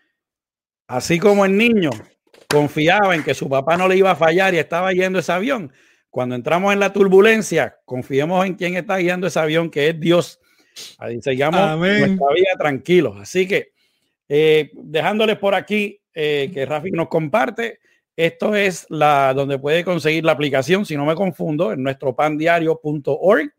Así 0.87 1.19
como 1.19 1.45
el 1.45 1.55
niño 1.55 1.91
confiaba 2.53 3.15
en 3.15 3.23
que 3.23 3.33
su 3.33 3.49
papá 3.49 3.75
no 3.75 3.87
le 3.87 3.97
iba 3.97 4.11
a 4.11 4.15
fallar 4.15 4.53
y 4.53 4.59
estaba 4.59 4.91
yendo 4.91 5.19
ese 5.19 5.31
avión, 5.31 5.73
cuando 6.09 6.35
entramos 6.35 6.71
en 6.71 6.79
la 6.79 6.93
turbulencia, 6.93 7.79
confiemos 7.85 8.45
en 8.45 8.53
quién 8.53 8.75
está 8.75 8.97
guiando 8.97 9.25
ese 9.25 9.39
avión, 9.39 9.71
que 9.71 9.89
es 9.89 9.99
Dios. 9.99 10.39
Ahí 10.99 11.19
sigamos 11.21 11.79
nuestra 11.79 12.27
vida 12.33 12.51
tranquilos. 12.57 13.15
Así 13.19 13.47
que 13.47 13.73
eh, 14.29 14.69
dejándoles 14.75 15.37
por 15.37 15.55
aquí 15.55 15.99
eh, 16.13 16.51
que 16.53 16.67
Rafi 16.67 16.91
nos 16.91 17.07
comparte. 17.07 17.79
Esto 18.15 18.55
es 18.55 18.85
la 18.89 19.33
donde 19.33 19.57
puede 19.57 19.83
conseguir 19.83 20.23
la 20.23 20.33
aplicación, 20.33 20.85
si 20.85 20.95
no 20.95 21.03
me 21.03 21.15
confundo, 21.15 21.73
en 21.73 21.81
nuestro 21.81 22.15
pandiario.org. 22.15 23.51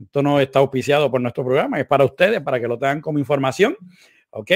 Esto 0.00 0.22
no 0.22 0.38
está 0.38 0.60
auspiciado 0.60 1.10
por 1.10 1.20
nuestro 1.20 1.44
programa, 1.44 1.80
es 1.80 1.86
para 1.86 2.04
ustedes, 2.04 2.40
para 2.40 2.60
que 2.60 2.68
lo 2.68 2.78
tengan 2.78 3.00
como 3.00 3.18
información. 3.18 3.76
¿Ok? 4.30 4.52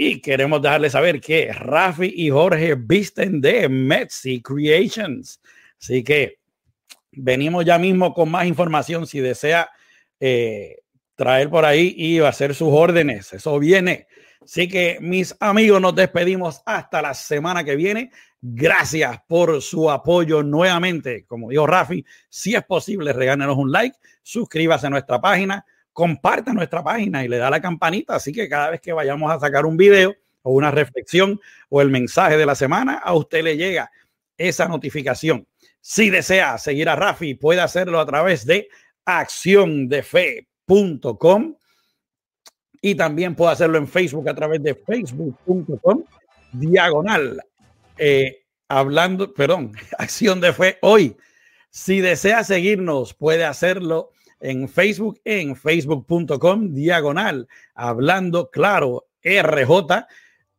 Y 0.00 0.20
queremos 0.20 0.62
dejarles 0.62 0.92
saber 0.92 1.20
que 1.20 1.52
Rafi 1.52 2.12
y 2.14 2.30
Jorge 2.30 2.76
visten 2.76 3.40
de 3.40 3.68
Metsi 3.68 4.40
Creations. 4.40 5.40
Así 5.76 6.04
que 6.04 6.38
venimos 7.10 7.64
ya 7.64 7.80
mismo 7.80 8.14
con 8.14 8.30
más 8.30 8.46
información 8.46 9.08
si 9.08 9.18
desea 9.18 9.68
eh, 10.20 10.82
traer 11.16 11.50
por 11.50 11.64
ahí 11.64 11.94
y 11.96 12.20
hacer 12.20 12.54
sus 12.54 12.68
órdenes. 12.70 13.32
Eso 13.32 13.58
viene. 13.58 14.06
Así 14.40 14.68
que 14.68 14.98
mis 15.00 15.34
amigos, 15.40 15.80
nos 15.80 15.96
despedimos 15.96 16.62
hasta 16.64 17.02
la 17.02 17.12
semana 17.12 17.64
que 17.64 17.74
viene. 17.74 18.12
Gracias 18.40 19.18
por 19.26 19.60
su 19.60 19.90
apoyo 19.90 20.44
nuevamente. 20.44 21.26
Como 21.26 21.50
dijo 21.50 21.66
Rafi, 21.66 22.04
si 22.28 22.54
es 22.54 22.62
posible, 22.62 23.12
regálenos 23.12 23.56
un 23.56 23.72
like, 23.72 23.98
suscríbase 24.22 24.86
a 24.86 24.90
nuestra 24.90 25.20
página, 25.20 25.66
comparta 25.98 26.52
nuestra 26.52 26.84
página 26.84 27.24
y 27.24 27.28
le 27.28 27.38
da 27.38 27.50
la 27.50 27.60
campanita. 27.60 28.14
Así 28.14 28.32
que 28.32 28.48
cada 28.48 28.70
vez 28.70 28.80
que 28.80 28.92
vayamos 28.92 29.32
a 29.32 29.40
sacar 29.40 29.66
un 29.66 29.76
video 29.76 30.14
o 30.42 30.52
una 30.52 30.70
reflexión 30.70 31.40
o 31.70 31.82
el 31.82 31.90
mensaje 31.90 32.36
de 32.36 32.46
la 32.46 32.54
semana, 32.54 32.98
a 32.98 33.14
usted 33.14 33.42
le 33.42 33.56
llega 33.56 33.90
esa 34.36 34.68
notificación. 34.68 35.48
Si 35.80 36.08
desea 36.08 36.56
seguir 36.58 36.88
a 36.88 36.94
Rafi, 36.94 37.34
puede 37.34 37.62
hacerlo 37.62 37.98
a 37.98 38.06
través 38.06 38.46
de 38.46 38.68
Acción 39.04 39.88
de 39.88 40.04
Fe 40.04 40.46
com 41.18 41.56
y 42.80 42.94
también 42.94 43.34
puede 43.34 43.50
hacerlo 43.50 43.78
en 43.78 43.88
Facebook 43.88 44.28
a 44.28 44.34
través 44.34 44.62
de 44.62 44.76
facebook.com 44.76 46.04
diagonal 46.52 47.42
eh, 47.96 48.44
hablando, 48.68 49.34
perdón, 49.34 49.72
acción 49.98 50.40
de 50.40 50.52
fe 50.52 50.78
hoy. 50.80 51.16
Si 51.70 52.00
desea 52.00 52.44
seguirnos, 52.44 53.14
puede 53.14 53.44
hacerlo 53.44 54.12
en 54.40 54.68
Facebook, 54.68 55.20
en 55.24 55.56
facebook.com 55.56 56.72
diagonal 56.72 57.48
hablando 57.74 58.50
claro 58.50 59.06
RJ 59.22 60.06